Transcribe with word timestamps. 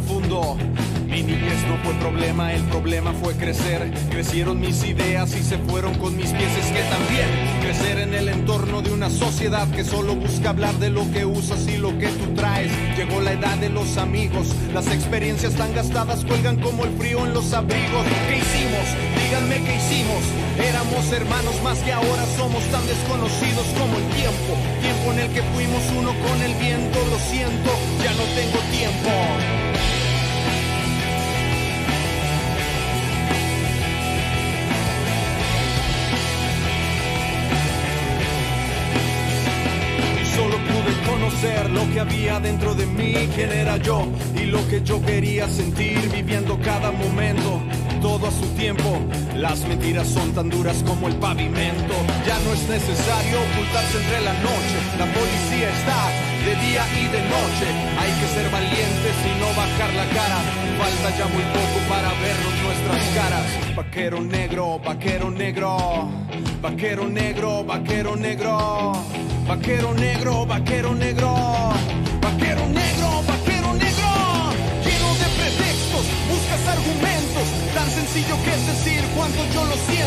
profundo. 0.00 0.56
Mi 1.06 1.22
niñez 1.22 1.66
no 1.68 1.76
fue 1.82 1.92
problema, 1.94 2.52
el 2.52 2.62
problema 2.64 3.12
fue 3.12 3.34
crecer. 3.34 3.92
Crecieron 4.10 4.60
mis 4.60 4.84
ideas 4.84 5.34
y 5.34 5.42
se 5.42 5.58
fueron 5.58 5.94
con 5.96 6.16
mis 6.16 6.30
pies. 6.30 6.50
Es 6.56 6.66
que 6.66 6.82
también 6.82 7.28
crecer 7.60 7.98
en 7.98 8.14
el 8.14 8.28
entorno 8.28 8.80
de 8.80 8.92
una 8.92 9.10
sociedad 9.10 9.68
que 9.70 9.84
solo 9.84 10.14
busca 10.14 10.50
hablar 10.50 10.74
de 10.78 10.90
lo 10.90 11.10
que 11.10 11.24
usas 11.24 11.66
y 11.66 11.76
lo 11.76 11.98
que 11.98 12.06
tú 12.08 12.34
traes. 12.34 12.70
Llegó 12.96 13.20
la 13.20 13.32
edad 13.32 13.56
de 13.58 13.70
los 13.70 13.96
amigos, 13.96 14.54
las 14.72 14.86
experiencias 14.86 15.54
tan 15.54 15.74
gastadas 15.74 16.24
cuelgan 16.24 16.60
como 16.60 16.84
el 16.84 16.92
frío 16.96 17.26
en 17.26 17.34
los 17.34 17.52
abrigos. 17.52 18.06
¿Qué 18.28 18.38
hicimos? 18.38 18.86
Díganme 19.22 19.56
qué 19.64 19.76
hicimos. 19.76 20.22
Éramos 20.58 21.12
hermanos 21.12 21.60
más 21.62 21.78
que 21.80 21.92
ahora 21.92 22.24
somos 22.36 22.62
tan 22.70 22.86
desconocidos 22.86 23.66
como 23.78 23.98
el 23.98 24.06
tiempo. 24.14 24.52
Tiempo 24.80 25.12
en 25.12 25.18
el 25.18 25.28
que 25.32 25.42
fuimos 25.54 25.82
uno 25.98 26.14
con 26.22 26.40
el 26.40 26.54
viento. 26.54 26.98
Lo 27.10 27.18
siento, 27.18 27.70
ya 28.04 28.12
no 28.12 28.24
tengo 28.34 28.58
tiempo. 28.70 29.69
Lo 41.72 41.88
que 41.92 42.00
había 42.00 42.40
dentro 42.40 42.74
de 42.74 42.86
mí, 42.86 43.14
quién 43.34 43.52
era 43.52 43.76
yo 43.76 44.06
y 44.34 44.46
lo 44.46 44.66
que 44.68 44.82
yo 44.82 45.00
quería 45.02 45.48
sentir 45.48 46.08
viviendo 46.10 46.58
cada 46.60 46.90
momento. 46.90 47.60
Todo 48.00 48.28
a 48.28 48.30
su 48.30 48.46
tiempo, 48.56 48.98
las 49.36 49.60
mentiras 49.68 50.08
son 50.08 50.32
tan 50.32 50.48
duras 50.48 50.82
como 50.86 51.08
el 51.08 51.16
pavimento. 51.16 51.94
Ya 52.26 52.38
no 52.40 52.52
es 52.52 52.68
necesario 52.68 53.38
ocultarse 53.52 53.98
entre 53.98 54.20
la 54.22 54.32
noche, 54.34 54.76
la 54.98 55.06
policía 55.06 55.68
está 55.68 56.08
de 56.44 56.54
día 56.66 56.84
y 56.96 57.04
de 57.08 57.22
noche. 57.28 57.66
Hay 57.98 58.12
que 58.20 58.26
ser 58.34 58.50
valientes 58.50 59.14
y 59.26 59.40
no 59.40 59.46
bajar 59.54 59.94
la 59.94 60.06
cara. 60.16 60.38
Falta 60.78 61.18
ya 61.18 61.26
muy 61.26 61.42
poco 61.42 61.78
para 61.88 62.08
vernos 62.20 62.54
nuestras 62.64 63.04
caras. 63.14 63.76
Vaquero 63.76 64.20
negro, 64.20 64.78
vaquero 64.78 65.30
negro, 65.30 66.08
vaquero 66.62 67.08
negro, 67.08 67.64
vaquero 67.64 68.16
negro. 68.16 68.92
Vaquero 69.50 69.92
negro, 69.94 70.46
vaquero 70.46 70.94
negro, 70.94 71.34
vaquero 72.22 72.68
negro, 72.68 73.08
vaquero 73.26 73.74
negro. 73.74 74.08
Lleno 74.84 75.10
de 75.18 75.26
pretextos, 75.38 76.06
buscas 76.30 76.68
argumentos. 76.68 77.48
Tan 77.74 77.90
sencillo 77.90 78.36
que 78.44 78.50
es 78.50 78.66
decir 78.68 79.02
cuánto 79.16 79.44
yo 79.52 79.64
lo 79.64 79.74
siento. 79.74 79.99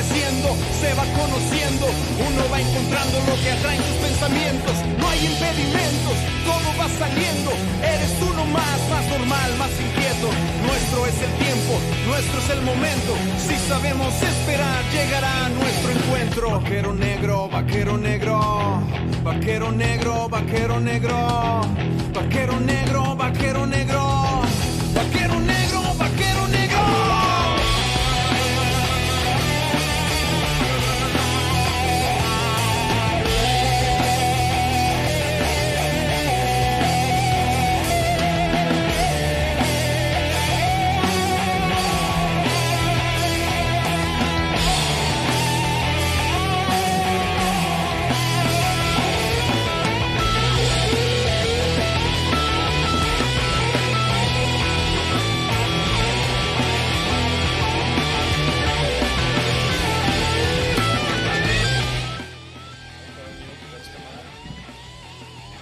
Creciendo, 0.00 0.56
se 0.80 0.94
va 0.94 1.04
conociendo. 1.12 1.84
Uno 1.84 2.48
va 2.50 2.58
encontrando 2.58 3.20
lo 3.28 3.36
que 3.42 3.50
atraen 3.52 3.82
sus 3.84 3.96
pensamientos. 4.00 4.72
No 4.96 5.06
hay 5.06 5.26
impedimentos, 5.26 6.16
todo 6.48 6.68
va 6.80 6.88
saliendo. 6.88 7.50
Eres 7.84 8.16
uno 8.22 8.46
más, 8.46 8.80
más 8.88 9.04
normal, 9.12 9.50
más 9.58 9.68
inquieto. 9.76 10.32
Nuestro 10.64 11.04
es 11.04 11.20
el 11.20 11.32
tiempo, 11.44 11.76
nuestro 12.08 12.40
es 12.40 12.48
el 12.48 12.62
momento. 12.62 13.12
Si 13.46 13.56
sabemos 13.68 14.14
esperar, 14.22 14.80
llegará 14.90 15.50
nuestro 15.50 15.92
encuentro. 15.92 16.50
Vaquero 16.60 16.94
negro, 16.94 17.48
vaquero 17.50 17.98
negro, 17.98 18.82
vaquero 19.22 19.70
negro, 19.70 20.30
vaquero 20.30 20.80
negro, 20.80 21.60
vaquero 22.14 22.58
negro, 22.58 23.16
vaquero 23.16 23.66
negro, 23.66 24.40
vaquero 24.94 25.40
negro, 25.40 25.89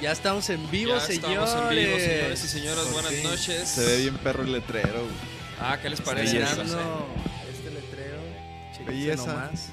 Ya 0.09 0.13
estamos 0.13 0.49
en 0.49 0.71
vivo, 0.71 0.95
Ya 0.95 1.01
señores. 1.01 1.29
estamos 1.51 1.51
en 1.55 1.69
vivo, 1.69 1.99
señores 1.99 2.43
y 2.45 2.49
señoras. 2.49 2.85
Por 2.85 2.93
Buenas 2.95 3.13
fin. 3.13 3.23
noches. 3.25 3.69
Se 3.69 3.85
ve 3.85 3.97
bien 3.99 4.17
perro 4.17 4.43
el 4.43 4.53
letrero. 4.53 5.03
Ah, 5.61 5.77
¿qué 5.83 5.91
les 5.91 6.01
parece? 6.01 6.39
Belleza. 6.39 6.63
este 7.53 7.71
letrero. 7.71 8.17
Belleza. 8.87 9.27
nomás. 9.27 9.69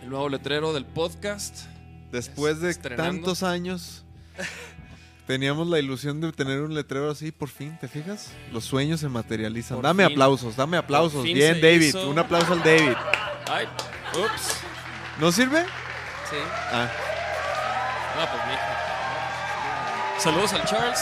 El 0.00 0.10
nuevo 0.10 0.28
letrero 0.28 0.72
del 0.72 0.84
podcast. 0.86 1.62
Después 2.12 2.60
de 2.60 2.70
Estrenando. 2.70 3.02
tantos 3.14 3.42
años, 3.42 4.04
teníamos 5.26 5.66
la 5.66 5.80
ilusión 5.80 6.20
de 6.20 6.30
tener 6.30 6.60
un 6.60 6.72
letrero 6.72 7.10
así, 7.10 7.32
por 7.32 7.48
fin, 7.48 7.76
¿te 7.80 7.88
fijas? 7.88 8.28
Los 8.52 8.66
sueños 8.66 9.00
se 9.00 9.08
materializan. 9.08 9.78
Por 9.78 9.84
dame 9.86 10.04
fin. 10.04 10.12
aplausos, 10.12 10.54
dame 10.54 10.76
aplausos. 10.76 11.24
Bien, 11.24 11.60
David. 11.60 11.82
hizo. 11.88 12.08
Un 12.08 12.20
aplauso 12.20 12.52
al 12.52 12.62
David. 12.62 12.94
Ay, 13.50 13.66
ups. 14.14 14.54
¿No 15.18 15.32
sirve? 15.32 15.64
Sí. 16.30 16.36
Ah, 16.70 16.88
Ah, 18.22 18.28
pues 18.30 18.46
mijo. 18.46 18.69
Saludos 20.22 20.52
al 20.52 20.64
Charles. 20.66 21.00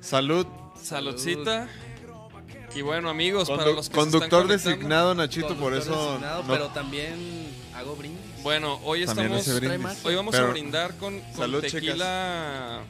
salud. 0.00 0.46
Saludcita. 0.82 1.68
Y 2.74 2.82
bueno, 2.82 3.08
amigos, 3.08 3.48
para 3.48 3.66
los 3.72 3.88
que 3.88 3.94
se 3.94 4.00
conductor 4.00 4.22
están 4.24 4.42
conectando. 4.42 4.52
designado, 4.76 5.14
Nachito, 5.14 5.48
por 5.48 5.72
Conductor 5.72 5.78
eso. 5.94 6.06
designado, 6.10 6.42
no- 6.42 6.48
Pero 6.52 6.68
también 6.68 7.48
hago 7.74 7.96
brindis. 7.96 8.42
Bueno, 8.42 8.78
hoy 8.84 9.04
También 9.06 9.32
estamos. 9.34 10.04
Hoy 10.04 10.14
vamos 10.14 10.32
Pero- 10.34 10.46
a 10.48 10.50
brindar 10.50 10.94
con, 10.96 11.18
con 11.20 11.34
Salud, 11.36 11.60
tequila. 11.62 12.80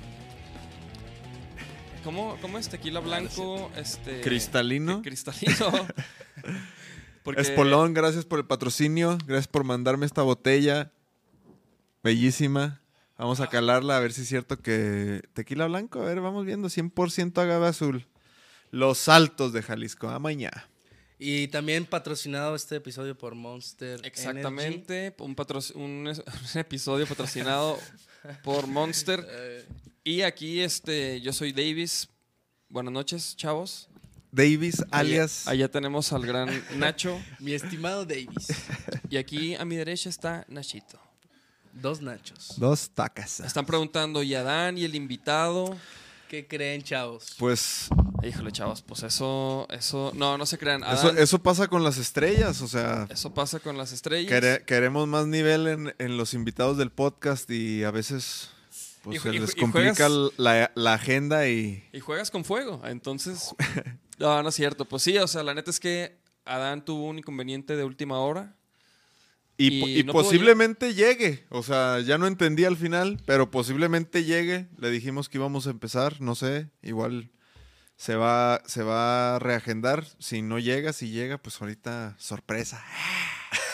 ¿Cómo, 2.05 2.37
¿Cómo 2.41 2.59
es? 2.59 2.69
Tequila 2.69 3.01
blanco. 3.01 3.71
Este. 3.77 4.21
Cristalino. 4.21 5.03
Cristalino. 5.03 5.71
Porque- 7.23 7.41
Espolón, 7.43 7.95
gracias 7.95 8.25
por 8.25 8.39
el 8.39 8.47
patrocinio. 8.47 9.17
Gracias 9.27 9.49
por 9.49 9.65
mandarme 9.65 10.07
esta 10.07 10.23
botella. 10.23 10.93
Bellísima. 12.03 12.81
Vamos 13.19 13.41
a 13.41 13.49
calarla 13.49 13.97
a 13.97 14.01
ver 14.01 14.13
si 14.13 14.23
es 14.23 14.29
cierto 14.29 14.59
que 14.61 15.23
tequila 15.35 15.67
blanco. 15.67 16.01
A 16.01 16.05
ver, 16.05 16.21
vamos 16.21 16.47
viendo. 16.47 16.69
100% 16.69 17.37
agave 17.43 17.67
azul. 17.67 18.07
Los 18.71 19.09
Altos 19.09 19.53
de 19.53 19.63
Jalisco. 19.63 20.09
A 20.09 20.19
mañana. 20.19 20.69
Y 21.19 21.49
también 21.49 21.85
patrocinado 21.85 22.55
este 22.55 22.77
episodio 22.77 23.19
por 23.19 23.35
Monster. 23.35 23.95
Energy. 23.99 24.07
Exactamente, 24.07 25.15
un, 25.19 25.35
patro- 25.35 25.59
un, 25.75 26.07
es- 26.07 26.21
un 26.55 26.61
episodio 26.61 27.07
patrocinado 27.09 27.77
por 28.45 28.69
Monster. 28.69 29.27
Eh, 29.29 29.67
Y 30.05 30.23
aquí 30.23 30.61
este, 30.61 31.21
yo 31.21 31.33
soy 31.33 31.51
Davis. 31.53 32.09
Buenas 32.69 32.93
noches, 32.93 33.35
chavos. 33.37 33.89
Davis, 34.31 34.85
alias. 34.93 35.49
Allá 35.49 35.69
tenemos 35.69 36.13
al 36.13 36.25
gran 36.25 36.63
Nacho. 36.79 37.21
mi 37.41 37.53
estimado 37.55 38.05
Davis. 38.05 38.49
Y 39.11 39.17
aquí 39.17 39.57
a 39.57 39.65
mi 39.65 39.75
derecha 39.75 40.09
está 40.09 40.45
Nachito. 40.49 41.01
Dos 41.81 42.01
nachos. 42.01 42.55
Dos 42.57 42.91
tacas. 42.91 43.41
Están 43.41 43.65
preguntando, 43.67 44.23
¿y 44.23 44.35
Adán 44.35 44.79
y 44.79 44.85
el 44.85 44.95
invitado? 44.95 45.77
¿Qué 46.29 46.47
creen, 46.47 46.83
chavos? 46.83 47.35
Pues 47.39 47.89
Híjole, 48.23 48.51
chavos, 48.51 48.83
pues 48.83 49.05
eso, 49.05 49.67
eso, 49.71 50.11
no, 50.17 50.37
no 50.37 50.45
se 50.45 50.59
crean. 50.59 50.83
eso, 50.83 50.91
Adán, 50.91 51.07
eso, 51.15 51.23
eso 51.23 51.39
pasa 51.43 51.69
con 51.69 51.85
las 51.85 51.99
estrellas. 51.99 52.61
O 52.63 52.67
sea, 52.69 53.07
pasa 53.35 53.61
con 53.61 53.79
las 53.79 53.93
estrellas. 53.93 54.31
quere- 54.33 54.65
queremos 54.65 55.07
más 55.07 55.27
nivel 55.29 55.69
en, 55.69 55.95
en 55.99 56.17
los 56.17 56.35
invitados 56.35 56.77
del 56.79 56.91
podcast 56.91 57.49
y 57.51 57.85
a 57.85 57.93
veces 57.93 58.51
pues, 59.03 59.19
Y 59.19 59.21
se 59.21 59.29
y 59.35 59.39
les 59.39 59.55
complica 59.55 59.95
juegas- 60.09 60.33
la, 60.37 60.73
la 60.75 60.95
agenda 60.95 61.47
y 61.49 61.89
Y 61.93 62.01
juegas 62.01 62.31
con 62.31 62.45
fuego, 62.45 62.83
entonces... 62.85 63.55
No, 64.19 64.43
no 64.43 64.49
es 64.49 64.57
cierto. 64.57 64.85
Pues 64.85 65.05
sí, 65.05 65.17
o 65.17 65.29
sea, 65.29 65.45
la 65.45 65.55
neta 65.55 65.71
es 65.71 65.79
que 65.79 66.19
Adán 66.45 66.85
tuvo 66.85 67.05
un 67.05 67.21
inconveniente 67.21 67.77
de 67.77 67.85
última 67.85 68.19
hora. 68.19 68.57
Y, 69.59 69.81
po- 69.81 69.89
Y 69.89 69.99
y 70.01 70.05
no 70.05 70.13
pudo 70.13 70.23
posiblemente 70.23 70.95
llegue. 70.95 71.45
O 71.51 71.63
sea, 71.63 72.01
ya 72.01 72.17
no 72.17 72.27
entendí 72.27 72.65
al 72.65 72.77
final, 72.77 73.21
pero 73.27 73.51
posiblemente 73.51 74.25
llegue. 74.25 74.69
Le 74.79 74.91
dijimos 74.91 75.29
que 75.29 75.39
íbamos 75.39 75.67
a 75.67 75.71
empezar, 75.71 76.21
no 76.21 76.35
sé. 76.37 76.69
Igual 76.83 77.31
se 77.97 78.15
va, 78.15 78.63
se 78.67 78.85
va 78.85 79.35
a 79.35 79.39
reagendar. 79.41 80.05
Si 80.21 80.43
no 80.43 80.59
llega, 80.61 80.93
si 80.93 81.11
llega, 81.11 81.39
pues 81.39 81.61
ahorita 81.61 82.15
sorpresa. 82.19 82.83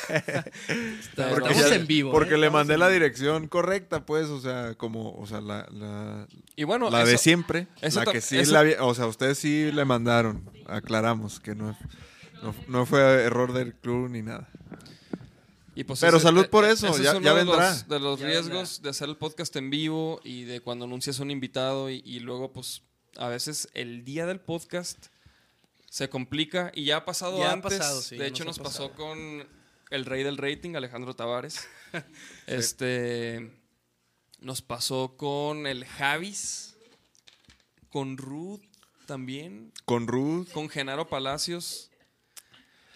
Está- 0.09 1.31
Porque 1.31 1.51
estamos 1.53 1.71
ya- 1.71 1.77
en 1.77 1.87
vivo. 1.87 2.13
Porque 2.13 2.35
¿eh? 2.35 2.39
le 2.39 2.51
mandé 2.51 2.77
la 2.79 2.89
dirección 2.89 3.49
correcta, 3.49 4.05
pues. 4.07 4.27
O 4.29 4.41
sea, 4.41 4.75
como, 4.77 5.13
o 5.15 5.27
sea, 5.27 5.41
la, 5.41 5.67
la, 5.71 6.27
Y 6.57 6.65
bueno, 6.65 6.91
la 6.91 7.05
de 7.05 7.19
siempre. 7.19 7.67
la 7.83 8.05
que 8.07 8.21
sí 8.21 8.43
la 8.47 8.65
o 8.81 8.95
sea, 8.95 9.07
ustedes 9.07 9.39
sí 9.39 9.71
le 9.73 9.85
mandaron. 9.85 10.51
Aclaramos 10.67 11.41
que 11.41 11.55
no, 11.55 11.77
no, 12.43 12.55
no 12.69 12.87
fue 12.87 13.01
error 13.01 13.53
del 13.53 13.75
club 13.75 14.09
ni 14.11 14.23
nada. 14.23 14.49
Y 15.76 15.85
pues 15.85 16.00
Pero 16.00 16.19
ese- 16.19 16.25
salud 16.25 16.49
por 16.49 16.65
e- 16.65 16.71
eso, 16.73 16.87
ese 16.88 16.99
es 16.99 17.03
ya- 17.05 17.11
uno 17.17 17.21
ya 17.25 17.31
de 17.35 17.37
vendrá. 17.44 17.71
Los, 17.71 17.88
de 17.88 17.99
los 18.00 18.21
Ya 18.21 18.26
riesgos 18.26 18.82
de 18.82 18.91
hacer 18.91 19.09
el 19.09 19.17
podcast 19.17 19.55
en 19.56 19.71
vivo 19.71 20.21
y 20.25 20.44
de 20.44 20.61
cuando 20.61 20.85
anuncias 20.85 21.19
un 21.19 21.31
invitado 21.31 21.91
y, 21.91 22.03
y 22.05 22.21
luego, 22.21 22.53
pues, 22.53 22.82
a 23.17 23.29
veces 23.29 23.69
el 23.75 24.05
día 24.05 24.26
del 24.26 24.41
podcast 24.41 25.06
se 25.91 26.09
complica 26.09 26.71
y 26.75 26.85
ya 26.85 26.99
ha 26.99 27.05
pasado 27.05 27.38
Ya 27.38 27.50
ha 27.50 27.53
antes. 27.53 27.79
pasado, 27.79 28.00
sí, 28.03 28.17
de 28.17 28.26
hecho, 28.26 28.44
nos 28.44 28.59
pasó 28.59 28.93
con 28.93 29.47
el 29.91 30.05
rey 30.06 30.23
del 30.25 30.37
rating, 30.38 30.75
Alejandro 30.76 31.15
Tavares. 31.15 31.67
Este. 32.47 33.50
Nos 34.41 34.61
pasó 34.62 35.17
con 35.17 35.67
el 35.67 35.85
Javis, 35.87 36.77
con 37.88 38.17
Ruth 38.19 38.61
también, 39.06 39.73
Con 39.87 40.06
Ruth. 40.06 40.49
con 40.53 40.69
Genaro 40.69 41.09
Palacios. 41.09 41.91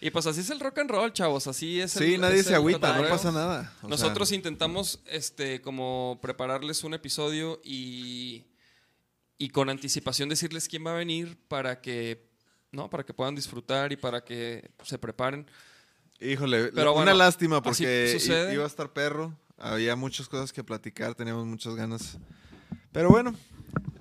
Y 0.00 0.10
pues 0.10 0.26
así 0.26 0.40
es 0.40 0.50
el 0.50 0.60
rock 0.60 0.78
and 0.78 0.90
roll, 0.90 1.12
chavos. 1.12 1.46
Así 1.46 1.80
es 1.80 1.96
el 1.96 2.06
Sí, 2.06 2.18
nadie 2.18 2.38
es 2.38 2.44
se 2.46 2.50
el 2.50 2.56
agüita, 2.56 2.96
no 2.96 3.08
pasa 3.08 3.32
nada. 3.32 3.72
O 3.82 3.88
Nosotros 3.88 4.28
sea, 4.28 4.36
intentamos 4.36 5.00
este 5.06 5.60
como 5.60 6.18
prepararles 6.22 6.84
un 6.84 6.94
episodio 6.94 7.60
y, 7.64 8.44
y 9.38 9.48
con 9.48 9.70
anticipación 9.70 10.28
decirles 10.28 10.68
quién 10.68 10.86
va 10.86 10.92
a 10.92 10.96
venir 10.96 11.36
para 11.48 11.80
que 11.80 12.28
no 12.70 12.90
para 12.90 13.04
que 13.04 13.14
puedan 13.14 13.34
disfrutar 13.34 13.92
y 13.92 13.96
para 13.96 14.24
que 14.24 14.70
se 14.84 14.98
preparen. 14.98 15.46
Híjole, 16.20 16.72
Pero 16.72 16.92
una 16.92 17.04
bueno, 17.04 17.18
lástima 17.18 17.62
porque 17.62 18.18
iba 18.52 18.64
a 18.64 18.66
estar 18.66 18.92
perro. 18.92 19.36
Había 19.56 19.96
muchas 19.96 20.28
cosas 20.28 20.52
que 20.52 20.62
platicar, 20.62 21.14
teníamos 21.14 21.46
muchas 21.46 21.74
ganas. 21.74 22.18
Pero 22.92 23.08
bueno, 23.10 23.34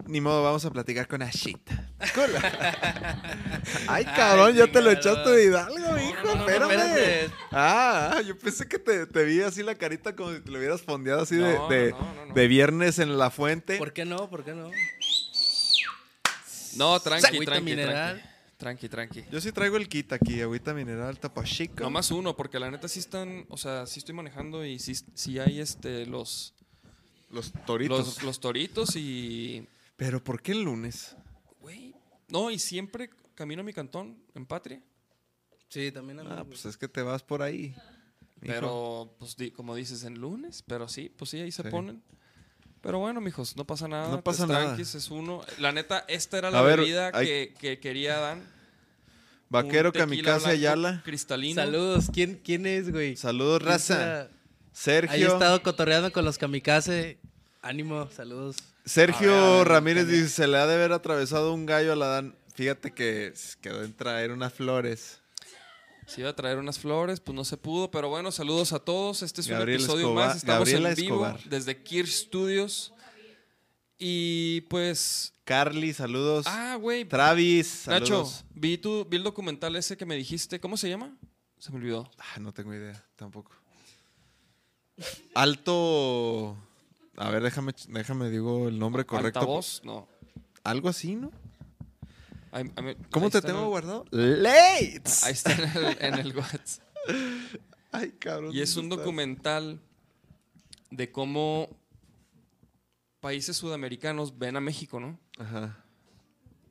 ni 0.07 0.21
modo, 0.21 0.43
vamos 0.43 0.63
a 0.65 0.71
platicar 0.71 1.07
con 1.07 1.21
Ashita. 1.21 1.89
Ay, 3.87 4.05
cabrón, 4.05 4.55
ya 4.55 4.67
te 4.67 4.81
lo 4.81 4.91
echaste 4.91 5.29
de 5.29 5.45
Hidalgo, 5.45 5.77
No, 5.79 5.97
hijo, 6.01 6.15
no, 6.23 6.35
no, 6.35 6.35
no, 6.35 6.41
espérame. 6.47 6.71
espérate. 6.71 7.31
Ah, 7.51 8.21
yo 8.25 8.37
pensé 8.37 8.67
que 8.67 8.79
te, 8.79 9.05
te 9.07 9.23
vi 9.23 9.41
así 9.41 9.63
la 9.63 9.75
carita 9.75 10.15
como 10.15 10.33
si 10.33 10.41
te 10.41 10.51
lo 10.51 10.57
hubieras 10.59 10.81
fondeado 10.81 11.21
así 11.21 11.35
de, 11.35 11.53
No, 11.55 11.67
de, 11.69 11.91
no, 11.91 11.99
no, 11.99 12.25
no. 12.27 12.33
de 12.33 12.47
viernes 12.47 12.99
en 12.99 13.17
la 13.17 13.29
fuente. 13.29 13.77
¿Por 13.77 13.93
qué 13.93 14.05
no? 14.05 14.29
¿Por 14.29 14.43
qué 14.43 14.53
no? 14.53 14.69
No, 16.75 16.99
tranqui, 16.99 17.25
Agüita 17.27 17.51
tranqui, 17.53 17.65
mineral. 17.65 18.15
tranqui. 18.17 18.27
Tranqui, 18.57 18.89
tranqui. 18.89 19.23
Yo 19.31 19.39
sí 19.39 19.51
traigo 19.51 19.77
el 19.77 19.87
kit 19.87 20.11
aquí, 20.13 20.41
agüita 20.41 20.73
mineral, 20.73 21.19
tapachico. 21.19 21.83
No 21.83 21.91
más 21.91 22.09
uno, 22.09 22.35
porque 22.35 22.59
la 22.59 22.71
neta 22.71 22.87
sí 22.87 22.99
están, 22.99 23.45
o 23.49 23.57
sea, 23.57 23.85
sí 23.85 23.99
estoy 23.99 24.15
manejando 24.15 24.65
y 24.65 24.79
sí, 24.79 24.95
sí 25.13 25.37
hay 25.37 25.59
este 25.59 26.07
los, 26.07 26.55
Los 27.29 27.51
toritos. 27.67 27.99
los, 27.99 28.23
los 28.23 28.39
toritos 28.39 28.95
y 28.95 29.67
Pero 29.97 30.23
¿por 30.23 30.41
qué 30.41 30.53
el 30.53 30.63
lunes? 30.63 31.15
güey. 31.59 31.93
No, 32.29 32.49
y 32.51 32.59
siempre 32.59 33.09
camino 33.35 33.61
a 33.61 33.65
mi 33.65 33.73
cantón 33.73 34.17
en 34.35 34.45
Patria. 34.45 34.81
Sí, 35.69 35.91
también 35.91 36.19
a 36.19 36.23
mí. 36.23 36.29
Ah, 36.31 36.43
pues 36.45 36.65
es 36.65 36.77
que 36.77 36.87
te 36.87 37.01
vas 37.01 37.23
por 37.23 37.41
ahí. 37.41 37.75
mijo. 38.39 38.53
Pero, 38.53 39.15
pues, 39.19 39.35
di- 39.35 39.49
como 39.51 39.73
dices, 39.75 40.03
en 40.03 40.19
lunes, 40.19 40.63
pero 40.65 40.87
sí, 40.87 41.09
pues 41.09 41.31
sí, 41.31 41.39
ahí 41.41 41.51
se 41.51 41.63
Sí. 41.63 41.69
ponen. 41.69 42.01
Pero 42.81 42.99
bueno, 42.99 43.19
mijos, 43.19 43.55
no 43.57 43.65
pasa 43.65 43.87
nada. 43.87 44.09
No 44.09 44.23
pasa 44.23 44.45
nada. 44.45 44.65
tranquis, 44.65 44.93
es 44.95 45.09
uno. 45.09 45.41
La 45.57 45.71
neta, 45.71 46.05
esta 46.07 46.37
era 46.37 46.51
la 46.51 46.59
A 46.59 46.61
ver, 46.61 46.79
bebida 46.79 47.09
hay- 47.13 47.25
que, 47.25 47.53
que 47.59 47.79
quería 47.79 48.17
Dan. 48.19 48.43
Vaquero 49.49 49.89
Un 49.89 49.93
tequila 49.93 50.05
Kamikaze 50.05 50.39
blanco 50.39 50.49
Ayala. 50.57 51.01
Cristalino. 51.03 51.55
Saludos. 51.61 52.09
¿Quién, 52.13 52.39
¿Quién 52.43 52.65
es, 52.67 52.91
güey? 52.91 53.15
Saludos, 53.15 53.59
¿Quién 53.59 53.69
raza. 53.71 54.29
Ahí 55.09 55.23
he 55.23 55.25
estado 55.25 55.63
cotorreando 55.63 56.11
con 56.13 56.23
los 56.23 56.37
kamikaze. 56.37 57.17
Ánimo, 57.63 58.07
saludos. 58.11 58.57
Sergio 58.87 59.57
ver, 59.59 59.67
Ramírez 59.67 60.07
dice, 60.07 60.29
se 60.29 60.47
le 60.47 60.57
ha 60.57 60.65
de 60.65 60.75
haber 60.75 60.91
atravesado 60.93 61.53
un 61.53 61.65
gallo 61.65 61.93
a 61.93 61.95
la 61.95 62.07
Dan. 62.07 62.35
Fíjate 62.55 62.91
que 62.93 63.33
quedó 63.61 63.83
en 63.83 63.93
traer 63.95 64.31
unas 64.31 64.53
flores. 64.53 65.19
Se 66.07 66.21
iba 66.21 66.29
a 66.29 66.35
traer 66.35 66.57
unas 66.57 66.79
flores, 66.79 67.19
pues 67.19 67.35
no 67.35 67.43
se 67.43 67.57
pudo. 67.57 67.91
Pero 67.91 68.09
bueno, 68.09 68.31
saludos 68.31 68.71
a 68.73 68.79
todos. 68.79 69.21
Este 69.23 69.41
es 69.41 69.47
Gabriel 69.47 69.79
un 69.79 69.83
episodio 69.85 70.07
Escobar- 70.07 70.27
más. 70.27 70.37
Estamos 70.37 70.59
Gabriela 70.59 70.89
en 70.89 70.95
vivo 70.95 71.25
Escobar. 71.25 71.43
desde 71.49 71.83
Kirsch 71.83 72.13
Studios. 72.27 72.93
Y 73.99 74.61
pues. 74.69 75.33
Carly, 75.43 75.93
saludos. 75.93 76.45
Ah, 76.47 76.77
güey. 76.79 77.03
Travis, 77.05 77.83
Nacho, 77.87 78.05
saludos. 78.05 78.45
vi, 78.53 78.77
tu, 78.77 79.05
vi 79.05 79.17
el 79.17 79.23
documental 79.23 79.75
ese 79.75 79.97
que 79.97 80.05
me 80.05 80.15
dijiste. 80.15 80.59
¿Cómo 80.59 80.77
se 80.77 80.89
llama? 80.89 81.15
Se 81.59 81.71
me 81.71 81.77
olvidó. 81.77 82.09
Ah, 82.17 82.39
no 82.39 82.53
tengo 82.53 82.73
idea, 82.73 83.03
tampoco. 83.15 83.51
Alto... 85.33 86.57
A 87.17 87.29
ver, 87.29 87.43
déjame, 87.43 87.73
déjame 87.89 88.29
digo 88.29 88.67
el 88.67 88.79
nombre 88.79 89.05
correcto. 89.05 89.39
Altavoz, 89.39 89.81
no. 89.83 90.07
Algo 90.63 90.89
así, 90.89 91.15
¿no? 91.15 91.31
¿Cómo 93.11 93.29
te 93.29 93.41
tengo 93.41 93.61
el- 93.63 93.67
guardado? 93.67 94.05
¡Lates! 94.11 95.23
Ahí 95.23 95.33
está 95.33 95.51
en 95.53 95.63
el, 95.77 95.97
en 95.99 96.13
el 96.15 96.35
WhatsApp. 96.37 96.83
Ay, 97.91 98.11
cabrón. 98.19 98.51
Y 98.53 98.61
es 98.61 98.75
un 98.77 98.89
documental 98.89 99.79
de 100.91 101.11
cómo 101.11 101.69
países 103.19 103.57
sudamericanos 103.57 104.37
ven 104.37 104.55
a 104.55 104.61
México, 104.61 104.99
¿no? 104.99 105.19
Ajá. 105.39 105.83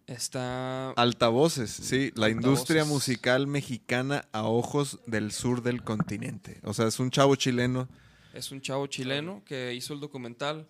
Está... 0.06 0.90
Altavoces, 0.92 1.70
sí, 1.70 2.12
la 2.14 2.28
industria 2.30 2.84
musical 2.84 3.48
mexicana 3.48 4.28
a 4.30 4.44
ojos 4.44 5.00
del 5.06 5.32
sur 5.32 5.62
del 5.62 5.82
continente. 5.82 6.60
O 6.62 6.72
sea, 6.74 6.86
es 6.86 7.00
un 7.00 7.10
chavo 7.10 7.34
chileno. 7.34 7.88
Es 8.36 8.52
un 8.52 8.60
chavo 8.60 8.86
chileno 8.86 9.42
que 9.46 9.72
hizo 9.74 9.94
el 9.94 10.00
documental 10.00 10.68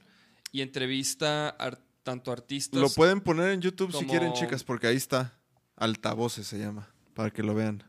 y 0.52 0.60
entrevista 0.60 1.48
a 1.58 1.76
tanto 2.04 2.30
artistas... 2.30 2.80
Lo 2.80 2.88
pueden 2.90 3.20
poner 3.20 3.50
en 3.50 3.60
YouTube 3.60 3.92
si 3.92 4.04
quieren, 4.06 4.32
chicas, 4.34 4.62
porque 4.62 4.86
ahí 4.86 4.96
está. 4.96 5.36
Altavoces 5.74 6.46
se 6.46 6.58
llama, 6.58 6.88
para 7.14 7.30
que 7.30 7.42
lo 7.42 7.54
vean. 7.54 7.82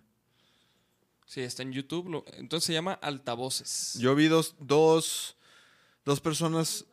Sí, 1.27 1.41
está 1.41 1.61
en 1.61 1.73
YouTube. 1.73 2.09
lo- 2.09 2.25
Entonces 2.33 2.65
se 2.65 2.73
llama 2.73 2.93
Altavoces. 2.93 3.97
Yo 3.99 4.15
vi 4.15 4.27
dos, 4.27 4.55
dos, 4.59 5.37
dos 6.05 6.21
personas, 6.21 6.85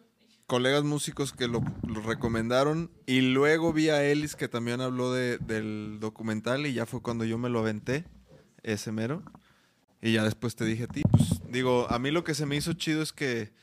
colegas 0.46 0.84
músicos 0.84 1.32
que 1.32 1.48
lo, 1.48 1.62
lo 1.88 2.00
recomendaron 2.02 2.90
y 3.06 3.22
luego 3.22 3.72
vi 3.72 3.88
a 3.88 4.04
Ellis 4.04 4.36
que 4.36 4.46
también 4.48 4.82
habló 4.82 5.10
de- 5.12 5.38
del 5.38 5.96
documental 6.00 6.66
y 6.66 6.74
ya 6.74 6.84
fue 6.84 7.00
cuando 7.00 7.24
yo 7.24 7.38
me 7.38 7.48
lo 7.48 7.60
aventé, 7.60 8.04
ese 8.62 8.92
mero. 8.92 9.22
Y 10.04 10.12
ya 10.12 10.22
después 10.22 10.54
te 10.54 10.66
dije 10.66 10.84
a 10.84 10.86
ti, 10.86 11.00
pues 11.10 11.40
digo, 11.48 11.86
a 11.88 11.98
mí 11.98 12.10
lo 12.10 12.24
que 12.24 12.34
se 12.34 12.44
me 12.44 12.56
hizo 12.56 12.74
chido 12.74 13.00
es 13.00 13.14
que, 13.14 13.54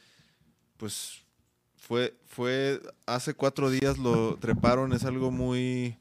pues, 0.77 1.21
fue, 1.77 2.17
fue, 2.25 2.81
hace 3.05 3.35
cuatro 3.35 3.69
días 3.69 3.99
lo 3.99 4.38
treparon, 4.38 4.91
es 4.91 5.05
algo 5.05 5.29
muy, 5.29 5.99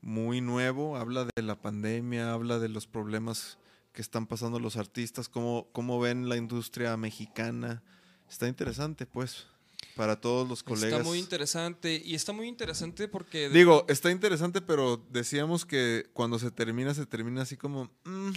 muy 0.00 0.40
nuevo, 0.40 0.96
habla 0.96 1.26
de 1.34 1.42
la 1.42 1.60
pandemia, 1.60 2.32
habla 2.32 2.60
de 2.60 2.68
los 2.68 2.86
problemas 2.86 3.58
que 3.92 4.00
están 4.00 4.28
pasando 4.28 4.60
los 4.60 4.76
artistas, 4.76 5.28
cómo, 5.28 5.66
cómo 5.72 5.98
ven 5.98 6.28
la 6.28 6.36
industria 6.36 6.96
mexicana. 6.96 7.82
Está 8.30 8.46
interesante, 8.46 9.06
pues, 9.06 9.48
para 9.96 10.20
todos 10.20 10.48
los 10.48 10.62
colegas. 10.62 11.00
Está 11.00 11.02
muy 11.02 11.18
interesante 11.18 12.00
y 12.04 12.14
está 12.14 12.32
muy 12.32 12.46
interesante 12.46 13.08
porque... 13.08 13.48
Digo, 13.48 13.86
está 13.88 14.12
interesante, 14.12 14.60
pero 14.60 15.04
decíamos 15.10 15.66
que 15.66 16.06
cuando 16.12 16.38
se 16.38 16.52
termina, 16.52 16.94
se 16.94 17.06
termina 17.06 17.42
así 17.42 17.56
como... 17.56 17.90
mm, 18.04 18.30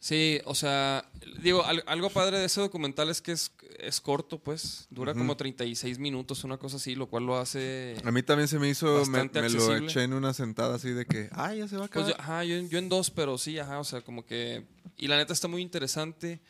Sí, 0.00 0.40
o 0.44 0.54
sea, 0.54 1.10
digo, 1.42 1.64
al- 1.64 1.82
algo 1.86 2.08
padre 2.10 2.38
de 2.38 2.44
ese 2.44 2.60
documental 2.60 3.10
es 3.10 3.20
que 3.20 3.32
es, 3.32 3.50
es 3.80 4.00
corto, 4.00 4.38
pues. 4.38 4.86
Dura 4.90 5.10
Ujú. 5.10 5.18
como 5.20 5.36
36 5.36 5.98
minutos, 5.98 6.44
una 6.44 6.56
cosa 6.56 6.76
así, 6.76 6.94
lo 6.94 7.08
cual 7.08 7.26
lo 7.26 7.36
hace... 7.36 7.96
A 8.04 8.12
mí 8.12 8.22
también 8.22 8.46
se 8.46 8.60
me 8.60 8.68
hizo, 8.68 9.04
me, 9.06 9.24
me 9.24 9.48
lo 9.50 9.76
eché 9.76 10.04
en 10.04 10.12
una 10.12 10.32
sentada 10.34 10.76
así 10.76 10.90
de 10.90 11.04
que, 11.04 11.28
ah, 11.32 11.52
ya 11.52 11.66
se 11.66 11.76
va 11.76 11.86
a 11.86 11.88
Pues 11.88 12.06
acabar. 12.06 12.16
yo, 12.16 12.32
ajá, 12.32 12.44
yo, 12.44 12.54
en- 12.56 12.68
yo 12.68 12.78
en 12.78 12.88
dos, 12.88 13.10
pero 13.10 13.38
sí, 13.38 13.58
ajá, 13.58 13.80
o 13.80 13.84
sea, 13.84 14.00
como 14.02 14.24
que... 14.24 14.66
Y 14.96 15.08
la 15.08 15.16
neta 15.16 15.32
está 15.32 15.48
muy 15.48 15.62
interesante. 15.62 16.40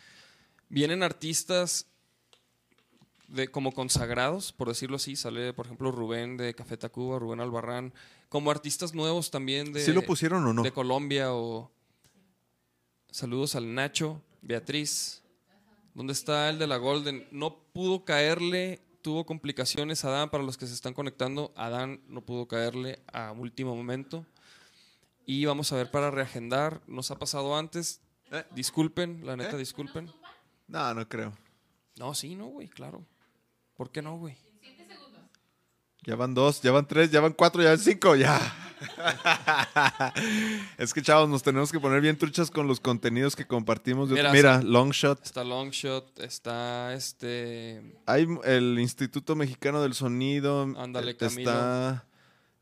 Vienen 0.68 1.02
artistas 1.02 1.86
de, 3.28 3.48
como 3.48 3.72
consagrados, 3.72 4.52
por 4.52 4.68
decirlo 4.68 4.96
así. 4.96 5.16
Sale, 5.16 5.52
por 5.54 5.66
ejemplo, 5.66 5.90
Rubén 5.90 6.36
de 6.36 6.54
Café 6.54 6.76
Tacuba, 6.76 7.18
Rubén 7.18 7.40
Albarrán. 7.40 7.92
Como 8.28 8.50
artistas 8.50 8.94
nuevos 8.94 9.30
también 9.30 9.72
de... 9.72 9.80
¿Sí 9.84 9.92
lo 9.92 10.02
pusieron 10.02 10.46
o 10.46 10.52
no? 10.52 10.62
de 10.62 10.72
Colombia 10.72 11.32
o 11.32 11.70
saludos 13.10 13.54
al 13.54 13.74
Nacho, 13.74 14.22
Beatriz. 14.42 15.22
¿Dónde 15.94 16.12
está 16.12 16.48
el 16.48 16.58
de 16.58 16.66
la 16.66 16.76
Golden? 16.76 17.26
No 17.30 17.58
pudo 17.72 18.04
caerle, 18.04 18.80
tuvo 19.02 19.26
complicaciones 19.26 20.04
Adán 20.04 20.30
para 20.30 20.44
los 20.44 20.56
que 20.56 20.66
se 20.66 20.74
están 20.74 20.94
conectando. 20.94 21.52
Adán 21.56 22.00
no 22.06 22.20
pudo 22.20 22.46
caerle 22.46 23.00
a 23.12 23.32
último 23.32 23.74
momento. 23.74 24.24
Y 25.26 25.44
vamos 25.44 25.72
a 25.72 25.76
ver 25.76 25.90
para 25.90 26.10
reagendar. 26.10 26.80
Nos 26.86 27.10
ha 27.10 27.18
pasado 27.18 27.56
antes. 27.56 28.00
Eh. 28.30 28.44
Disculpen, 28.54 29.26
la 29.26 29.36
neta, 29.36 29.56
¿Eh? 29.56 29.58
disculpen. 29.58 30.10
No, 30.68 30.94
no 30.94 31.08
creo. 31.08 31.32
No, 31.98 32.14
sí, 32.14 32.34
no, 32.34 32.46
güey, 32.46 32.68
claro. 32.68 33.04
¿Por 33.76 33.90
qué 33.90 34.02
no, 34.02 34.16
güey? 34.18 34.36
Ya 36.04 36.14
van 36.16 36.32
dos, 36.32 36.62
ya 36.62 36.72
van 36.72 36.86
tres, 36.86 37.10
ya 37.10 37.20
van 37.20 37.32
cuatro, 37.32 37.62
ya 37.62 37.70
van 37.70 37.78
cinco, 37.78 38.14
ya. 38.16 38.40
es 40.78 40.94
que, 40.94 41.02
chavos, 41.02 41.28
nos 41.28 41.42
tenemos 41.42 41.72
que 41.72 41.80
poner 41.80 42.00
bien 42.00 42.16
truchas 42.16 42.50
con 42.50 42.66
los 42.66 42.80
contenidos 42.80 43.36
que 43.36 43.46
compartimos. 43.46 44.10
Mira, 44.10 44.32
Mira, 44.32 44.62
Longshot. 44.62 45.24
Está 45.24 45.44
Longshot, 45.44 46.18
está 46.20 46.94
este. 46.94 47.96
Hay 48.06 48.26
el 48.44 48.78
Instituto 48.78 49.36
Mexicano 49.36 49.82
del 49.82 49.94
Sonido. 49.94 50.62
Ándale, 50.76 51.16
Camilo. 51.16 51.50
Está 51.50 52.04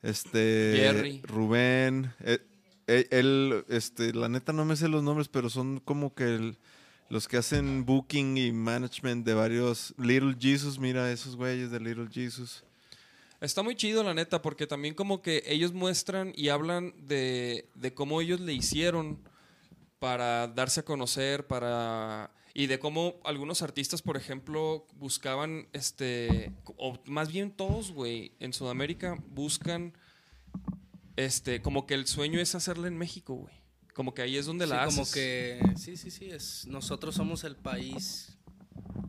este 0.02 0.72
Jerry. 0.76 1.20
Rubén. 1.24 2.12
eh, 2.20 2.38
eh, 2.86 3.08
él, 3.10 3.64
este, 3.68 4.12
la 4.12 4.28
neta 4.28 4.52
no 4.52 4.64
me 4.64 4.76
sé 4.76 4.88
los 4.88 5.02
nombres, 5.02 5.28
pero 5.28 5.50
son 5.50 5.80
como 5.80 6.14
que 6.14 6.34
el- 6.36 6.58
los 7.08 7.28
que 7.28 7.36
hacen 7.36 7.84
booking 7.84 8.36
y 8.36 8.50
management 8.52 9.24
de 9.24 9.34
varios 9.34 9.94
Little 9.96 10.36
Jesus, 10.38 10.78
mira 10.78 11.10
esos 11.12 11.36
güeyes 11.36 11.70
de 11.70 11.78
Little 11.80 12.08
Jesus. 12.10 12.64
Está 13.40 13.62
muy 13.62 13.76
chido, 13.76 14.02
la 14.02 14.14
neta, 14.14 14.40
porque 14.42 14.66
también 14.66 14.94
como 14.94 15.20
que 15.22 15.42
ellos 15.46 15.72
muestran 15.72 16.32
y 16.36 16.48
hablan 16.48 16.94
de, 17.06 17.68
de 17.74 17.92
cómo 17.94 18.20
ellos 18.20 18.40
le 18.40 18.54
hicieron 18.54 19.18
para 19.98 20.48
darse 20.48 20.80
a 20.80 20.84
conocer, 20.84 21.46
para 21.46 22.30
y 22.54 22.66
de 22.68 22.78
cómo 22.78 23.16
algunos 23.24 23.60
artistas, 23.60 24.00
por 24.00 24.16
ejemplo, 24.16 24.86
buscaban, 24.94 25.68
este, 25.74 26.52
o 26.78 26.98
más 27.04 27.30
bien 27.30 27.50
todos, 27.50 27.92
güey, 27.92 28.32
en 28.40 28.54
Sudamérica 28.54 29.22
buscan, 29.28 29.92
este, 31.16 31.60
como 31.60 31.86
que 31.86 31.92
el 31.92 32.06
sueño 32.06 32.40
es 32.40 32.54
hacerla 32.54 32.88
en 32.88 32.96
México, 32.96 33.34
güey. 33.34 33.54
Como 33.92 34.14
que 34.14 34.22
ahí 34.22 34.38
es 34.38 34.46
donde 34.46 34.64
Sí, 34.64 34.70
la 34.70 34.86
como 34.86 35.02
haces. 35.02 35.14
que, 35.14 35.60
sí, 35.76 35.98
sí, 35.98 36.10
sí, 36.10 36.30
es, 36.30 36.66
nosotros 36.66 37.14
somos 37.14 37.44
el 37.44 37.56
país, 37.56 38.38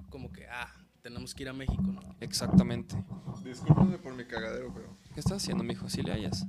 como 0.09 0.31
que, 0.33 0.45
ah, 0.47 0.73
tenemos 1.07 1.33
que 1.33 1.43
ir 1.43 1.49
a 1.49 1.53
México, 1.53 1.81
¿no? 1.81 2.01
Exactamente. 2.19 2.95
Discúlpame 3.43 3.97
por 3.97 4.13
mi 4.13 4.25
cagadero, 4.25 4.73
pero 4.73 4.87
¿Qué 5.13 5.21
estás 5.21 5.37
haciendo, 5.41 5.63
mijo? 5.63 5.89
Si 5.89 6.01
le 6.03 6.11
hayas. 6.11 6.45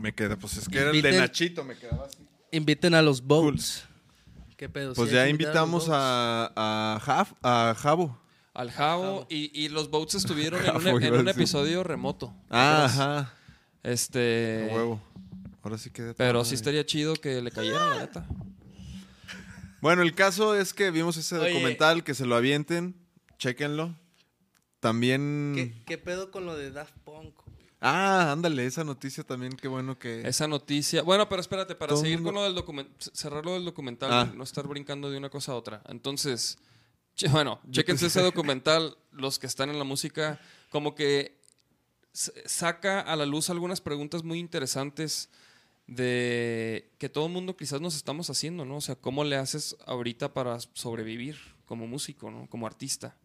me 0.00 0.14
queda, 0.14 0.36
pues 0.36 0.56
es 0.56 0.68
que 0.70 0.78
era 0.78 0.90
el 0.90 1.02
de 1.02 1.12
Nachito, 1.18 1.64
me 1.64 1.76
quedaba 1.76 2.06
así. 2.06 2.26
Inviten 2.50 2.94
a 2.94 3.02
los 3.02 3.20
boats. 3.22 3.84
¿Qué 4.56 4.70
pedo? 4.70 4.94
Pues 4.94 5.10
¿Sí 5.10 5.14
ya 5.16 5.22
a 5.24 5.28
invitamos 5.28 5.88
a, 5.90 6.50
a, 6.56 6.98
Jaf- 7.00 7.36
a 7.42 7.74
Jabo. 7.76 8.18
Al 8.54 8.70
Jabo 8.70 9.02
Jabo. 9.02 9.26
y, 9.28 9.50
y 9.52 9.68
los 9.68 9.90
boats 9.90 10.14
estuvieron 10.14 10.64
en 10.64 10.76
un, 10.94 11.02
en 11.02 11.12
decir. 11.12 11.28
episodio 11.28 11.82
remoto. 11.84 12.28
¿te 12.28 12.46
Ah, 12.50 12.84
ajá. 12.86 13.34
Este. 13.82 14.70
A 14.70 14.74
huevo. 14.76 15.00
Ahora 15.62 15.76
sí 15.76 15.90
que. 15.90 16.14
Pero 16.16 16.42
sí 16.46 16.54
estaría 16.54 16.86
chido 16.86 17.14
que 17.16 17.42
le 17.42 17.50
cayera, 17.50 17.86
la 17.90 17.98
neta. 17.98 18.26
Bueno, 19.82 20.00
el 20.00 20.14
caso 20.14 20.54
es 20.56 20.72
que 20.72 20.90
vimos 20.90 21.18
ese 21.18 21.36
Oye. 21.36 21.50
documental, 21.52 22.02
que 22.04 22.14
se 22.14 22.24
lo 22.24 22.36
avienten, 22.36 22.96
chéquenlo. 23.38 23.94
También... 24.80 25.52
¿Qué, 25.54 25.82
¿Qué 25.86 25.98
pedo 25.98 26.30
con 26.30 26.44
lo 26.44 26.56
de 26.56 26.70
Daft 26.70 26.94
Punk? 27.04 27.34
Ah, 27.80 28.32
ándale, 28.32 28.64
esa 28.66 28.82
noticia 28.84 29.24
también, 29.24 29.52
qué 29.56 29.68
bueno 29.68 29.98
que... 29.98 30.26
Esa 30.26 30.48
noticia. 30.48 31.02
Bueno, 31.02 31.28
pero 31.28 31.40
espérate, 31.40 31.74
para 31.74 31.90
Todo 31.90 32.00
seguir 32.02 32.16
mundo- 32.18 32.28
con 32.28 32.34
lo 32.36 32.42
del 32.44 32.54
documental, 32.54 32.94
cerrar 32.98 33.44
lo 33.44 33.52
del 33.54 33.64
documental, 33.64 34.10
Ah. 34.12 34.32
no 34.34 34.42
estar 34.44 34.66
brincando 34.66 35.10
de 35.10 35.18
una 35.18 35.28
cosa 35.28 35.52
a 35.52 35.56
otra. 35.56 35.82
Entonces, 35.88 36.58
che- 37.14 37.28
bueno, 37.28 37.60
chéquense 37.70 38.06
ese 38.06 38.22
documental, 38.22 38.96
los 39.12 39.38
que 39.38 39.46
están 39.46 39.68
en 39.70 39.78
la 39.78 39.84
música, 39.84 40.40
como 40.70 40.94
que 40.94 41.38
saca 42.12 43.00
a 43.00 43.16
la 43.16 43.26
luz 43.26 43.50
algunas 43.50 43.80
preguntas 43.80 44.22
muy 44.22 44.38
interesantes 44.38 45.28
de 45.86 46.90
que 46.98 47.08
todo 47.08 47.26
el 47.26 47.32
mundo 47.32 47.56
quizás 47.56 47.80
nos 47.80 47.96
estamos 47.96 48.30
haciendo, 48.30 48.64
¿no? 48.64 48.76
O 48.76 48.80
sea, 48.80 48.94
¿cómo 48.96 49.24
le 49.24 49.36
haces 49.36 49.76
ahorita 49.86 50.32
para 50.32 50.58
sobrevivir 50.72 51.36
como 51.74 51.86
músico, 51.88 52.30
¿no? 52.30 52.46
Como 52.48 52.66
artista. 52.66 53.16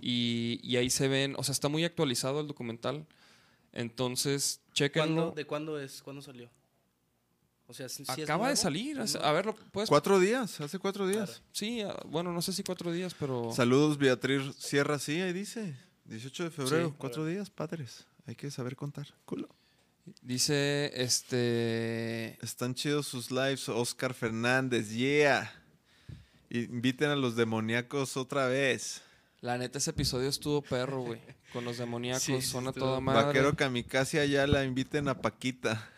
Y, 0.00 0.60
y 0.62 0.76
ahí 0.76 0.90
se 0.90 1.08
ven, 1.08 1.34
o 1.36 1.42
sea, 1.42 1.52
está 1.52 1.68
muy 1.68 1.84
actualizado 1.84 2.40
el 2.40 2.46
documental. 2.46 3.04
Entonces, 3.72 4.60
¿Cuándo, 4.60 4.74
chéquenlo. 4.74 5.30
¿De 5.32 5.44
cuándo 5.44 5.80
es? 5.80 6.00
¿Cuándo 6.02 6.22
salió? 6.22 6.48
O 7.66 7.74
sea, 7.74 7.88
¿sí- 7.88 8.04
sí 8.04 8.12
es 8.20 8.24
Acaba 8.24 8.48
de 8.50 8.56
salir. 8.56 9.00
A 9.22 9.32
ver, 9.32 9.52
pues. 9.72 9.88
Cuatro 9.88 10.20
días, 10.20 10.60
hace 10.60 10.78
cuatro 10.78 11.08
días. 11.08 11.42
Sí, 11.50 11.80
ah, 11.80 11.98
bueno, 12.06 12.32
no 12.32 12.42
sé 12.42 12.52
si 12.52 12.62
cuatro 12.62 12.92
días, 12.92 13.14
pero. 13.18 13.52
Saludos, 13.52 13.98
Beatriz 13.98 14.54
Sierra, 14.56 14.98
sí, 14.98 15.20
ahí 15.20 15.32
dice. 15.32 15.76
18 16.04 16.44
de 16.44 16.50
febrero, 16.50 16.88
Sí. 16.90 16.94
cuatro 16.98 17.24
días, 17.26 17.50
padres. 17.50 18.06
Hay 18.26 18.34
que 18.36 18.50
saber 18.50 18.76
contar. 18.76 19.06
Culo. 19.24 19.48
Dice, 20.22 20.92
este. 21.02 22.38
Están 22.44 22.74
chidos 22.74 23.06
sus 23.06 23.30
lives, 23.30 23.68
Oscar 23.70 24.12
Fernández, 24.12 24.90
yeah. 24.90 25.50
Inviten 26.58 27.10
a 27.10 27.16
los 27.16 27.34
demoníacos 27.34 28.16
otra 28.16 28.46
vez. 28.46 29.02
La 29.40 29.58
neta, 29.58 29.78
ese 29.78 29.90
episodio 29.90 30.28
estuvo 30.28 30.62
perro, 30.62 31.00
güey. 31.02 31.20
Con 31.52 31.64
los 31.64 31.78
demoníacos, 31.78 32.22
Sí, 32.22 32.40
sí, 32.40 32.46
son 32.48 32.66
a 32.66 32.70
estuvo- 32.70 32.84
toda 32.86 33.00
madre. 33.00 33.26
Vaquero 33.26 33.54
Kamikaze 33.56 34.20
Ayala, 34.20 34.64
inviten 34.64 35.08
a 35.08 35.20
Paquita. 35.20 35.88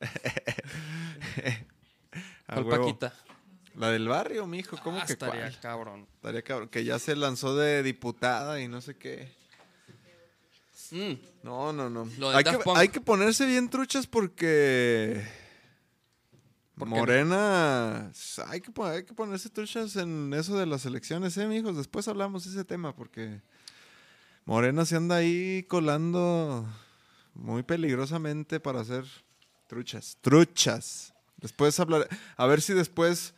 A 2.46 2.54
¿Cuál 2.56 2.64
huevo. 2.66 2.84
Paquita? 2.86 3.14
La 3.76 3.90
del 3.90 4.06
barrio, 4.06 4.46
mijo, 4.46 4.76
¿cómo 4.82 4.98
Ah, 5.00 5.06
que 5.06 5.14
estaría 5.14 5.40
cuál? 5.48 5.60
cabrón. 5.60 6.06
Estaría 6.16 6.42
cabrón. 6.42 6.68
Que 6.68 6.84
ya 6.84 6.98
se 6.98 7.16
lanzó 7.16 7.56
de 7.56 7.82
diputada 7.82 8.60
y 8.60 8.68
no 8.68 8.80
sé 8.82 8.96
qué. 8.96 9.32
Mm, 10.90 11.14
No, 11.42 11.72
no, 11.72 11.88
no. 11.90 12.04
Que, 12.04 12.70
hay 12.76 12.88
que 12.88 13.00
ponerse 13.00 13.46
bien 13.46 13.68
truchas 13.70 14.06
porque. 14.06 15.26
Morena. 16.76 18.10
Hay 18.48 18.60
que, 18.60 18.70
pon- 18.70 18.90
hay 18.90 19.04
que 19.04 19.14
ponerse 19.14 19.48
truchas 19.48 19.96
en 19.96 20.32
eso 20.34 20.56
de 20.58 20.66
las 20.66 20.84
elecciones, 20.86 21.36
¿eh, 21.36 21.46
mijos? 21.46 21.76
Después 21.76 22.08
hablamos 22.08 22.44
de 22.44 22.50
ese 22.50 22.64
tema 22.64 22.94
porque. 22.94 23.40
Morena 24.46 24.84
se 24.84 24.96
anda 24.96 25.16
ahí 25.16 25.64
colando 25.68 26.66
muy 27.34 27.62
peligrosamente 27.62 28.60
para 28.60 28.80
hacer 28.80 29.04
truchas. 29.66 30.18
Truchas. 30.20 31.14
Después 31.38 31.78
hablar. 31.80 32.08
A 32.36 32.46
ver 32.46 32.60
si 32.60 32.74
después 32.74 33.34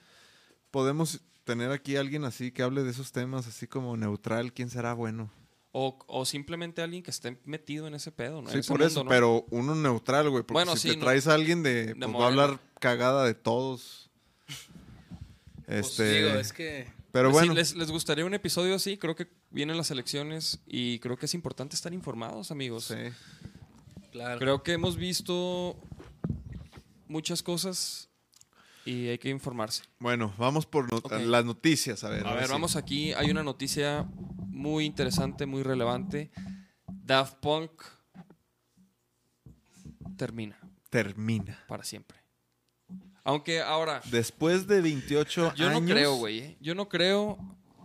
podemos 0.73 1.21
tener 1.45 1.71
aquí 1.71 1.97
a 1.97 2.01
alguien 2.01 2.25
así 2.25 2.51
que 2.51 2.63
hable 2.65 2.83
de 2.83 2.91
esos 2.91 3.13
temas, 3.13 3.47
así 3.47 3.67
como 3.69 3.97
neutral. 3.97 4.53
¿Quién 4.53 4.69
será 4.69 4.95
bueno? 4.95 5.31
O, 5.79 5.99
o 6.07 6.25
simplemente 6.25 6.81
alguien 6.81 7.03
que 7.03 7.11
esté 7.11 7.39
metido 7.45 7.87
en 7.87 7.95
ese 7.95 8.11
pedo, 8.11 8.41
¿no? 8.41 8.49
Sí, 8.51 8.59
ese 8.61 8.69
por 8.69 8.79
mundo, 8.79 8.87
eso, 8.91 9.05
¿no? 9.05 9.11
pero 9.11 9.45
uno 9.51 9.75
neutral, 9.75 10.31
güey. 10.31 10.43
Porque 10.43 10.55
Bueno, 10.55 10.75
si 10.75 10.83
sí, 10.83 10.89
te 10.91 10.97
no. 10.97 11.05
traes 11.05 11.27
a 11.27 11.35
alguien 11.35 11.63
de. 11.63 11.89
De 11.89 11.95
Pues 11.97 12.15
va 12.15 12.25
a 12.25 12.29
hablar 12.29 12.61
cagada 12.81 13.25
de 13.27 13.35
todos. 13.35 14.09
Pues 15.67 15.87
Este. 15.91 16.13
digo, 16.23 16.31
es 16.39 16.53
que... 16.55 16.87
pero 17.13 17.31
Pues 17.31 17.43
sí, 17.43 17.49
bueno. 17.49 17.55
les, 17.61 17.75
les 17.77 17.91
gustaría 17.91 18.25
un 18.25 18.33
episodio 18.33 18.75
así. 18.77 18.97
Creo 18.97 19.17
que 19.17 19.29
vienen 19.51 19.77
las 19.77 19.91
elecciones 19.91 20.61
y 20.67 20.99
creo 21.01 21.19
que 21.19 21.27
es 21.27 21.35
importante 21.35 21.75
estar 21.77 21.93
informados, 21.93 22.51
amigos. 22.51 22.85
sí. 22.85 22.95
Claro. 24.13 24.39
Creo 24.39 24.63
que 24.63 24.73
hemos 24.73 24.97
visto 24.97 25.77
muchas 27.07 27.43
cosas 27.43 28.09
y 28.87 29.09
hay 29.09 29.19
que 29.19 29.29
informarse. 29.29 29.83
Bueno, 29.99 30.33
vamos 30.39 30.65
por 30.65 30.89
las 31.21 31.45
noticias. 31.45 32.03
A 32.03 32.09
ver, 32.09 32.27
A 32.27 32.33
ver, 32.35 32.47
sí. 32.47 32.51
vamos 32.53 32.77
aquí. 32.77 33.13
Hay 33.13 33.31
una 33.31 33.43
noticia 33.43 34.07
muy 34.57 34.87
interesante, 34.87 35.45
muy 35.47 35.63
relevante. 35.63 36.31
Daft 36.89 37.37
Punk 37.41 37.71
termina 40.17 40.59
Termina. 40.91 41.59
para 41.69 41.85
siempre. 41.85 42.19
Aunque 43.23 43.61
ahora, 43.61 44.01
Después 44.11 44.67
de 44.67 44.81
28 44.81 45.55
yo 45.55 45.71
no 45.71 45.77
años. 45.79 45.91
creo, 45.91 46.15
güey. 46.17 46.39
¿eh? 46.39 46.57
Yo 46.61 46.75
no 46.75 46.89
creo. 46.89 47.39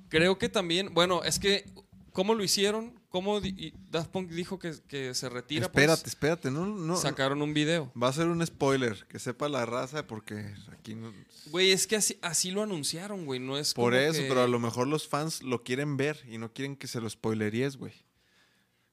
Creo 0.07 0.37
que 0.37 0.49
también, 0.49 0.93
bueno, 0.93 1.23
es 1.23 1.39
que, 1.39 1.65
¿cómo 2.13 2.35
lo 2.35 2.43
hicieron? 2.43 3.00
¿Cómo 3.11 3.41
Daft 3.91 4.09
Punk 4.09 4.29
dijo 4.29 4.57
que, 4.57 4.73
que 4.87 5.13
se 5.13 5.27
retira? 5.27 5.69
pues? 5.69 5.83
Espérate, 5.83 6.09
espérate. 6.09 6.49
No, 6.49 6.65
no. 6.65 6.95
Sacaron 6.95 7.41
un 7.41 7.53
video. 7.53 7.91
Va 8.01 8.07
a 8.07 8.13
ser 8.13 8.27
un 8.27 8.43
spoiler. 8.45 9.05
Que 9.07 9.19
sepa 9.19 9.49
la 9.49 9.65
raza 9.65 10.07
porque 10.07 10.53
aquí 10.71 10.95
no. 10.95 11.13
Güey, 11.47 11.71
es 11.71 11.87
que 11.87 11.97
así, 11.97 12.17
así 12.21 12.51
lo 12.51 12.63
anunciaron, 12.63 13.25
güey. 13.25 13.41
No 13.41 13.57
es 13.57 13.73
Por 13.73 13.91
como 13.91 14.01
eso, 14.01 14.21
que- 14.21 14.27
pero 14.29 14.41
a 14.43 14.47
lo 14.47 14.59
mejor 14.59 14.87
los 14.87 15.09
fans 15.09 15.43
lo 15.43 15.61
quieren 15.61 15.97
ver 15.97 16.23
y 16.29 16.37
no 16.37 16.53
quieren 16.53 16.77
que 16.77 16.87
se 16.87 17.01
lo 17.01 17.09
spoileries, 17.09 17.75
güey. 17.75 17.93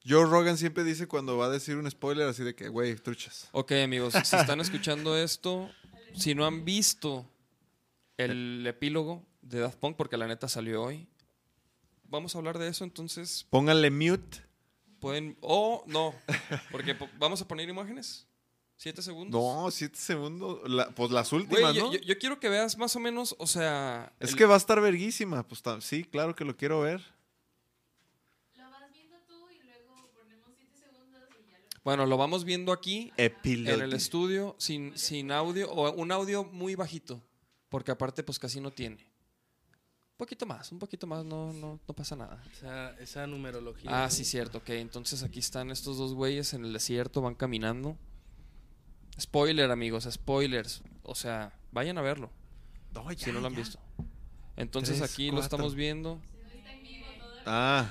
Joe 0.05 0.25
Rogan 0.25 0.57
siempre 0.57 0.83
dice 0.83 1.07
cuando 1.07 1.37
va 1.37 1.45
a 1.45 1.49
decir 1.49 1.77
un 1.77 1.89
spoiler 1.89 2.27
así 2.27 2.43
de 2.43 2.55
que, 2.55 2.67
güey, 2.67 2.95
truchas. 2.95 3.47
Ok, 3.53 3.71
amigos, 3.83 4.13
si 4.25 4.35
están 4.35 4.59
escuchando 4.59 5.15
esto, 5.17 5.69
si 6.15 6.35
no 6.35 6.45
han 6.45 6.65
visto 6.65 7.25
el 8.17 8.65
epílogo 8.67 9.25
de 9.41 9.59
Daft 9.59 9.77
Punk, 9.77 9.95
porque 9.95 10.17
la 10.17 10.27
neta 10.27 10.47
salió 10.49 10.83
hoy, 10.83 11.07
vamos 12.09 12.35
a 12.35 12.37
hablar 12.39 12.57
de 12.57 12.67
eso, 12.67 12.83
entonces 12.83 13.45
Pónganle 13.49 13.91
mute. 13.91 14.39
pueden... 14.99 15.37
O 15.41 15.83
no, 15.87 16.13
porque 16.71 16.95
po- 16.95 17.09
vamos 17.17 17.41
a 17.41 17.47
poner 17.47 17.67
imágenes. 17.69 18.25
Siete 18.75 19.01
segundos. 19.01 19.41
No, 19.41 19.69
siete 19.71 19.97
segundos. 19.97 20.61
La- 20.69 20.89
pues 20.91 21.11
las 21.11 21.33
últimas, 21.33 21.73
yo, 21.75 21.87
¿no? 21.87 21.93
yo- 21.93 21.99
yo 21.99 22.17
quiero 22.17 22.39
que 22.39 22.47
veas 22.49 22.77
más 22.77 22.95
o 22.95 22.99
menos, 22.99 23.35
o 23.37 23.45
sea... 23.47 24.13
es 24.19 24.31
el- 24.31 24.37
que 24.37 24.45
va 24.45 24.53
a 24.53 24.57
estar 24.57 24.79
verguísima. 24.79 25.45
Pues 25.47 25.61
sí, 25.81 26.03
claro 26.05 26.33
que 26.35 26.45
lo 26.45 26.55
quiero 26.55 26.79
ver. 26.81 27.01
Lo 28.55 28.69
vas 28.69 28.91
viendo 28.93 29.17
tú 29.27 29.49
y 29.49 29.61
luego 29.65 30.09
ponemos 30.13 30.49
7 30.55 30.77
segundos 30.77 31.21
y 31.45 31.51
ya 31.51 31.59
lo... 31.59 31.65
Bueno, 31.83 32.05
lo 32.05 32.15
vamos 32.17 32.45
viendo 32.45 32.71
aquí 32.71 33.11
en 33.17 33.67
el 33.67 33.91
estudio 33.93 34.55
sin, 34.59 34.97
sin 34.97 35.31
audio 35.31 35.69
o 35.71 35.91
un 35.91 36.11
audio 36.13 36.45
muy 36.45 36.75
bajito, 36.75 37.21
porque 37.67 37.91
aparte 37.91 38.23
pues 38.23 38.39
casi 38.39 38.61
no 38.61 38.71
tiene. 38.71 39.08
Un 40.19 40.25
poquito 40.25 40.45
más, 40.45 40.69
un 40.73 40.79
poquito 40.79 41.07
más, 41.07 41.23
no, 41.23 41.53
no, 41.53 41.79
no 41.87 41.93
pasa 41.95 42.13
nada. 42.17 42.43
Esa, 42.51 42.91
esa 42.99 43.25
numerología. 43.25 43.89
Ah, 43.89 44.03
¿no? 44.03 44.11
sí, 44.11 44.25
cierto, 44.25 44.57
ok. 44.57 44.71
Entonces 44.71 45.23
aquí 45.23 45.39
están 45.39 45.71
estos 45.71 45.97
dos 45.97 46.13
güeyes 46.13 46.53
en 46.53 46.65
el 46.65 46.73
desierto, 46.73 47.21
van 47.21 47.35
caminando. 47.35 47.95
Spoiler, 49.17 49.71
amigos, 49.71 50.05
spoilers. 50.11 50.81
O 51.03 51.15
sea, 51.15 51.53
vayan 51.71 51.97
a 51.97 52.01
verlo 52.01 52.29
No, 52.93 53.09
ya, 53.13 53.25
si 53.27 53.31
no 53.31 53.39
lo 53.39 53.47
han 53.47 53.53
ya. 53.53 53.59
visto. 53.59 53.79
Entonces 54.57 54.97
Tres, 54.97 55.09
aquí 55.09 55.31
lo 55.31 55.39
estamos 55.39 55.73
viendo. 55.73 56.19
Ah, 57.45 57.89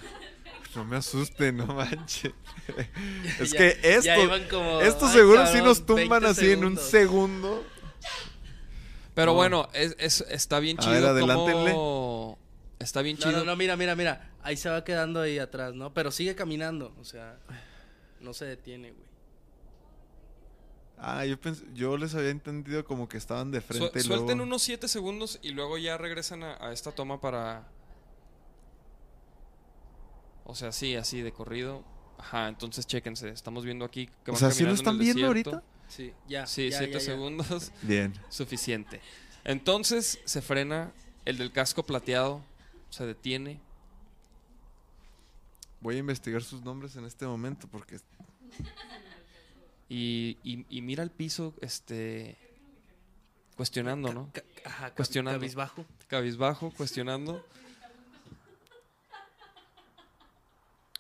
no 0.76 0.85
me 0.85 0.97
asusten, 0.97 1.56
no 1.56 1.66
manches. 1.68 2.35
es 3.40 3.52
Ya- 3.52 3.58
que 3.58 3.78
esto, 3.82 4.23
iban 4.23 4.47
como, 4.50 4.82
esto 4.82 5.08
seguro 5.08 5.47
sí 5.47 5.52
cabrón, 5.54 5.64
nos 5.64 5.87
tumban 5.87 6.23
20 6.23 6.26
así 6.28 6.50
en 6.52 6.62
un 6.66 6.76
segundo. 6.76 7.64
Pero 9.14 9.32
No. 9.32 9.35
bueno, 9.35 9.68
es, 9.73 9.97
es- 9.99 10.25
está 10.30 10.61
bien 10.61 10.76
A 10.78 10.82
chido 10.82 10.92
ver, 10.94 11.04
adelántenle. 11.06 11.73
cómo 11.73 12.08
está 12.78 13.02
bien 13.02 13.16
No, 13.20 13.26
chido. 13.26 13.38
no, 13.40 13.44
no, 13.44 13.56
mira, 13.56 13.76
mira, 13.76 13.94
mira. 13.97 14.30
Ahí 14.42 14.56
se 14.56 14.68
va 14.68 14.85
quedando 14.85 15.20
ahí 15.20 15.38
atrás, 15.38 15.75
¿no? 15.75 15.92
Pero 15.94 16.11
sigue 16.11 16.35
caminando, 16.35 16.94
o 17.00 17.04
sea, 17.04 17.38
no 18.20 18.32
se 18.35 18.44
detiene, 18.47 18.92
güey. 18.92 19.08
Ah, 21.00 21.25
yo 21.25 21.40
pensé, 21.40 21.64
yo 21.75 21.97
les 21.97 22.14
había 22.16 22.30
entendido 22.30 22.85
como 22.85 23.08
que 23.08 23.18
estaban 23.18 23.50
de 23.52 23.61
Su- 23.61 23.66
frente 23.68 24.00
y 24.00 24.02
suelten 24.02 24.26
luego- 24.38 24.42
unos 24.42 24.62
7 24.62 24.88
segundos 24.88 25.38
y 25.42 25.50
luego 25.50 25.78
ya 25.78 25.97
regresan 25.97 26.42
a, 26.42 26.56
a 26.61 26.73
esta 26.73 26.90
toma 26.92 27.20
para. 27.20 27.68
O 30.44 30.54
sea, 30.54 30.73
sí, 30.73 30.97
así 30.97 31.20
de 31.20 31.32
corrido. 31.32 31.85
Ajá, 32.18 32.49
entonces 32.49 32.87
chéquense. 32.87 33.28
Estamos 33.28 33.64
viendo 33.64 33.85
aquí 33.85 34.06
que 34.25 34.30
O 34.30 34.35
van 34.35 34.40
sea, 34.40 34.50
¿sí 34.50 34.64
lo 34.64 34.73
están 34.73 34.99
viendo 34.99 35.28
desierto. 35.28 35.50
ahorita? 35.50 35.68
Sí, 35.88 36.12
ya. 36.26 36.47
Sí, 36.47 36.70
ya, 36.70 36.78
7 36.78 36.92
ya, 36.94 36.99
ya. 36.99 37.04
segundos. 37.04 37.70
Bien. 37.82 38.12
Suficiente. 38.28 39.00
Entonces 39.44 40.18
se 40.25 40.42
frena. 40.42 40.92
El 41.25 41.37
del 41.37 41.52
casco 41.52 41.82
plateado 41.85 42.42
se 42.90 43.07
detiene. 43.07 43.61
Voy 45.80 45.97
a 45.97 45.99
investigar 45.99 46.42
sus 46.42 46.62
nombres 46.62 46.97
en 46.97 47.04
este 47.04 47.26
momento 47.26 47.68
porque 47.68 47.99
Y, 49.90 50.37
y- 50.45 50.66
y 50.68 50.83
mira 50.83 51.02
el 51.02 51.11
piso, 51.11 51.54
este. 51.61 52.37
Cuestionando, 53.57 54.12
¿no? 54.12 54.30
Ca- 54.33 54.42
Ajá, 54.64 54.95
Cuestionando. 54.95 55.40
Cabizbajo. 55.40 55.85
Cabizbajo, 56.09 56.71
cuestionando. 56.76 57.45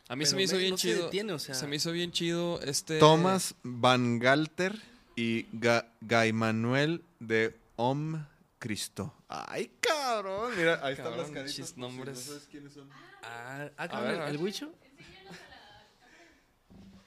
A 0.08 0.16
mí 0.16 0.24
se 0.24 0.36
me 0.36 0.42
hizo 0.44 0.56
bien 0.56 0.70
no 0.70 0.76
se 0.78 0.88
chido. 0.88 1.04
detiene, 1.04 1.32
o 1.34 1.38
sea. 1.38 1.54
Se 1.54 1.66
me 1.66 1.76
hizo 1.76 1.92
bien 1.92 2.12
chido 2.12 2.60
este. 2.62 2.98
Thomas 2.98 3.54
Van 3.62 4.18
Galter 4.18 4.80
y 5.16 5.46
Ga 5.52 5.86
Guy 6.00 6.32
Manuel 6.32 7.04
de 7.20 7.54
Om 7.76 8.24
Cristo. 8.58 9.12
Ay, 9.28 9.70
cabrón. 9.80 10.52
Mira, 10.56 10.80
ahí 10.82 10.94
están 10.94 11.16
las 11.16 11.30
caritas. 11.30 11.54
chis 11.54 11.66
por 11.66 11.74
si 11.74 11.80
nombres. 11.80 12.16
no 12.16 12.22
sabes 12.22 12.48
quiénes 12.50 12.72
son. 12.72 12.88
Ah, 13.22 13.68
ah, 13.76 13.82
A 13.84 13.88
cabrón, 13.88 14.04
ver, 14.06 14.14
el, 14.14 14.20
a 14.20 14.24
ver. 14.24 14.34
el 14.34 14.40
Huicho. 14.40 14.72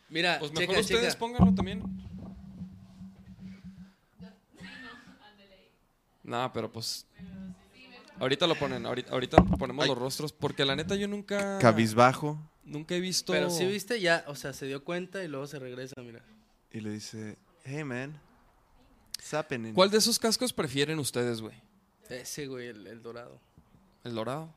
Mira, 0.10 0.40
Pues 0.40 0.52
mejor 0.52 0.68
checa, 0.76 0.80
ustedes 0.82 1.08
checa. 1.14 1.20
pónganlo 1.20 1.54
también. 1.56 1.82
No, 6.24 6.52
pero 6.54 6.72
pues. 6.72 7.06
Ahorita 8.20 8.46
lo 8.46 8.54
ponen, 8.56 8.86
ahorita, 8.86 9.12
ahorita 9.12 9.38
ponemos 9.58 9.84
Ay. 9.84 9.90
los 9.90 9.98
rostros, 9.98 10.32
porque 10.32 10.64
la 10.64 10.76
neta 10.76 10.96
yo 10.96 11.08
nunca. 11.08 11.58
Cabizbajo. 11.60 12.38
Nunca 12.64 12.94
he 12.94 13.00
visto. 13.00 13.34
Pero 13.34 13.50
sí 13.50 13.66
viste, 13.66 14.00
ya, 14.00 14.24
o 14.28 14.36
sea, 14.36 14.54
se 14.54 14.68
dio 14.68 14.84
cuenta 14.84 15.24
y 15.24 15.28
luego 15.28 15.48
se 15.48 15.58
regresa, 15.58 15.96
mira. 16.02 16.22
Y 16.72 16.80
le 16.82 16.92
dice, 16.92 17.38
hey 17.64 17.84
man, 17.84 18.22
what's 19.18 19.34
happening?" 19.34 19.74
¿Cuál 19.74 19.90
de 19.90 19.98
esos 19.98 20.20
cascos 20.20 20.54
prefieren 20.54 21.00
ustedes, 21.00 21.42
güey? 21.42 21.56
Ese, 22.12 22.48
güey, 22.48 22.68
el, 22.68 22.88
el 22.88 23.02
dorado. 23.02 23.40
¿El 24.04 24.16
dorado? 24.16 24.50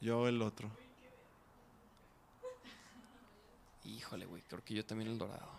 Yo 0.00 0.28
el 0.28 0.40
otro. 0.42 0.70
Híjole, 3.84 4.26
güey, 4.26 4.42
creo 4.42 4.62
que 4.64 4.74
yo 4.74 4.84
también 4.84 5.10
el 5.10 5.18
dorado. 5.18 5.50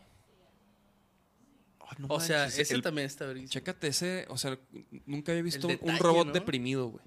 Oh, 1.80 1.90
no 1.98 2.08
O 2.10 2.20
sea, 2.20 2.42
manches, 2.44 2.60
ese 2.60 2.76
el- 2.76 2.82
también 2.82 3.08
está 3.08 3.26
verguísima. 3.26 3.52
Chécate 3.52 3.88
ese, 3.88 4.26
o 4.30 4.38
sea, 4.38 4.58
nunca 5.06 5.32
había 5.32 5.42
visto 5.44 5.68
un- 5.68 5.98
robot 6.00 6.28
¿no? 6.28 6.34
deprimido, 6.34 6.88
güey. 6.88 7.04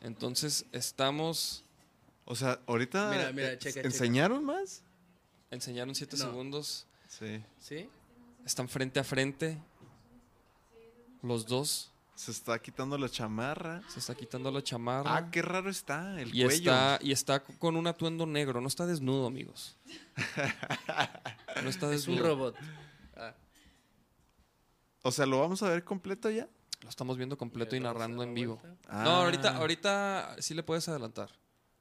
Entonces, 0.00 0.66
estamos. 0.72 1.64
O 2.24 2.34
sea, 2.34 2.60
ahorita 2.66 3.10
Mira, 3.10 3.32
mira, 3.32 3.58
checa, 3.58 3.74
checa. 3.74 3.88
¿enseñaron 3.88 4.44
más? 4.44 4.82
Enseñaron 5.50 5.94
7 5.94 6.16
No. 6.16 6.24
segundos. 6.24 6.86
Sí. 7.08 7.42
¿Sí? 7.60 7.88
Están 8.44 8.68
frente 8.68 8.98
a 9.00 9.04
frente. 9.04 9.58
Los 11.22 11.46
dos. 11.46 11.88
Se 12.14 12.30
está 12.30 12.58
quitando 12.60 12.98
la 12.98 13.08
chamarra. 13.08 13.82
Se 13.88 13.98
está 13.98 14.14
quitando 14.14 14.50
la 14.50 14.62
chamarra. 14.62 15.16
Ah, 15.16 15.30
qué 15.30 15.40
raro 15.42 15.70
está 15.70 16.20
el 16.20 16.28
y 16.28 16.44
cuello. 16.44 16.70
está, 16.72 16.98
y 17.02 17.10
está 17.12 17.42
con 17.42 17.76
un 17.76 17.86
atuendo 17.86 18.26
negro. 18.26 18.60
No 18.60 18.68
está 18.68 18.86
desnudo, 18.86 19.26
amigos. 19.26 19.76
No 21.62 21.68
está 21.70 21.86
Es 21.92 22.06
un 22.06 22.14
desnudo. 22.16 22.22
robot. 22.28 22.56
Ah, 23.16 23.34
O 25.02 25.10
sea, 25.10 25.26
¿lo 25.26 25.40
vamos 25.40 25.62
a 25.62 25.68
ver 25.68 25.84
completo 25.84 26.30
ya? 26.30 26.48
Lo 26.82 26.88
estamos 26.88 27.16
viendo 27.16 27.38
completo 27.38 27.76
y 27.76 27.80
narrando 27.80 28.22
en 28.22 28.34
vivo. 28.34 28.56
vuelta. 28.56 29.02
No, 29.04 29.10
Ah. 29.10 29.22
ahorita, 29.24 29.56
ahorita 29.56 30.36
sí 30.38 30.54
le 30.54 30.62
puedes 30.62 30.88
adelantar. 30.88 31.30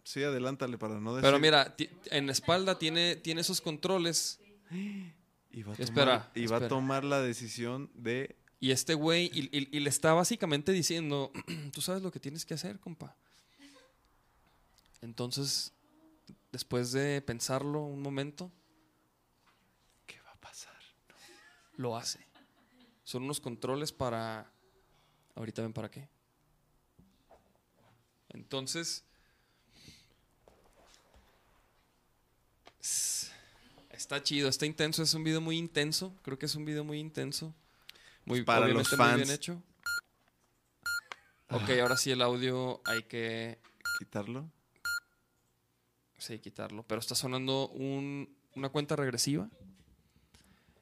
Sí, 0.04 0.24
adelántale 0.24 0.78
para 0.78 1.00
no 1.00 1.14
decir. 1.16 1.28
Pero 1.28 1.40
mira, 1.40 1.76
en 2.06 2.26
la 2.26 2.32
espalda 2.32 2.80
tiene, 2.80 3.16
tiene 3.18 3.42
esos 3.42 3.62
controles. 3.62 4.40
Y 5.54 5.64
va 5.64 5.74
a 5.74 5.76
tomar, 5.76 5.82
Espera, 5.90 6.32
y 6.34 6.46
va 6.48 6.58
a 6.58 6.68
tomar 6.70 7.04
la 7.04 7.20
decisión 7.20 7.92
de... 7.94 8.38
Y 8.64 8.70
este 8.70 8.94
güey, 8.94 9.32
y, 9.34 9.80
le 9.80 9.90
está 9.90 10.14
básicamente 10.14 10.72
diciendo, 10.72 11.32
tú 11.74 11.82
sabes 11.82 12.04
lo 12.04 12.12
que 12.12 12.20
tienes 12.20 12.46
que 12.46 12.54
hacer, 12.54 12.80
compa. 12.80 13.16
Entonces, 15.02 15.74
después 16.52 16.92
de 16.92 17.24
pensarlo 17.24 17.82
un 17.82 18.04
momento, 18.04 18.52
¿Qué 20.06 20.22
va 20.22 20.30
a 20.30 20.36
pasar? 20.36 20.78
lo 21.78 21.98
hace. 21.98 22.20
Son 23.04 23.24
unos 23.24 23.42
controles 23.42 23.92
para... 23.92 24.54
Ahorita 25.34 25.64
ven 25.64 25.74
para 25.74 25.90
qué. 25.90 26.08
Entonces... 28.30 29.04
Está 33.90 34.22
chido, 34.22 34.50
está 34.50 34.68
intenso, 34.68 35.02
es 35.02 35.14
un 35.16 35.24
video 35.24 35.42
muy 35.42 35.58
intenso. 35.58 36.16
Creo 36.22 36.38
que 36.38 36.46
es 36.46 36.54
un 36.54 36.66
video 36.66 36.84
muy 36.84 37.00
intenso. 37.00 37.56
Muy, 38.26 38.44
Para 38.44 38.68
los 38.68 38.98
muy 38.98 39.08
bien 39.08 39.20
fans. 39.20 39.30
hecho. 39.30 39.62
Ok, 41.50 41.70
ahora 41.82 41.98
sí 41.98 42.12
el 42.12 42.22
audio 42.22 42.82
hay 42.86 43.04
que 43.04 43.60
¿Quitarlo? 44.00 44.50
sí, 46.18 46.40
quitarlo. 46.40 46.84
Pero 46.84 47.00
está 47.02 47.16
sonando 47.16 47.68
un- 47.70 48.34
una 48.56 48.70
cuenta 48.70 48.96
regresiva 48.96 49.50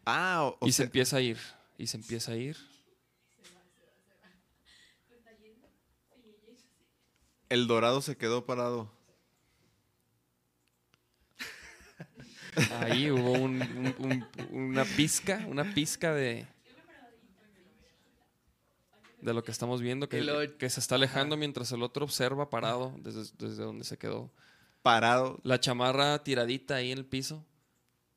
Ah, 0.06 0.44
o, 0.44 0.58
o 0.60 0.68
y 0.68 0.72
se 0.74 0.84
empieza 0.84 1.18
a 1.18 1.22
ir. 1.22 1.38
Y 1.78 1.88
se 1.88 1.98
empieza 1.98 2.34
a 2.34 2.36
ir. 2.36 2.58
el 7.50 7.66
dorado 7.68 8.02
se 8.02 8.16
quedó 8.16 8.46
parado. 8.46 8.92
Ahí 12.82 13.10
hubo 13.10 13.32
un- 13.34 13.62
un- 13.62 13.96
un- 13.98 14.28
una 14.52 14.86
pizca, 14.86 15.44
una 15.48 15.74
pizca 15.74 16.14
de 16.14 16.46
de 19.22 19.34
lo 19.34 19.44
que 19.44 19.52
estamos 19.52 19.82
viendo, 19.82 20.08
que, 20.10 20.20
Y 20.22 20.58
que 20.58 20.70
se 20.70 20.80
está 20.80 20.96
alejando 20.96 21.38
mientras 21.38 21.72
el 21.72 21.84
otro 21.84 22.06
observa 22.06 22.50
parado 22.50 22.94
desde, 23.00 23.32
desde 23.38 23.64
donde 23.64 23.84
se 23.84 23.98
quedó. 23.98 24.32
Parado. 24.82 25.40
La 25.44 25.60
chamarra 25.60 26.24
tiradita 26.24 26.76
ahí 26.76 26.92
en 26.92 26.98
el 27.00 27.06
piso 27.06 27.46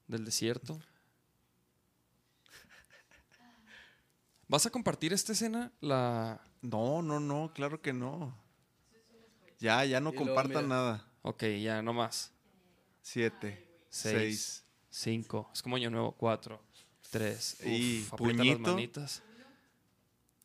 del 0.06 0.24
desierto. 0.24 0.78
¿Vas 4.48 4.66
a 4.66 4.70
compartir 4.70 5.12
esta 5.12 5.32
escena? 5.32 5.72
La... 5.80 6.40
No, 6.60 7.02
no, 7.02 7.18
no, 7.18 7.52
claro 7.54 7.80
que 7.80 7.92
no. 7.92 8.36
Ya, 9.58 9.84
ya 9.84 10.00
no 10.00 10.10
Y 10.12 10.16
compartan 10.16 10.68
nada. 10.68 11.08
Ok, 11.22 11.44
ya, 11.60 11.82
no 11.82 11.92
más. 11.92 12.32
Siete, 13.00 13.66
Seis, 13.88 14.14
seis. 14.14 14.64
cinco, 14.90 15.50
es 15.52 15.62
como 15.62 15.76
año 15.76 15.90
nuevo, 15.90 16.12
cuatro, 16.12 16.62
tres. 17.10 17.56
Y 17.64 18.02
Uf, 18.02 18.12
aprieta 18.12 18.38
puñito. 18.42 18.62
las 18.62 18.72
manitas. 18.74 19.22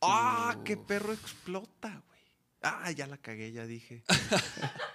¡Ah, 0.01 0.61
qué 0.63 0.77
perro 0.77 1.13
explota, 1.13 2.03
güey! 2.07 2.21
Ah, 2.61 2.91
ya 2.91 3.07
la 3.07 3.17
cagué, 3.17 3.51
ya 3.51 3.65
dije. 3.65 4.03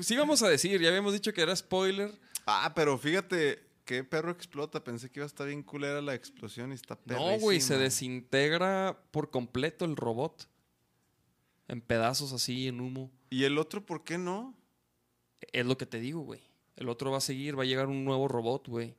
Sí 0.00 0.16
vamos 0.16 0.42
a 0.42 0.48
decir, 0.48 0.80
ya 0.80 0.88
habíamos 0.88 1.14
dicho 1.14 1.32
que 1.32 1.40
era 1.40 1.54
spoiler. 1.56 2.12
Ah, 2.46 2.72
pero 2.74 2.98
fíjate, 2.98 3.62
qué 3.84 4.04
perro 4.04 4.30
explota. 4.30 4.84
Pensé 4.84 5.10
que 5.10 5.20
iba 5.20 5.24
a 5.24 5.28
estar 5.28 5.46
bien 5.46 5.62
culera 5.62 6.02
la 6.02 6.14
explosión 6.14 6.72
y 6.72 6.74
está 6.74 6.98
No, 7.06 7.38
güey, 7.38 7.60
se 7.60 7.78
desintegra 7.78 9.02
por 9.10 9.30
completo 9.30 9.84
el 9.84 9.96
robot. 9.96 10.48
En 11.68 11.80
pedazos 11.80 12.32
así, 12.32 12.68
en 12.68 12.80
humo. 12.80 13.10
¿Y 13.30 13.44
el 13.44 13.56
otro 13.56 13.86
por 13.86 14.04
qué 14.04 14.18
no? 14.18 14.54
Es 15.52 15.64
lo 15.64 15.78
que 15.78 15.86
te 15.86 16.00
digo, 16.00 16.20
güey. 16.20 16.42
El 16.76 16.88
otro 16.88 17.10
va 17.10 17.18
a 17.18 17.22
seguir, 17.22 17.58
va 17.58 17.62
a 17.62 17.66
llegar 17.66 17.86
un 17.86 18.04
nuevo 18.04 18.28
robot, 18.28 18.68
güey. 18.68 18.96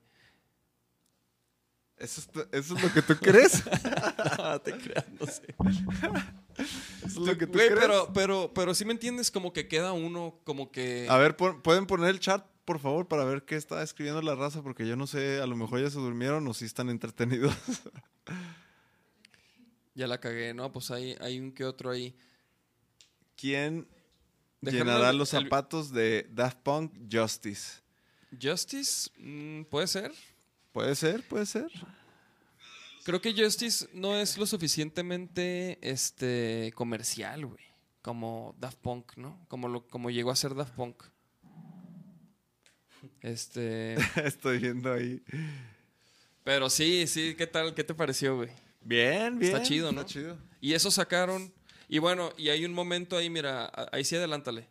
¿Eso 2.03 2.21
es, 2.21 2.29
eso 2.51 2.75
es 2.75 2.83
lo 2.83 2.93
que 2.93 3.01
tú 3.01 3.15
crees? 3.17 3.63
No 4.37 4.59
te 4.61 4.77
creas, 4.77 5.05
no 5.19 5.25
sé. 5.25 5.55
¿Eso 6.57 7.05
es 7.05 7.15
lo 7.15 7.37
que 7.37 7.47
tú 7.47 7.53
crees? 7.53 7.73
pero, 7.79 8.11
pero, 8.13 8.51
pero 8.53 8.73
sí 8.75 8.83
me 8.85 8.91
entiendes, 8.93 9.31
como 9.31 9.53
que 9.53 9.67
queda 9.67 9.93
uno, 9.93 10.39
como 10.43 10.71
que. 10.71 11.07
A 11.09 11.17
ver, 11.17 11.35
¿pueden 11.37 11.85
poner 11.85 12.09
el 12.09 12.19
chat, 12.19 12.45
por 12.65 12.79
favor, 12.79 13.07
para 13.07 13.23
ver 13.25 13.43
qué 13.43 13.55
está 13.55 13.81
escribiendo 13.83 14.21
la 14.21 14.35
raza? 14.35 14.61
Porque 14.61 14.85
yo 14.87 14.95
no 14.95 15.07
sé, 15.07 15.39
a 15.41 15.45
lo 15.47 15.55
mejor 15.55 15.81
ya 15.81 15.89
se 15.89 15.97
durmieron 15.99 16.45
o 16.47 16.53
si 16.53 16.65
están 16.65 16.89
entretenidos. 16.89 17.55
Ya 19.95 20.07
la 20.07 20.19
cagué, 20.19 20.55
¿no? 20.55 20.71
Pues 20.71 20.89
hay, 20.89 21.15
hay 21.21 21.39
un 21.39 21.51
que 21.51 21.65
otro 21.65 21.91
ahí. 21.91 22.15
¿Quién 23.35 23.87
Déjame 24.59 24.85
llenará 24.85 25.11
el- 25.11 25.17
los 25.19 25.31
el- 25.35 25.43
zapatos 25.43 25.91
de 25.91 26.27
Daft 26.31 26.57
Punk 26.63 26.91
Justice? 27.11 27.81
Justice, 28.41 29.11
mm, 29.19 29.65
puede 29.65 29.85
ser. 29.85 30.11
¿Puede 30.73 30.95
ser? 30.95 31.25
¿Puede 31.27 31.45
ser? 31.45 31.71
Creo 33.03 33.21
que 33.21 33.33
Justice 33.33 33.87
no 33.93 34.17
es 34.17 34.37
lo 34.37 34.47
suficientemente 34.47 35.77
este, 35.81 36.73
comercial, 36.75 37.45
güey. 37.45 37.63
Como 38.01 38.55
Daft 38.59 38.79
Punk, 38.79 39.15
¿no? 39.15 39.45
Como, 39.47 39.67
lo, 39.67 39.87
como 39.87 40.09
llegó 40.09 40.31
a 40.31 40.35
ser 40.35 40.55
Daft 40.55 40.73
Punk. 40.73 41.03
Este. 43.21 43.95
Estoy 44.25 44.57
viendo 44.57 44.91
ahí. 44.91 45.21
Pero 46.43 46.69
sí, 46.69 47.05
sí, 47.07 47.35
¿qué 47.37 47.47
tal? 47.47 47.73
¿Qué 47.75 47.83
te 47.83 47.93
pareció, 47.93 48.35
güey? 48.37 48.49
Bien, 48.81 49.37
bien. 49.37 49.53
Está 49.53 49.63
chido, 49.65 49.91
¿no? 49.91 50.01
Está 50.01 50.11
chido. 50.11 50.37
Y 50.59 50.73
eso 50.73 50.89
sacaron. 50.89 51.53
Y 51.87 51.99
bueno, 51.99 52.33
y 52.37 52.49
hay 52.49 52.65
un 52.65 52.73
momento 52.73 53.15
ahí, 53.15 53.29
mira, 53.29 53.71
ahí 53.91 54.03
sí 54.03 54.15
adelántale. 54.15 54.67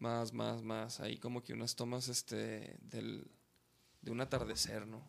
Más, 0.00 0.32
más, 0.32 0.62
más. 0.62 0.98
Ahí 1.00 1.16
como 1.18 1.42
que 1.44 1.52
unas 1.52 1.76
tomas 1.76 2.08
este 2.08 2.76
del, 2.80 3.30
de 4.02 4.10
un 4.10 4.20
atardecer, 4.20 4.86
¿no? 4.88 5.08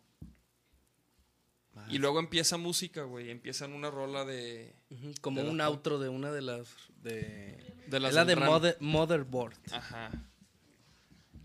Y 1.88 1.96
luego 1.96 2.18
empieza 2.20 2.58
música, 2.58 3.02
güey. 3.04 3.30
Empiezan 3.30 3.72
una 3.72 3.90
rola 3.90 4.26
de. 4.26 4.76
Como 5.22 5.42
De 5.42 5.48
un 5.48 5.60
outro 5.62 5.98
de 5.98 6.10
una 6.10 6.30
de 6.30 6.42
las. 6.42 6.68
De, 7.02 7.56
De 7.88 7.98
las 7.98 8.10
es 8.10 8.14
la 8.14 8.24
de. 8.26 8.36
Mother- 8.36 8.76
Motherboard. 8.80 9.56
Ajá. 9.72 10.10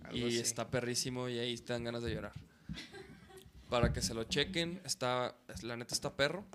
Algo 0.04 0.18
Y 0.18 0.26
así. 0.28 0.40
está 0.40 0.70
perrísimo 0.70 1.30
y 1.30 1.40
ahí 1.40 1.58
te 1.58 1.72
dan 1.72 1.86
ganas 1.86 2.04
de 2.04 2.14
llorar. 2.14 2.34
Para 3.70 3.94
que 3.94 4.02
se 4.02 4.14
lo 4.14 4.26
chequen, 4.26 4.82
está, 4.84 5.36
la 5.62 5.78
neta 5.78 5.94
está 5.96 6.18
perro. 6.18 6.46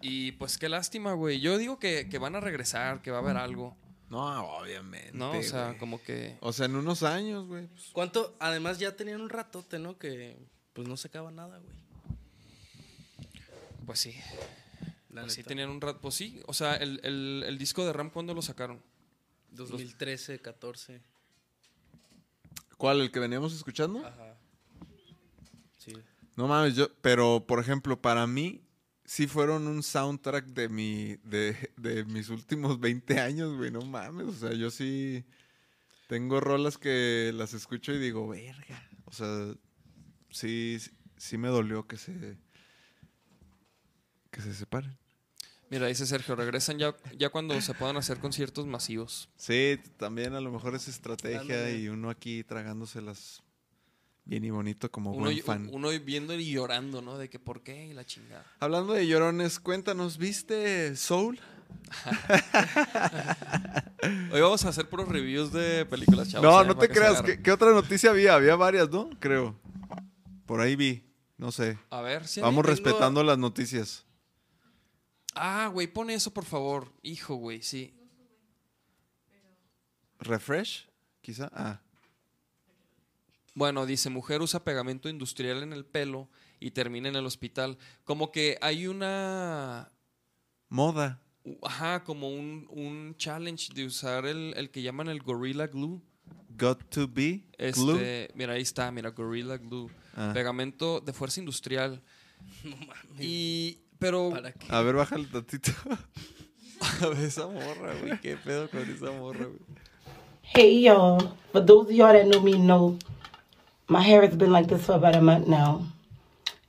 Y 0.00 0.32
pues 0.32 0.56
qué 0.58 0.68
lástima, 0.68 1.14
güey. 1.14 1.40
Yo 1.40 1.58
digo 1.58 1.80
que, 1.80 2.08
que 2.08 2.18
van 2.18 2.36
a 2.36 2.40
regresar, 2.40 3.02
que 3.02 3.10
va 3.10 3.18
a 3.18 3.20
haber 3.20 3.36
algo. 3.36 3.76
No, 4.14 4.58
obviamente. 4.58 5.10
¿No? 5.12 5.32
O 5.32 5.42
sea, 5.42 5.76
como 5.78 6.00
que. 6.02 6.36
O 6.40 6.52
sea, 6.52 6.66
en 6.66 6.76
unos 6.76 7.02
años, 7.02 7.46
güey. 7.46 7.66
pues, 7.66 7.90
¿Cuánto? 7.92 8.36
Además 8.38 8.78
ya 8.78 8.94
tenían 8.96 9.20
un 9.20 9.28
ratote, 9.28 9.78
¿no? 9.78 9.98
Que 9.98 10.36
pues 10.72 10.86
no 10.88 10.96
sacaba 10.96 11.30
nada, 11.30 11.58
güey. 11.58 11.74
Pues 13.86 14.00
sí. 14.00 14.14
La 15.10 15.22
Pues 15.22 15.34
sí 15.34 15.42
tenían 15.42 15.68
un 15.70 15.80
rato. 15.80 16.00
Pues 16.00 16.14
sí. 16.14 16.40
O 16.46 16.54
sea, 16.54 16.76
el, 16.76 17.00
el- 17.04 17.44
el 17.46 17.58
disco 17.58 17.84
de 17.84 17.92
Ram, 17.92 18.10
¿cuándo 18.10 18.34
lo 18.34 18.42
sacaron? 18.42 18.80
2013, 19.50 20.40
14. 20.40 21.00
¿Cuál? 22.76 23.00
¿El 23.00 23.10
que 23.12 23.20
veníamos 23.20 23.52
escuchando? 23.54 24.04
Ajá. 24.04 24.36
Sí. 25.78 25.92
No 26.36 26.48
mames, 26.48 26.74
yo, 26.74 26.88
pero 27.02 27.44
por 27.46 27.60
ejemplo, 27.60 28.00
para 28.00 28.26
mí 28.26 28.63
sí 29.04 29.26
fueron 29.26 29.66
un 29.66 29.82
soundtrack 29.82 30.46
de 30.46 30.68
mi 30.68 31.16
de, 31.24 31.56
de 31.76 32.04
mis 32.04 32.28
últimos 32.28 32.80
20 32.80 33.20
años, 33.20 33.56
güey, 33.56 33.70
no 33.70 33.82
mames, 33.82 34.26
o 34.26 34.32
sea, 34.32 34.52
yo 34.52 34.70
sí 34.70 35.24
tengo 36.08 36.40
rolas 36.40 36.78
que 36.78 37.32
las 37.34 37.54
escucho 37.54 37.92
y 37.92 37.98
digo, 37.98 38.28
"Verga." 38.28 38.88
O 39.04 39.12
sea, 39.12 39.54
sí 40.30 40.78
sí 41.16 41.38
me 41.38 41.48
dolió 41.48 41.86
que 41.86 41.96
se 41.96 42.36
que 44.30 44.40
se 44.40 44.52
separen. 44.52 44.98
Mira, 45.70 45.86
dice 45.86 46.06
Sergio, 46.06 46.36
regresan 46.36 46.78
ya, 46.78 46.94
ya 47.16 47.30
cuando 47.30 47.60
se 47.60 47.72
puedan 47.74 47.96
hacer 47.96 48.18
conciertos 48.18 48.66
masivos. 48.66 49.28
Sí, 49.36 49.80
también 49.96 50.34
a 50.34 50.40
lo 50.40 50.50
mejor 50.50 50.74
es 50.74 50.88
estrategia 50.88 51.70
y 51.70 51.88
uno 51.88 52.10
aquí 52.10 52.44
tragándoselas 52.44 53.43
bien 54.24 54.44
y 54.44 54.50
bonito 54.50 54.90
como 54.90 55.12
Uno, 55.12 55.24
buen 55.24 55.42
fan. 55.42 55.68
uno 55.72 55.88
viendo 56.00 56.34
y 56.34 56.50
llorando, 56.52 57.02
¿no? 57.02 57.18
De 57.18 57.28
que 57.28 57.38
por 57.38 57.62
qué 57.62 57.86
y 57.86 57.92
la 57.94 58.04
chingada. 58.04 58.44
Hablando 58.60 58.92
de 58.94 59.06
llorones, 59.06 59.60
cuéntanos, 59.60 60.18
¿viste 60.18 60.96
Soul? 60.96 61.38
Hoy 64.32 64.40
vamos 64.40 64.64
a 64.64 64.68
hacer 64.68 64.88
puros 64.88 65.08
reviews 65.08 65.52
de 65.52 65.84
películas, 65.86 66.28
chavos. 66.30 66.44
No, 66.48 66.62
¿eh? 66.62 66.66
no 66.66 66.76
te 66.76 66.88
que 66.88 66.94
creas. 66.94 67.22
¿Qué, 67.22 67.40
qué 67.42 67.52
otra 67.52 67.72
noticia 67.72 68.10
había? 68.10 68.34
Había 68.34 68.56
varias, 68.56 68.90
¿no? 68.90 69.10
Creo. 69.20 69.56
Por 70.46 70.60
ahí 70.60 70.76
vi. 70.76 71.04
No 71.36 71.50
sé. 71.52 71.78
A 71.90 72.00
ver, 72.00 72.26
sí. 72.26 72.40
Vamos 72.40 72.64
tengo- 72.64 72.70
respetando 72.74 73.22
las 73.24 73.38
noticias. 73.38 74.04
Ah, 75.34 75.68
güey, 75.72 75.86
pon 75.88 76.10
eso, 76.10 76.32
por 76.32 76.44
favor. 76.44 76.92
Hijo, 77.02 77.34
güey, 77.34 77.62
sí. 77.62 77.94
¿Refresh? 80.20 80.88
Quizá. 81.20 81.50
Ah. 81.52 81.80
Bueno, 83.54 83.86
dice, 83.86 84.10
mujer 84.10 84.42
usa 84.42 84.64
pegamento 84.64 85.08
industrial 85.08 85.62
en 85.62 85.72
el 85.72 85.84
pelo 85.84 86.28
y 86.58 86.72
termina 86.72 87.08
en 87.08 87.14
el 87.14 87.24
hospital. 87.24 87.78
Como 88.04 88.32
que 88.32 88.58
hay 88.60 88.88
una... 88.88 89.92
Moda. 90.68 91.22
Ajá, 91.62 92.02
como 92.02 92.30
un, 92.30 92.66
un 92.70 93.14
challenge 93.16 93.72
de 93.72 93.86
usar 93.86 94.26
el, 94.26 94.54
el 94.56 94.70
que 94.70 94.82
llaman 94.82 95.08
el 95.08 95.22
Gorilla 95.22 95.68
Glue. 95.68 96.02
Got 96.58 96.84
to 96.90 97.06
be. 97.06 97.44
Glue. 97.74 97.94
Este, 97.94 98.30
mira, 98.34 98.54
ahí 98.54 98.62
está, 98.62 98.90
mira, 98.90 99.10
Gorilla 99.10 99.56
Glue. 99.56 99.88
Ah. 100.16 100.32
Pegamento 100.34 101.00
de 101.00 101.12
fuerza 101.12 101.40
industrial. 101.40 102.02
No 102.64 102.76
mames. 102.76 103.20
Y... 103.20 103.78
Pero... 103.98 104.30
¿Para 104.30 104.52
qué? 104.52 104.66
A 104.68 104.82
ver, 104.82 104.96
bájale 104.96 105.26
tantito. 105.26 105.70
A 107.00 107.06
ver, 107.06 107.20
esa 107.20 107.46
morra, 107.46 107.94
güey. 108.00 108.20
¿Qué 108.20 108.36
pedo 108.36 108.68
con 108.68 108.80
esa 108.80 109.12
morra, 109.12 109.46
güey? 109.46 109.60
Hey 110.42 110.82
y'all, 110.82 111.34
for 111.52 111.64
those 111.64 111.88
of 111.88 111.96
y'all 111.96 112.12
that 112.12 112.26
know 112.26 112.40
me 112.40 112.52
know 112.52 112.98
my 113.88 114.02
hair 114.02 114.22
has 114.22 114.36
been 114.36 114.52
like 114.52 114.68
this 114.68 114.84
for 114.86 114.92
about 114.92 115.16
a 115.16 115.20
month 115.20 115.46
now. 115.46 115.86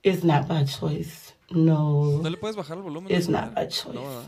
It's 0.02 0.22
not 0.22 0.48
by 0.48 0.64
choice. 0.64 1.32
No. 1.50 2.20
¿No 2.22 2.30
le 2.30 2.36
puedes 2.36 2.56
bajar 2.56 2.76
el 2.76 2.82
volumen? 2.82 3.10
It's 3.10 3.28
not 3.28 3.54
by 3.54 3.66
choice. 3.66 3.94
No. 3.94 4.22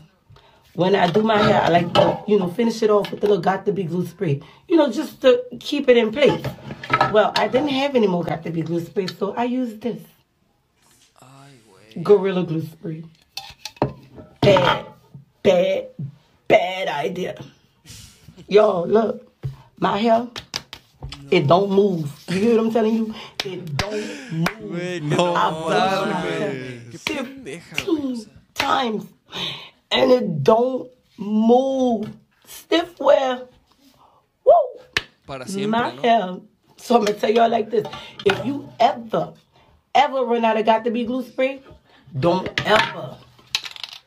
When 0.73 0.95
I 0.95 1.09
do 1.09 1.23
my 1.23 1.37
hair, 1.37 1.61
I 1.61 1.69
like 1.69 1.93
to, 1.95 2.23
you 2.27 2.39
know, 2.39 2.47
finish 2.47 2.81
it 2.83 2.89
off 2.89 3.11
with 3.11 3.23
a 3.23 3.27
little 3.27 3.41
Got 3.41 3.65
to 3.65 3.71
Be 3.71 3.83
glue 3.83 4.05
spray. 4.05 4.41
You 4.67 4.77
know, 4.77 4.91
just 4.91 5.21
to 5.21 5.43
keep 5.59 5.89
it 5.89 5.97
in 5.97 6.11
place. 6.11 6.45
Well, 7.11 7.33
I 7.35 7.47
didn't 7.47 7.69
have 7.69 7.95
any 7.95 8.07
more 8.07 8.23
Got 8.23 8.43
to 8.43 8.51
Be 8.51 8.61
glue 8.61 8.79
spray, 8.79 9.07
so 9.07 9.33
I 9.35 9.45
used 9.45 9.81
this 9.81 10.01
Gorilla 12.03 12.43
Glue 12.43 12.61
spray. 12.61 13.03
Bad, 14.41 14.85
bad, 15.43 15.87
bad 16.47 16.87
idea. 16.87 17.43
Yo, 18.47 18.83
look, 18.83 19.31
my 19.79 19.97
hair, 19.97 20.27
it 21.31 21.47
don't 21.47 21.69
move. 21.69 22.11
You 22.29 22.39
hear 22.39 22.55
what 22.57 22.65
I'm 22.65 22.71
telling 22.71 22.95
you? 22.95 23.15
It 23.45 23.77
don't 23.77 24.31
move. 24.31 25.03
No, 25.03 25.35
I 25.35 25.51
my 26.11 26.91
fifteen 26.91 28.25
times, 28.53 29.05
and 29.91 30.11
it 30.11 30.43
don't 30.43 30.89
move. 31.17 32.09
Stiff 32.45 32.99
wear. 32.99 33.47
Woo! 34.43 34.53
Para 35.27 35.45
my 35.45 35.45
siempre, 35.45 35.95
¿no? 35.95 36.01
hair. 36.01 36.39
So 36.77 36.95
I'm 36.97 37.05
gonna 37.05 37.17
tell 37.17 37.29
y'all 37.31 37.49
like 37.49 37.69
this: 37.69 37.85
if 38.25 38.45
you 38.45 38.67
ever, 38.79 39.33
ever 39.93 40.23
run 40.25 40.45
out 40.45 40.57
of 40.57 40.65
got 40.65 40.83
to 40.85 40.91
be 40.91 41.05
glue 41.05 41.23
spray, 41.23 41.61
don't 42.19 42.49
ever, 42.65 43.17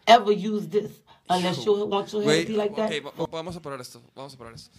ever 0.06 0.32
use 0.32 0.66
this 0.68 0.90
unless 1.30 1.64
you 1.64 1.84
want 1.86 2.12
your 2.12 2.22
hair 2.22 2.42
to 2.42 2.46
be 2.48 2.56
like 2.56 2.74
that. 2.76 2.90
ok, 2.90 3.00
va- 3.02 3.12
va- 3.16 3.26
vamos 3.30 3.56
a 3.56 3.60
parar 3.60 3.80
esto. 3.80 4.00
Vamos 4.16 4.34
a 4.34 4.38
parar 4.38 4.54
esto. 4.54 4.70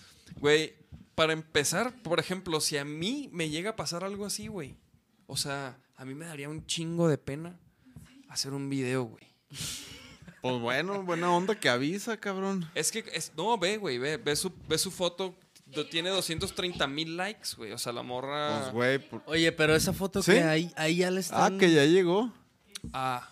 Güey, 0.41 0.73
para 1.15 1.33
empezar, 1.33 1.93
por 2.03 2.19
ejemplo, 2.19 2.59
si 2.61 2.77
a 2.77 2.85
mí 2.85 3.29
me 3.31 3.49
llega 3.49 3.71
a 3.71 3.75
pasar 3.75 4.03
algo 4.03 4.25
así, 4.25 4.47
güey. 4.47 4.75
O 5.27 5.37
sea, 5.37 5.77
a 5.95 6.05
mí 6.05 6.13
me 6.15 6.25
daría 6.25 6.49
un 6.49 6.65
chingo 6.65 7.07
de 7.07 7.17
pena 7.17 7.59
hacer 8.29 8.53
un 8.53 8.69
video, 8.69 9.03
güey. 9.05 9.23
Pues 10.41 10.59
bueno, 10.59 11.03
buena 11.03 11.31
onda 11.31 11.57
que 11.59 11.69
avisa, 11.69 12.17
cabrón. 12.17 12.69
Es 12.75 12.91
que, 12.91 13.05
es, 13.13 13.31
no, 13.37 13.57
ve, 13.57 13.77
güey, 13.77 13.97
ve, 13.97 14.17
ve 14.17 14.35
su, 14.35 14.51
ve 14.67 14.77
su 14.77 14.91
foto. 14.91 15.35
Tiene 15.89 16.09
230 16.09 16.85
mil 16.87 17.15
likes, 17.17 17.49
güey. 17.55 17.71
O 17.71 17.77
sea, 17.77 17.93
la 17.93 18.03
morra. 18.03 18.59
Pues 18.61 18.73
güey. 18.73 18.99
por- 19.09 19.23
Oye, 19.25 19.51
pero 19.53 19.75
esa 19.75 19.93
foto 19.93 20.21
¿Sí? 20.21 20.33
que 20.33 20.43
ahí, 20.43 20.71
ahí 20.75 20.97
ya 20.97 21.09
le 21.09 21.17
Ah, 21.17 21.21
están... 21.21 21.57
que 21.57 21.71
ya 21.71 21.85
llegó. 21.85 22.31
Ah, 22.91 23.29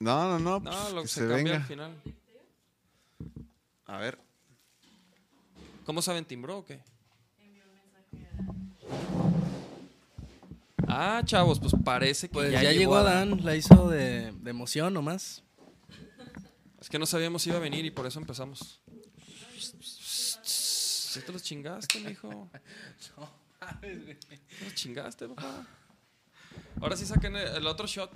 No, 0.00 0.28
no, 0.28 0.38
no. 0.38 0.60
no, 0.60 0.70
pues, 0.70 0.92
lo 0.92 0.96
que 0.96 1.02
que 1.02 1.08
se, 1.08 1.20
se 1.20 1.28
cambia 1.28 1.36
venga. 1.36 1.56
al 1.56 1.64
final. 1.64 2.02
A 3.86 3.96
ver. 3.98 4.18
¿Cómo 5.88 6.02
saben 6.02 6.26
timbró 6.26 6.58
o 6.58 6.64
qué? 6.66 6.82
Ah, 10.86 11.22
chavos, 11.24 11.58
pues 11.58 11.72
parece 11.82 12.28
que 12.28 12.34
Pues 12.34 12.52
ya, 12.52 12.62
ya, 12.62 12.72
llegó 12.72 12.96
Adán. 12.96 13.32
Adán, 13.32 13.42
la 13.42 13.56
hizo 13.56 13.88
de, 13.88 14.30
de 14.32 14.50
emoción 14.50 14.92
nomás. 14.92 15.42
Es 16.78 16.90
que 16.90 16.98
no 16.98 17.06
sabíamos 17.06 17.40
si 17.40 17.48
iba 17.48 17.56
a 17.56 17.62
venir 17.62 17.86
y 17.86 17.90
por 17.90 18.06
eso 18.06 18.20
empezamos. 18.20 18.82
¿Ya 21.14 21.22
te 21.24 21.32
los 21.32 21.42
chingaste, 21.42 22.00
mijo? 22.00 22.50
¿Te 23.80 24.64
los 24.64 24.74
chingaste, 24.74 25.26
papá? 25.26 25.66
Ahora 26.82 26.98
sí 26.98 27.06
saquen 27.06 27.34
el 27.34 27.66
otro 27.66 27.86
shot. 27.86 28.14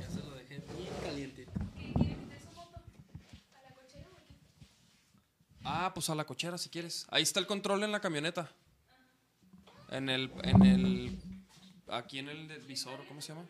Ya 0.00 0.10
se 0.10 0.18
lo 0.18 0.34
dejé 0.34 0.60
bien 0.76 0.92
calientito. 1.04 1.52
Ah, 5.68 5.90
pues 5.92 6.08
a 6.10 6.14
la 6.14 6.24
cochera 6.24 6.56
si 6.58 6.68
quieres. 6.68 7.06
Ahí 7.10 7.24
está 7.24 7.40
el 7.40 7.46
control 7.46 7.82
en 7.82 7.90
la 7.90 8.00
camioneta. 8.00 8.48
En 9.90 10.08
el, 10.08 10.32
en 10.44 10.64
el, 10.64 11.18
aquí 11.88 12.20
en 12.20 12.28
el 12.28 12.46
visor, 12.60 13.04
¿cómo 13.08 13.20
se 13.20 13.32
llama? 13.32 13.44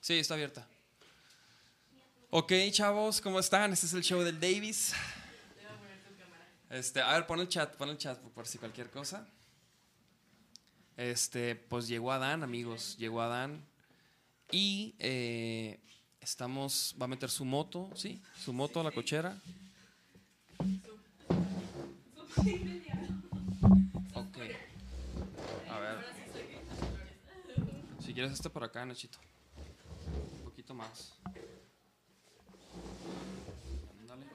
Sí, 0.00 0.18
está 0.18 0.34
abierta. 0.34 0.68
Ok, 2.28 2.52
chavos, 2.70 3.22
¿cómo 3.22 3.40
están? 3.40 3.72
Este 3.72 3.86
es 3.86 3.94
el 3.94 4.02
show 4.02 4.20
del 4.22 4.38
Davis. 4.38 4.92
Este, 6.68 7.00
a 7.00 7.14
ver, 7.14 7.26
pon 7.26 7.40
el 7.40 7.48
chat, 7.48 7.74
pon 7.76 7.88
el 7.88 7.96
chat 7.96 8.18
por, 8.18 8.46
si 8.46 8.58
cualquier 8.58 8.90
cosa. 8.90 9.26
Este, 10.98 11.54
pues 11.54 11.88
llegó 11.88 12.12
Adán, 12.12 12.42
amigos, 12.42 12.96
llegó 12.98 13.22
Adán. 13.22 13.64
Y 14.50 14.94
eh, 14.98 15.80
estamos, 16.20 16.94
va 17.00 17.06
a 17.06 17.08
meter 17.08 17.30
su 17.30 17.46
moto, 17.46 17.90
¿sí? 17.94 18.20
Su 18.44 18.52
moto 18.52 18.80
a 18.80 18.84
la 18.84 18.90
cochera. 18.90 19.40
Ok. 24.14 24.38
A 25.70 25.78
ver. 25.78 25.96
Si 28.00 28.12
quieres 28.12 28.32
este 28.32 28.50
por 28.50 28.64
acá, 28.64 28.84
Nachito. 28.84 29.18
Un 30.38 30.44
poquito 30.44 30.74
más. 30.74 31.18
Ándale. 34.00 34.26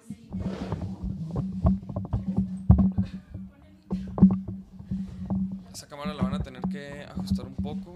Esa 5.73 5.87
cámara 5.87 6.13
la 6.13 6.23
van 6.23 6.33
a 6.33 6.39
tener 6.39 6.61
que 6.63 7.03
ajustar 7.03 7.45
un 7.45 7.55
poco. 7.55 7.95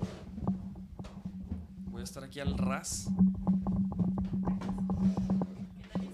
Voy 1.88 2.02
a 2.02 2.04
estar 2.04 2.24
aquí 2.24 2.40
al 2.40 2.58
ras. 2.58 3.10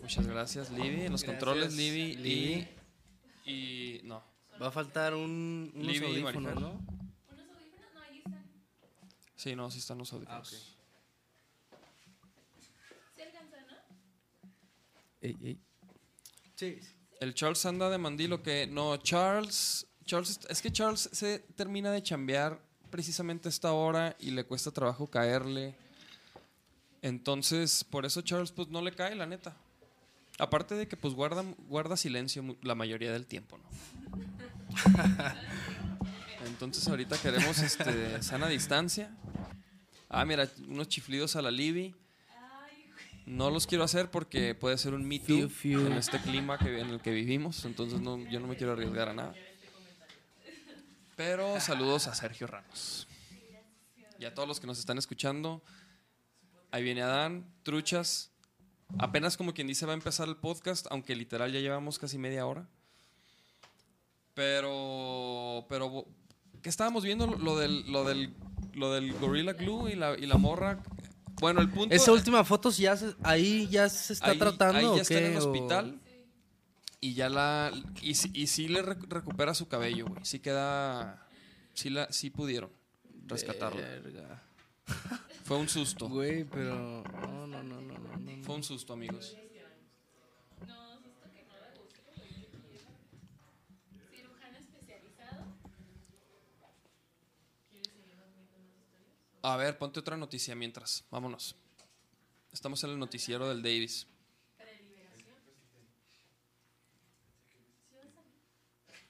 Muchas 0.01 0.27
gracias, 0.27 0.71
Libby. 0.71 1.01
En 1.01 1.11
los 1.11 1.21
Gracias, 1.23 1.31
controles, 1.31 1.75
Libby. 1.75 2.15
Libby. 2.15 2.53
Y. 2.61 2.78
Va 4.61 4.67
a 4.67 4.71
faltar 4.71 5.13
un, 5.13 5.71
unos 5.73 5.87
Libby 5.87 6.05
y 6.05 6.09
audífonos, 6.09 6.55
Marifer. 6.55 6.61
¿no? 6.61 6.69
¿Unos 6.69 7.49
audífonos? 7.49 7.93
No, 7.93 8.01
ahí 8.01 8.17
están. 8.17 8.45
Sí, 9.35 9.55
no, 9.55 9.71
sí 9.71 9.79
están 9.79 9.97
los 9.97 10.11
audífonos. 10.11 10.53
Ah, 10.53 11.77
ok. 11.77 11.79
¿Se 13.15 13.23
alcanza, 13.23 13.57
no? 13.61 14.49
Ey, 15.21 15.37
ey. 15.43 15.59
Sí. 16.55 16.79
El 17.21 17.33
Charles 17.33 17.65
anda 17.65 17.89
de 17.89 17.97
mandilo 17.97 18.43
que. 18.43 18.67
No, 18.67 18.97
Charles. 18.97 19.87
Charles 20.05 20.39
es 20.49 20.61
que 20.61 20.71
Charles 20.71 21.09
se 21.11 21.39
termina 21.39 21.91
de 21.91 22.01
chambear 22.01 22.59
precisamente 22.89 23.47
a 23.47 23.51
esta 23.51 23.71
hora 23.73 24.15
y 24.19 24.31
le 24.31 24.43
cuesta 24.43 24.71
trabajo 24.71 25.07
caerle. 25.07 25.75
Entonces, 27.01 27.83
por 27.83 28.05
eso 28.05 28.21
Charles 28.21 28.51
pues 28.51 28.67
no 28.69 28.81
le 28.81 28.91
cae, 28.91 29.15
la 29.15 29.25
neta. 29.25 29.55
Aparte 30.37 30.75
de 30.75 30.87
que 30.87 30.97
pues 30.97 31.13
guarda, 31.13 31.43
guarda 31.67 31.95
silencio 31.95 32.57
la 32.61 32.75
mayoría 32.75 33.11
del 33.11 33.25
tiempo, 33.25 33.57
¿no? 33.57 34.38
Entonces 36.45 36.87
ahorita 36.87 37.17
queremos 37.17 37.59
este, 37.59 38.21
sana 38.21 38.47
distancia. 38.47 39.15
Ah, 40.09 40.25
mira, 40.25 40.49
unos 40.67 40.87
chiflidos 40.87 41.35
a 41.35 41.41
la 41.41 41.51
Libby. 41.51 41.95
No 43.25 43.51
los 43.51 43.67
quiero 43.67 43.83
hacer 43.83 44.09
porque 44.09 44.55
puede 44.55 44.77
ser 44.77 44.93
un 44.93 45.07
fiu. 45.49 45.85
en 45.85 45.93
este 45.93 46.19
clima 46.19 46.57
que, 46.57 46.79
en 46.79 46.89
el 46.89 46.99
que 46.99 47.11
vivimos. 47.11 47.63
Entonces 47.65 48.01
no, 48.01 48.17
yo 48.29 48.39
no 48.39 48.47
me 48.47 48.55
quiero 48.55 48.73
arriesgar 48.73 49.09
a 49.09 49.13
nada. 49.13 49.35
Pero 51.15 51.59
saludos 51.59 52.07
a 52.07 52.15
Sergio 52.15 52.47
Ramos. 52.47 53.07
Y 54.17 54.25
a 54.25 54.33
todos 54.33 54.47
los 54.47 54.59
que 54.59 54.67
nos 54.67 54.79
están 54.79 54.97
escuchando. 54.97 55.61
Ahí 56.71 56.83
viene 56.83 57.03
Adán, 57.03 57.45
truchas. 57.63 58.31
Apenas 58.97 59.37
como 59.37 59.53
quien 59.53 59.67
dice 59.67 59.85
va 59.85 59.91
a 59.91 59.95
empezar 59.95 60.27
el 60.27 60.37
podcast, 60.37 60.87
aunque 60.89 61.15
literal 61.15 61.51
ya 61.51 61.59
llevamos 61.59 61.99
casi 61.99 62.17
media 62.17 62.45
hora. 62.45 62.67
Pero, 64.39 65.65
pero, 65.67 66.05
¿qué 66.61 66.69
estábamos 66.69 67.03
viendo? 67.03 67.27
Lo 67.27 67.57
del, 67.57 67.91
lo 67.91 68.05
del, 68.05 68.33
lo 68.73 68.93
del 68.93 69.11
Gorilla 69.15 69.51
Glue 69.51 69.89
y 69.91 69.95
la, 69.95 70.17
y 70.17 70.25
la 70.27 70.37
morra. 70.37 70.81
Bueno, 71.41 71.59
el 71.59 71.69
punto. 71.69 71.93
Esa 71.93 72.13
última 72.13 72.45
foto 72.45 72.69
ya 72.71 72.95
se- 72.95 73.15
ahí 73.21 73.67
ya 73.67 73.89
se 73.89 74.13
está 74.13 74.31
ahí, 74.31 74.37
tratando 74.39 74.77
ahí 74.77 74.85
o 74.85 74.95
ya 74.95 75.01
está 75.01 75.17
en 75.19 75.25
el 75.25 75.35
¿O- 75.35 75.39
hospital. 75.39 75.99
Y 77.01 77.15
ya 77.15 77.27
la. 77.27 77.69
Y, 78.01 78.15
sí- 78.15 78.31
y 78.33 78.47
sí 78.47 78.69
le 78.69 78.81
rec- 78.81 79.09
recupera 79.09 79.53
su 79.53 79.67
cabello, 79.67 80.05
güey. 80.07 80.23
Sí 80.23 80.39
queda. 80.39 81.27
Sí, 81.73 81.89
la, 81.89 82.09
sí 82.09 82.29
pudieron 82.29 82.71
rescatarla. 83.27 83.81
Verga. 83.81 84.41
Fue 85.43 85.57
un 85.57 85.67
susto. 85.67 86.07
Güey, 86.07 86.45
pero 86.45 87.03
no, 87.11 87.45
no, 87.45 87.61
no, 87.61 87.81
no, 87.81 87.97
no. 88.17 88.43
Fue 88.43 88.55
un 88.55 88.63
susto, 88.63 88.93
amigos. 88.93 89.35
A 99.41 99.55
ver, 99.55 99.77
ponte 99.77 99.99
otra 99.99 100.17
noticia 100.17 100.55
mientras. 100.55 101.05
Vámonos. 101.09 101.55
Estamos 102.51 102.83
en 102.83 102.91
el 102.91 102.99
noticiero 102.99 103.47
del 103.47 103.61
Davis. 103.61 104.07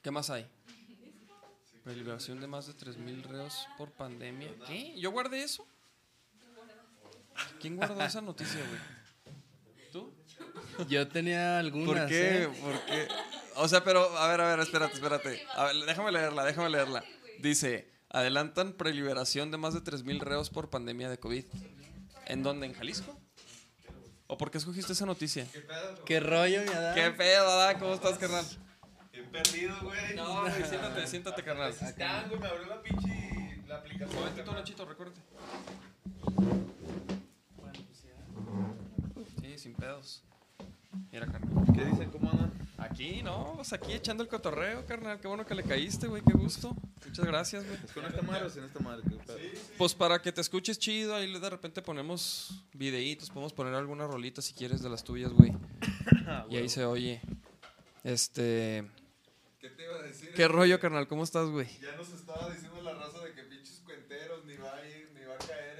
¿Qué 0.02 0.10
más 0.10 0.30
hay? 0.30 0.48
Preliberación 1.84 2.40
de 2.40 2.46
más 2.46 2.66
de 2.66 2.74
3.000 2.74 3.22
reos 3.24 3.66
por 3.76 3.90
pandemia. 3.90 4.54
¿Qué? 4.66 4.98
¿Yo 4.98 5.10
guardé 5.10 5.42
eso? 5.42 5.66
¿Quién 7.60 7.76
guardó 7.76 8.00
esa 8.02 8.20
noticia, 8.20 8.60
güey? 8.60 8.80
¿Tú? 9.92 10.14
Yo 10.88 11.08
tenía 11.08 11.58
algunas. 11.58 11.86
¿Por 11.86 12.08
qué? 12.08 12.42
¿eh? 12.42 12.48
¿Por 12.48 12.84
qué? 12.86 13.08
O 13.56 13.68
sea, 13.68 13.82
pero, 13.82 14.16
a 14.16 14.28
ver, 14.28 14.40
a 14.40 14.48
ver, 14.50 14.60
espérate, 14.60 14.94
espérate. 14.94 15.46
A 15.54 15.64
ver, 15.64 15.76
déjame 15.84 16.12
leerla, 16.12 16.44
déjame 16.44 16.70
leerla. 16.70 17.04
Dice, 17.40 17.89
adelantan 18.10 18.72
preliberación 18.72 19.50
de 19.50 19.56
más 19.56 19.74
de 19.74 19.80
3.000 19.80 20.20
reos 20.20 20.50
por 20.50 20.68
pandemia 20.68 21.08
de 21.08 21.18
COVID. 21.18 21.44
¿En 22.26 22.42
dónde? 22.42 22.66
¿En 22.66 22.74
Jalisco? 22.74 23.16
¿O 24.26 24.36
por 24.36 24.50
qué 24.50 24.58
escogiste 24.58 24.92
esa 24.92 25.06
noticia? 25.06 25.46
¿Qué 26.04 26.20
rollo, 26.20 26.62
mi 26.62 26.68
Adán? 26.68 26.94
¿Qué 26.94 27.10
pedo, 27.10 27.48
Adán? 27.48 27.78
¿Cómo 27.80 27.94
estás, 27.94 28.18
carnal? 28.18 28.44
He 29.12 29.22
perdido, 29.22 29.76
güey. 29.82 30.14
No, 30.14 30.42
güey, 30.42 30.64
siéntate, 30.64 31.06
siéntate, 31.06 31.42
carnal. 31.42 31.70
Están, 31.70 32.28
güey, 32.28 32.40
me 32.40 32.46
abrió 32.46 32.66
la 32.66 32.82
pinche 32.82 33.62
la 33.66 33.76
aplicación. 33.76 34.20
Muévete 34.20 34.42
tú, 34.42 34.52
Nachito, 34.52 34.84
recuérdate. 34.84 35.20
Sí, 39.40 39.58
sin 39.58 39.74
pedos. 39.74 40.22
Mira, 41.10 41.26
carnal. 41.26 41.64
¿Qué 41.74 41.84
dicen? 41.84 42.10
¿Cómo 42.10 42.30
andan? 42.30 42.52
Aquí, 42.90 43.22
no, 43.22 43.52
pues 43.54 43.72
aquí 43.72 43.92
echando 43.92 44.22
el 44.22 44.28
cotorreo, 44.28 44.84
carnal. 44.84 45.20
Qué 45.20 45.28
bueno 45.28 45.46
que 45.46 45.54
le 45.54 45.62
caíste, 45.62 46.08
güey, 46.08 46.22
qué 46.22 46.32
gusto. 46.32 46.76
Muchas 47.06 47.24
gracias, 47.24 47.64
güey. 47.64 47.78
¿Es 47.84 47.92
con 47.92 48.04
esta 48.04 48.22
madre 48.22 48.46
o 48.46 48.50
sin 48.50 48.64
esta 48.64 48.80
madre? 48.80 49.04
Pues 49.78 49.94
para 49.94 50.20
que 50.20 50.32
te 50.32 50.40
escuches 50.40 50.78
chido, 50.78 51.14
ahí 51.14 51.32
de 51.32 51.50
repente 51.50 51.82
ponemos 51.82 52.64
videitos, 52.72 53.30
podemos 53.30 53.52
poner 53.52 53.74
alguna 53.74 54.06
rolita 54.08 54.42
si 54.42 54.54
quieres 54.54 54.82
de 54.82 54.90
las 54.90 55.04
tuyas, 55.04 55.32
güey. 55.32 55.52
y 56.50 56.56
ahí 56.56 56.68
se 56.68 56.84
oye. 56.84 57.20
Este. 58.02 58.84
¿Qué 59.60 59.70
te 59.70 59.84
iba 59.84 59.96
a 59.96 60.02
decir? 60.02 60.32
¿Qué 60.34 60.48
rollo, 60.48 60.80
carnal? 60.80 61.06
¿Cómo 61.06 61.22
estás, 61.22 61.48
güey? 61.48 61.68
Ya 61.80 61.94
nos 61.96 62.10
estaba 62.10 62.50
diciendo 62.50 62.82
la 62.82 62.94
raza 62.94 63.20
de 63.20 63.34
que 63.34 63.42
pinches 63.44 63.82
cuenteros 63.84 64.44
ni 64.46 64.56
va 64.56 64.74
a 64.74 64.88
ir, 64.88 65.10
ni 65.14 65.24
va 65.24 65.34
a 65.34 65.38
caer 65.38 65.70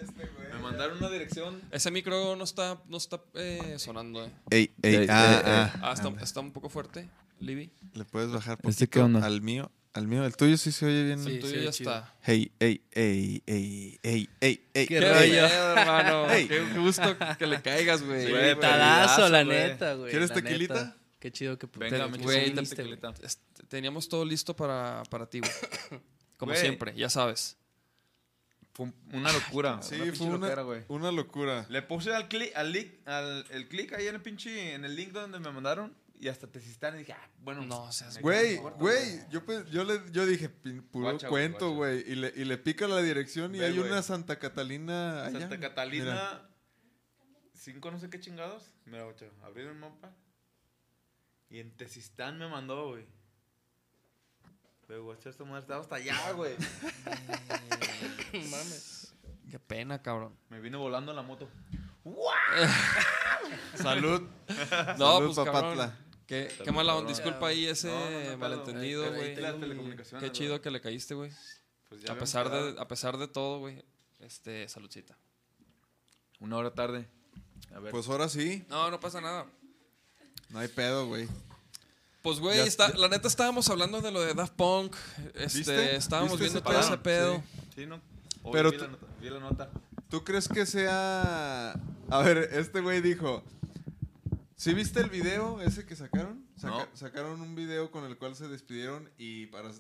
este 0.71 0.79
mandaron 0.79 0.99
una 0.99 1.11
dirección. 1.11 1.61
Ese 1.71 1.91
micro 1.91 2.37
no 2.37 2.45
está, 2.45 2.81
no 2.89 2.97
está 2.97 3.21
eh, 3.35 3.77
sonando, 3.79 4.25
eh. 4.25 4.31
Ey, 4.51 4.71
ey, 4.83 5.07
ah, 5.09 5.73
Ah, 5.83 5.93
está, 5.93 6.09
está 6.23 6.41
un 6.41 6.53
poco 6.53 6.69
fuerte, 6.69 7.09
Libby. 7.39 7.71
Le 7.95 8.05
puedes 8.05 8.31
bajar 8.31 8.57
poquito 8.57 8.71
¿Este 8.71 8.89
qué 8.89 9.01
onda? 9.01 9.25
al 9.27 9.41
mío. 9.43 9.71
Al 9.93 10.07
mío, 10.07 10.25
el 10.25 10.37
tuyo 10.37 10.57
sí 10.57 10.71
se 10.71 10.87
oye 10.87 11.03
bien. 11.03 11.19
Sí. 11.25 11.31
El 11.33 11.41
tuyo 11.41 11.53
se 11.59 11.65
ya 11.65 11.71
chido. 11.73 11.91
está. 11.97 12.15
Hey, 12.23 12.53
ey, 12.61 12.81
ey, 12.93 13.43
ey, 13.45 13.99
ey, 14.05 14.29
ey, 14.41 14.69
ey. 14.73 14.87
¿Qué 14.87 14.87
Qué 14.87 15.01
rollo? 15.01 15.49
pedo, 15.49 15.77
hermano. 15.77 16.31
Ey. 16.31 16.47
Qué 16.47 16.61
gusto 16.79 17.17
que 17.37 17.47
le 17.49 17.61
caigas, 17.61 18.01
güey. 18.05 18.31
Güey, 18.31 18.59
Tadazo, 18.61 19.29
la 19.29 19.43
güey. 19.43 19.57
neta, 19.59 19.95
güey. 19.95 20.11
¿Quieres 20.13 20.33
tequilita? 20.33 20.75
neta. 20.75 20.97
Qué 21.19 21.33
chido 21.33 21.59
que 21.59 21.67
Venga, 21.77 22.09
te- 22.09 22.19
güey. 22.19 22.55
tequilita. 22.55 23.13
Este, 23.21 23.65
Teníamos 23.69 24.09
todo 24.09 24.25
listo 24.25 24.55
para, 24.55 25.03
para 25.11 25.29
ti, 25.29 25.41
güey. 25.41 25.53
Como 26.37 26.53
Güey. 26.53 26.61
siempre, 26.63 26.95
ya 26.95 27.11
sabes. 27.11 27.57
Fue 28.87 29.19
una 29.19 29.33
locura. 29.33 29.83
Sí, 29.83 30.01
una 30.01 30.13
fue 30.13 30.27
una, 30.27 30.39
loquera, 30.39 30.63
güey. 30.63 30.85
una 30.89 31.13
locura. 31.13 31.67
Le 31.69 31.83
puse 31.83 32.15
al 32.15 32.29
clic, 32.29 32.53
al 32.57 32.73
link, 32.73 33.07
al 33.07 33.45
el 33.51 33.69
clic 33.69 33.93
ahí 33.93 34.07
en 34.07 34.15
el 34.15 34.23
pinche, 34.23 34.75
en 34.75 34.85
el 34.85 34.95
link 34.97 35.13
donde 35.13 35.39
me 35.41 35.51
mandaron 35.51 35.95
y 36.21 36.29
hasta 36.29 36.47
te 36.47 36.59
y 36.59 36.99
dije, 36.99 37.13
ah, 37.15 37.31
bueno. 37.39 37.65
No 37.65 37.91
seas 37.93 38.21
Güey, 38.21 38.57
güey, 38.57 39.21
yo, 39.31 39.45
pe- 39.45 39.65
yo, 39.71 39.85
le, 39.85 40.03
yo 40.13 40.27
dije, 40.27 40.51
puro 40.51 41.11
Guacha, 41.11 41.29
cuento, 41.29 41.73
güey. 41.75 42.01
Y 42.07 42.15
le, 42.15 42.33
y 42.37 42.45
le 42.45 42.59
pica 42.59 42.87
la 42.87 43.01
dirección 43.01 43.55
y 43.55 43.59
Ve, 43.59 43.67
hay 43.67 43.79
una 43.79 44.03
Santa 44.03 44.39
Catalina 44.39 45.25
allá. 45.25 45.41
Santa 45.41 45.57
Mira. 45.57 45.69
Catalina, 45.71 46.51
cinco 47.55 47.91
no 47.91 47.99
sé 47.99 48.11
qué 48.11 48.21
chingados. 48.21 48.71
Mira, 48.85 49.05
guacha, 49.05 49.27
abrí 49.43 49.63
el 49.63 49.75
mapa 49.75 50.15
y 51.49 51.59
en 51.59 51.75
Tezistán 51.77 52.39
me 52.39 52.49
mandó, 52.49 52.91
güey. 52.91 53.07
Pero, 54.91 55.05
guacha, 55.05 55.31
esta 55.31 55.45
madre 55.45 55.61
estaba 55.61 55.83
hasta 55.83 55.95
allá, 55.95 56.33
güey. 56.33 56.57
Mames. 58.33 59.15
Qué 59.49 59.61
pena, 59.61 60.03
cabrón. 60.03 60.37
Me 60.49 60.59
vine 60.59 60.77
volando 60.77 61.13
en 61.13 61.17
la 61.17 61.23
moto. 61.23 61.49
Salud. 63.77 64.23
No, 64.99 65.13
Salud, 65.13 65.33
pues 65.33 65.49
cabrón. 65.49 65.93
Qué, 66.27 66.53
qué 66.65 66.73
mala 66.73 66.97
onda. 66.97 67.09
Disculpa 67.09 67.47
ahí 67.47 67.67
ese 67.67 67.87
No, 67.87 67.95
no, 67.95 68.11
no 68.11 68.17
hay 68.17 68.25
pedo. 68.25 68.39
malentendido, 68.39 69.15
güey. 69.15 69.37
Qué 70.19 70.33
chido 70.33 70.61
que 70.61 70.73
le 70.73 70.81
caíste, 70.81 71.15
güey. 71.15 71.31
Pues 71.89 72.11
A 72.11 72.19
pesar 72.19 72.49
quedado 72.49 72.73
de, 72.73 72.81
a 72.81 72.89
pesar 72.89 73.17
de 73.17 73.29
todo, 73.29 73.61
güey. 73.61 73.85
Este, 74.19 74.69
saludcita. 74.69 75.17
Una 76.41 76.57
hora 76.57 76.75
tarde. 76.75 77.07
A 77.73 77.79
ver. 77.79 77.93
Pues 77.93 78.09
ahora 78.09 78.29
sí. 78.29 78.65
No, 78.69 78.91
no 78.91 78.99
pasa 78.99 79.21
nada. 79.21 79.47
No 80.49 80.59
hay 80.59 80.67
pedo, 80.67 81.07
güey. 81.07 81.29
Pues, 82.23 82.39
güey, 82.39 82.59
Ya- 82.59 82.65
está- 82.65 82.93
ya- 82.93 82.99
la 82.99 83.09
neta 83.09 83.29
estábamos 83.29 83.69
hablando 83.71 84.01
de 84.01 84.11
lo 84.13 84.21
de 84.21 84.35
Daft 84.35 84.53
Punk. 84.55 84.95
Este, 85.35 85.59
¿Viste? 85.59 85.97
Estábamos 85.97 86.33
¿Viste 86.39 86.45
viendo 86.45 86.63
todo 86.63 86.81
ese 86.81 86.99
pedo? 86.99 87.43
Sí, 87.75 87.87
¿no? 87.87 88.01
Hoy 88.43 88.53
Pero 88.53 88.71
vi, 88.71 88.77
la 88.79 88.89
nota, 88.89 89.07
vi 89.21 89.31
la 89.31 89.41
nota. 89.41 89.71
¿Tú 90.09 90.25
crees 90.25 90.49
que 90.49 90.67
sea... 90.67 91.73
A 92.11 92.19
ver, 92.23 92.51
este 92.53 92.81
güey 92.81 93.01
dijo... 93.01 93.43
¿Sí 94.57 94.75
viste 94.75 95.01
el 95.01 95.09
video 95.09 95.63
ese 95.63 95.87
que 95.87 95.97
sacaron? 95.97 96.45
Saca- 96.57 96.69
No. 96.91 96.97
Sacaron 96.97 97.41
un 97.41 97.55
video 97.55 97.91
con 97.91 98.05
el 98.05 98.19
cual 98.19 98.37
se 98.37 98.49
despidieron 98.49 99.11
y 99.17 99.47
para... 99.47 99.71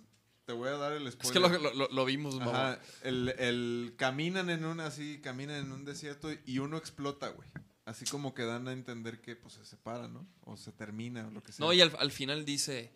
Te 0.46 0.54
voy 0.54 0.68
a 0.68 0.72
dar 0.78 0.92
el 0.94 1.10
spoiler. 1.12 1.26
Es 1.26 1.32
que 1.32 1.38
lo, 1.38 1.48
lo- 1.70 1.74
lo- 1.74 1.88
lo 1.92 2.04
vimos, 2.06 2.36
mamá. 2.38 2.50
Ajá, 2.72 2.80
el, 3.02 3.28
el- 3.38 3.94
caminan 3.98 4.48
en 4.50 4.64
un 4.64 4.80
así, 4.80 5.20
caminan 5.20 5.56
en 5.56 5.72
un 5.72 5.84
desierto 5.84 6.28
y 6.46 6.58
uno 6.58 6.76
explota, 6.78 7.28
güey. 7.28 7.48
Así 7.90 8.04
como 8.04 8.34
que 8.34 8.44
dan 8.44 8.68
a 8.68 8.72
entender 8.72 9.20
que 9.20 9.34
pues 9.34 9.54
se 9.54 9.64
separa, 9.64 10.06
¿no? 10.06 10.24
O 10.44 10.56
se 10.56 10.70
termina 10.70 11.26
o 11.26 11.30
lo 11.32 11.42
que 11.42 11.50
sea. 11.50 11.66
No, 11.66 11.72
y 11.72 11.80
al, 11.80 11.92
al 11.98 12.12
final 12.12 12.44
dice 12.44 12.92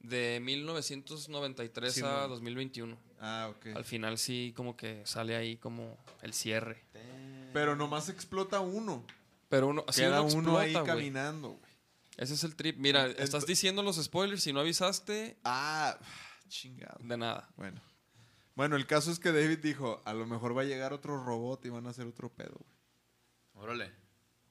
de 0.00 0.38
1993 0.42 1.94
Sí, 1.94 2.02
a 2.02 2.26
mo. 2.26 2.28
2021. 2.28 2.98
Ah, 3.20 3.50
ok. 3.56 3.68
Al 3.74 3.86
final 3.86 4.18
sí 4.18 4.52
como 4.54 4.76
que 4.76 5.00
sale 5.06 5.34
ahí 5.34 5.56
como 5.56 5.96
el 6.20 6.34
cierre. 6.34 6.84
Pero 7.54 7.74
nomás 7.74 8.10
explota 8.10 8.60
uno. 8.60 9.02
Pero 9.48 9.68
uno, 9.68 9.82
sí, 9.88 10.02
Queda 10.02 10.20
uno 10.20 10.34
uno 10.36 10.58
ahí 10.58 10.72
explota, 10.72 10.92
caminando, 10.94 11.48
güey. 11.52 11.72
Ese 12.18 12.34
es 12.34 12.44
el 12.44 12.54
trip. 12.54 12.76
Mira, 12.76 13.06
estás 13.06 13.46
diciendo 13.46 13.82
los 13.82 13.96
spoilers. 13.96 14.42
Si 14.42 14.52
no 14.52 14.60
avisaste, 14.60 15.38
Ah, 15.42 15.98
chingado. 16.48 16.98
de 17.02 17.16
nada. 17.16 17.48
Bueno. 17.56 17.80
Bueno, 18.56 18.76
el 18.76 18.86
caso 18.86 19.10
es 19.10 19.18
que 19.18 19.32
David 19.32 19.60
dijo, 19.60 20.02
a 20.04 20.12
lo 20.12 20.26
mejor 20.26 20.54
va 20.54 20.60
a 20.60 20.64
llegar 20.66 20.92
otro 20.92 21.24
robot 21.24 21.64
y 21.64 21.70
van 21.70 21.86
a 21.86 21.90
hacer 21.90 22.06
otro 22.06 22.28
pedo, 22.28 22.56
güey. 22.58 23.64
Órale. 23.64 24.03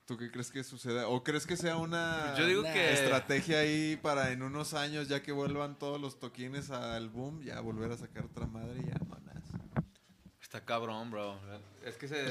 ¿Tú 0.06 0.18
qué 0.18 0.30
crees 0.30 0.52
que 0.52 0.64
suceda? 0.66 1.08
¿O 1.08 1.24
crees 1.24 1.46
que 1.48 1.56
sea 1.56 1.78
una 1.78 2.24
Pues 2.28 2.40
yo 2.40 2.46
digo 2.48 2.62
Nah. 2.64 2.74
que. 2.74 2.94
estrategia 2.94 3.60
ahí 3.60 3.98
para 4.02 4.32
en 4.32 4.42
unos 4.44 4.74
años, 4.74 5.08
ya 5.08 5.24
que 5.24 5.32
vuelvan 5.32 5.80
todos 5.80 6.00
los 6.02 6.20
toquines 6.20 6.72
al 6.72 7.10
boom, 7.10 7.42
ya 7.42 7.62
volver 7.62 7.92
a 7.92 7.98
sacar 7.98 8.26
otra 8.26 8.46
madre 8.46 8.82
y 8.82 8.90
ya, 8.90 8.98
manas? 9.10 9.44
Está 10.42 10.66
cabrón, 10.66 11.10
bro. 11.10 11.40
Es 11.86 11.96
que 11.98 12.08
se, 12.10 12.26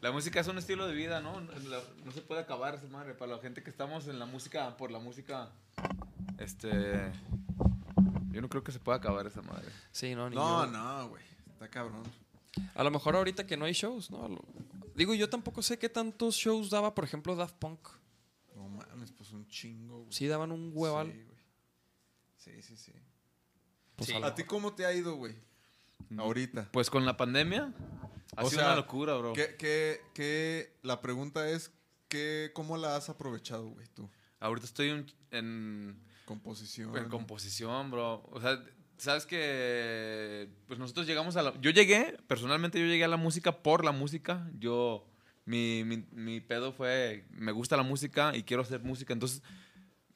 la 0.00 0.12
música 0.12 0.40
es 0.40 0.48
un 0.48 0.56
estilo 0.58 0.86
de 0.86 0.94
vida, 0.94 1.20
¿no? 1.20 1.38
La- 1.40 1.82
No 2.04 2.10
se 2.12 2.22
puede 2.22 2.40
acabar 2.40 2.74
esa 2.74 2.86
madre. 2.86 3.12
Para 3.14 3.36
la 3.36 3.38
gente 3.42 3.62
que 3.62 3.68
estamos 3.70 4.08
en 4.08 4.18
la 4.18 4.24
música, 4.26 4.76
por 4.78 4.90
la 4.90 4.98
música, 4.98 5.50
este... 6.38 7.12
Yo 8.30 8.40
no 8.42 8.48
creo 8.48 8.62
que 8.64 8.72
se 8.72 8.78
pueda 8.78 8.96
acabar 8.98 9.26
esa 9.26 9.42
madre. 9.42 9.68
Sí, 9.92 10.14
no, 10.14 10.28
ni 10.30 10.36
No, 10.36 10.64
yo. 10.64 10.70
no, 10.72 11.08
güey. 11.10 11.22
Está 11.52 11.68
cabrón. 11.68 12.02
A 12.74 12.82
lo 12.82 12.90
mejor 12.90 13.14
ahorita 13.16 13.46
que 13.46 13.56
no 13.56 13.64
hay 13.66 13.72
shows, 13.72 14.10
¿no? 14.10 14.28
Digo, 14.98 15.14
yo 15.14 15.30
tampoco 15.30 15.62
sé 15.62 15.78
qué 15.78 15.88
tantos 15.88 16.34
shows 16.34 16.70
daba, 16.70 16.92
por 16.92 17.04
ejemplo, 17.04 17.36
Daft 17.36 17.54
Punk. 17.56 17.78
No 18.56 18.68
mames, 18.68 19.12
pues 19.12 19.30
un 19.30 19.46
chingo, 19.46 20.00
güey. 20.00 20.12
Sí, 20.12 20.26
daban 20.26 20.50
un 20.50 20.72
hueval. 20.74 21.12
Sí, 21.12 21.22
güey. 21.22 21.38
Sí, 22.36 22.62
sí, 22.62 22.76
sí. 22.76 22.92
Pues 23.94 24.08
Sí. 24.10 24.14
a 24.16 24.18
lo 24.18 24.26
¿A 24.26 24.34
ti 24.34 24.42
cómo 24.42 24.74
te 24.74 24.84
ha 24.84 24.92
ido, 24.92 25.14
güey? 25.14 25.36
Ahorita. 26.16 26.68
Pues 26.72 26.90
con 26.90 27.06
la 27.06 27.16
pandemia, 27.16 27.72
ha 28.36 28.44
O 28.44 28.48
sido 28.50 28.60
sea, 28.60 28.70
una 28.72 28.76
locura, 28.76 29.14
bro. 29.14 29.32
¿Qué, 29.34 29.54
qué, 29.56 30.00
qué- 30.14 30.76
la 30.82 31.00
pregunta 31.00 31.48
es, 31.48 31.70
¿qué, 32.08 32.50
¿cómo 32.54 32.76
la 32.76 32.96
has 32.96 33.08
aprovechado, 33.08 33.68
güey, 33.68 33.86
tú? 33.94 34.10
Ahorita 34.40 34.66
estoy 34.66 34.88
en, 34.90 35.06
en, 35.30 36.02
Composición. 36.24 36.96
en 36.96 37.08
composición, 37.08 37.90
bro. 37.92 38.24
O 38.32 38.40
sea, 38.40 38.60
sabes 38.98 39.26
que 39.26 40.48
pues 40.66 40.78
nosotros 40.78 41.06
llegamos 41.06 41.36
a 41.36 41.42
la... 41.42 41.60
Yo 41.60 41.70
llegué, 41.70 42.16
personalmente 42.26 42.78
yo 42.80 42.86
llegué 42.86 43.04
a 43.04 43.08
la 43.08 43.16
música 43.16 43.62
por 43.62 43.84
la 43.84 43.92
música. 43.92 44.50
Yo, 44.58 45.06
mi, 45.44 45.84
mi, 46.12 46.40
pedo 46.40 46.72
fue, 46.72 47.24
me 47.30 47.52
gusta 47.52 47.76
la 47.76 47.82
música 47.82 48.32
y 48.36 48.42
quiero 48.42 48.62
hacer 48.62 48.80
música. 48.82 49.12
Entonces, 49.12 49.42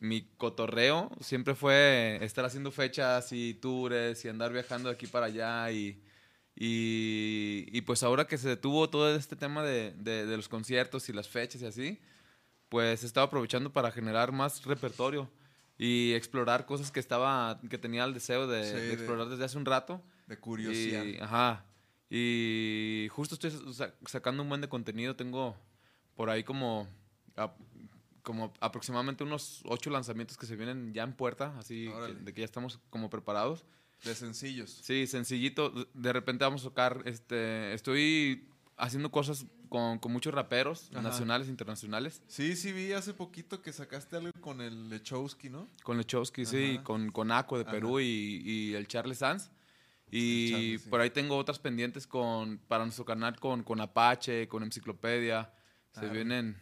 mi 0.00 0.22
cotorreo 0.36 1.10
siempre 1.20 1.54
fue 1.54 2.18
estar 2.22 2.44
haciendo 2.44 2.70
fechas 2.70 3.32
y 3.32 3.54
tours 3.54 4.24
y 4.24 4.28
andar 4.28 4.52
viajando 4.52 4.88
de 4.88 4.94
aquí 4.94 5.06
para 5.06 5.26
allá 5.26 5.70
y... 5.72 6.02
Y, 6.54 7.66
y 7.72 7.80
pues 7.80 8.02
ahora 8.02 8.26
que 8.26 8.36
se 8.36 8.46
detuvo 8.50 8.90
todo 8.90 9.16
este 9.16 9.36
tema 9.36 9.62
de, 9.64 9.92
de- 9.96 10.26
de 10.26 10.36
los 10.36 10.48
conciertos 10.50 11.08
y 11.08 11.14
las 11.14 11.26
fechas 11.26 11.62
y 11.62 11.66
así, 11.66 11.98
pues 12.68 13.04
estaba 13.04 13.26
aprovechando 13.26 13.72
para 13.72 13.90
generar 13.90 14.32
más 14.32 14.62
repertorio 14.66 15.30
y 15.84 16.12
explorar 16.12 16.64
cosas 16.66 16.90
que 16.92 17.00
estaba 17.00 17.58
que 17.68 17.78
tenía 17.78 18.04
el 18.04 18.14
deseo 18.14 18.46
de, 18.46 18.64
Sí, 18.64 18.72
de 18.76 18.92
explorar 18.92 19.28
desde 19.28 19.44
hace 19.44 19.58
un 19.58 19.64
rato 19.64 20.00
De 20.26 20.38
curiosidad. 20.38 21.04
y, 21.04 21.16
ajá 21.18 21.64
y 22.10 23.08
justo 23.10 23.34
estoy 23.34 23.50
sa- 23.72 23.94
sacando 24.06 24.42
un 24.42 24.48
buen 24.48 24.60
de 24.60 24.68
contenido 24.68 25.16
tengo 25.16 25.56
por 26.14 26.30
ahí 26.30 26.44
como 26.44 26.86
ap- 27.36 27.56
como 28.22 28.52
aproximadamente 28.60 29.24
unos 29.24 29.62
ocho 29.64 29.90
lanzamientos 29.90 30.36
que 30.36 30.46
se 30.46 30.54
vienen 30.54 30.92
ya 30.92 31.02
en 31.02 31.14
puerta 31.14 31.54
así 31.58 31.90
que- 32.06 32.14
de 32.14 32.32
que 32.34 32.40
ya 32.42 32.44
estamos 32.44 32.78
como 32.90 33.08
preparados 33.10 33.64
De 34.04 34.14
sencillos. 34.16 34.68
Sí, 34.82 35.06
sencillito. 35.06 35.70
De 35.94 36.12
repente 36.12 36.42
vamos 36.44 36.62
a 36.62 36.64
tocar, 36.70 37.02
este, 37.04 37.72
estoy 37.72 38.48
haciendo 38.76 39.12
cosas 39.12 39.46
con, 39.72 39.98
con 39.98 40.12
muchos 40.12 40.34
raperos 40.34 40.90
Ajá. 40.92 41.00
nacionales 41.00 41.48
e 41.48 41.50
internacionales. 41.50 42.22
Sí, 42.28 42.56
sí, 42.56 42.72
vi 42.72 42.92
hace 42.92 43.14
poquito 43.14 43.62
que 43.62 43.72
sacaste 43.72 44.16
algo 44.16 44.30
con 44.40 44.60
el 44.60 44.90
Lechowski, 44.90 45.48
¿no? 45.48 45.66
Con 45.82 45.96
Lechowski, 45.96 46.44
sí, 46.44 46.74
Ajá. 46.74 46.84
con, 46.84 47.10
con 47.10 47.30
Aco 47.32 47.56
de. 47.56 47.64
Perú 47.64 47.98
y, 48.00 48.42
y 48.44 48.74
el 48.74 48.86
Charles 48.86 49.18
Sanz. 49.18 49.50
Y 50.10 50.76
sí. 50.78 50.88
por 50.90 51.00
ahí 51.00 51.08
tengo 51.08 51.36
otras 51.38 51.58
pendientes 51.58 52.06
con, 52.06 52.58
para 52.68 52.84
nuestro 52.84 53.06
canal 53.06 53.40
con, 53.40 53.62
con 53.62 53.80
Apache, 53.80 54.46
con 54.46 54.62
Enciclopedia. 54.62 55.50
Se 55.92 56.00
Claro. 56.00 56.12
vienen, 56.14 56.56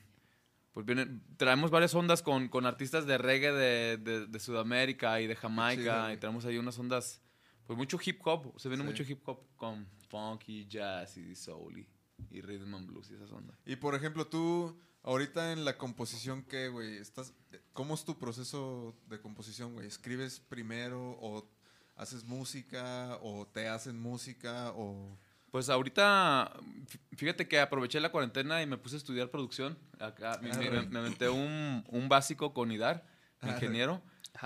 pues 0.72 0.86
vienen, 0.86 1.20
traemos 1.36 1.70
varias 1.72 1.92
ondas 1.96 2.22
con, 2.22 2.48
con 2.48 2.64
artistas 2.64 3.06
de 3.06 3.18
reggae 3.18 3.52
de, 3.52 3.96
de- 3.96 4.26
de 4.28 4.38
Sudamérica 4.40 5.20
y 5.20 5.26
de 5.26 5.34
Jamaica. 5.34 6.02
güey. 6.02 6.14
y 6.14 6.16
tenemos 6.18 6.44
ahí 6.44 6.58
unas 6.58 6.78
ondas, 6.78 7.20
pues 7.66 7.76
mucho 7.76 7.98
hip 8.04 8.20
hop. 8.24 8.54
Se 8.56 8.68
viene 8.68 8.84
Sí. 8.84 8.88
mucho 8.90 9.02
hip 9.02 9.28
hop 9.28 9.40
con 9.56 9.84
funky, 10.08 10.66
jazz 10.68 11.16
y 11.16 11.34
soul 11.34 11.78
y, 11.78 11.86
y 12.30 12.40
rhythm 12.40 12.74
and 12.74 12.86
blues 12.88 13.10
y 13.10 13.14
esas 13.14 13.30
ondas. 13.32 13.56
Y 13.66 13.76
por 13.76 13.94
ejemplo, 13.94 14.26
tú, 14.26 14.78
ahorita 15.02 15.52
en 15.52 15.64
la 15.64 15.76
composición, 15.78 16.42
¿qué, 16.44 16.68
güey? 16.68 16.96
Estás, 16.98 17.32
¿Cómo 17.72 17.94
es 17.94 18.04
tu 18.04 18.18
proceso 18.18 18.94
de 19.08 19.20
composición, 19.20 19.74
güey? 19.74 19.86
¿Escribes 19.86 20.40
primero 20.40 21.16
o 21.20 21.48
haces 21.96 22.24
música 22.24 23.18
o 23.22 23.46
te 23.46 23.68
hacen 23.68 23.98
música 24.00 24.72
o...? 24.74 25.18
Pues 25.50 25.68
ahorita, 25.68 26.52
fí- 26.86 27.00
fíjate 27.16 27.48
que 27.48 27.58
aproveché 27.58 27.98
la 28.00 28.12
cuarentena 28.12 28.62
y 28.62 28.66
me 28.66 28.78
puse 28.78 28.94
a 28.94 28.98
estudiar 28.98 29.30
producción. 29.30 29.76
Acá 29.98 30.38
me, 30.40 30.48
me- 30.56 30.66
Arre. 30.68 30.86
me 30.88 30.98
aventé 31.00 31.28
un, 31.28 31.84
un 31.88 32.08
básico 32.08 32.54
con 32.54 32.70
IDAR, 32.70 33.04
Arre. 33.40 33.54
ingeniero 33.54 34.00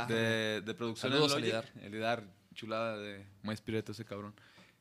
de, 0.09 0.63
de 0.65 0.75
producción 0.75 1.13
Saludos 1.13 1.35
en 1.37 1.51
Logic. 1.51 1.77
El 1.83 1.95
IDAR, 1.95 2.25
chulada 2.55 2.97
de 2.97 3.27
más 3.43 3.61
pireto 3.61 3.93
ese 3.93 4.07
cabrón. 4.07 4.35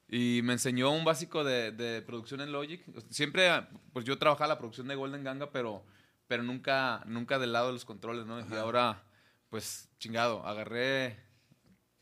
Y 0.09 0.41
me 0.43 0.53
enseñó 0.53 0.91
un 0.91 1.05
básico 1.05 1.43
de, 1.43 1.71
de 1.71 2.01
producción 2.01 2.41
en 2.41 2.51
Logic. 2.51 2.83
Siempre, 3.09 3.49
pues 3.93 4.05
yo 4.05 4.17
trabajaba 4.19 4.47
la 4.49 4.57
producción 4.59 4.87
de 4.87 4.95
Golden 4.95 5.23
Ganga, 5.23 5.51
pero, 5.51 5.83
pero 6.27 6.43
nunca, 6.43 7.03
nunca 7.07 7.39
del 7.39 7.53
lado 7.53 7.67
de 7.67 7.73
los 7.73 7.85
controles, 7.85 8.25
¿no? 8.25 8.39
Y 8.39 8.43
Ajá. 8.43 8.61
ahora, 8.61 9.03
pues 9.49 9.89
chingado, 9.99 10.45
agarré 10.45 11.17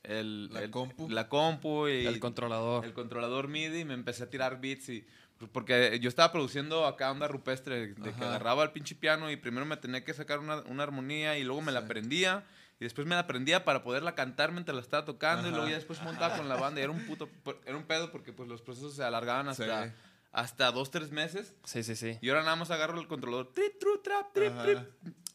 el, 0.03 0.51
La 0.51 0.63
el- 0.63 0.71
compu. 0.71 1.09
la 1.09 1.29
compu 1.29 1.87
y 1.87 2.05
El 2.07 2.19
controlador. 2.19 2.83
el 2.85 2.93
controlador 2.93 3.47
MIDI 3.47 3.81
y 3.81 3.85
me 3.85 3.93
empecé 3.93 4.23
a 4.23 4.29
tirar 4.29 4.59
beats 4.59 4.89
y 4.89 5.05
porque 5.53 5.97
yo 5.99 6.07
estaba 6.09 6.31
produciendo 6.31 6.85
acá 6.85 7.09
onda 7.11 7.27
rupestre 7.27 7.87
de 7.87 7.95
que 7.95 8.09
Ajá. 8.09 8.27
agarraba 8.29 8.63
el 8.63 8.71
pinche 8.71 8.93
piano 8.95 9.31
y 9.31 9.37
primero 9.37 9.65
me 9.65 9.75
tenía 9.77 10.03
que 10.03 10.13
sacar 10.13 10.37
una, 10.39 10.57
una 10.63 10.83
armonía 10.83 11.37
y 11.39 11.43
luego 11.43 11.61
me 11.61 11.71
la 11.71 11.79
Sí. 11.79 11.85
aprendía 11.85 12.43
y 12.81 12.83
después 12.83 13.05
me 13.07 13.13
la 13.15 13.21
aprendía 13.21 13.63
para 13.63 13.83
poderla 13.83 14.15
cantar 14.15 14.51
mientras 14.51 14.75
la 14.75 14.81
estaba 14.81 15.05
tocando 15.05 15.47
y 15.47 15.51
luego 15.51 15.67
ya 15.69 15.75
después 15.75 16.01
montaba 16.01 16.35
con 16.35 16.49
la 16.49 16.55
banda 16.55 16.81
y 16.81 16.83
era 16.83 16.91
un 16.91 17.05
puto 17.05 17.29
era 17.65 17.77
un 17.77 17.83
pedo 17.83 18.11
porque 18.11 18.33
pues 18.33 18.49
los 18.49 18.61
procesos 18.63 18.95
se 18.95 19.03
alargaban 19.03 19.47
hasta 19.47 19.85
Sí. 19.85 19.91
hasta 20.31 20.71
dos 20.71 20.89
tres 20.91 21.11
meses 21.11 21.55
Sí, 21.63 21.83
sí, 21.83 21.95
sí. 21.95 22.17
y 22.21 22.29
ahora 22.29 22.41
nada 22.41 22.55
más 22.55 22.71
agarro 22.71 22.99
el 22.99 23.07
controlador 23.07 23.53
trip, 23.53 23.79
tru, 23.79 24.01
trap, 24.01 24.33
trip, 24.33 24.53
trip, 24.63 24.79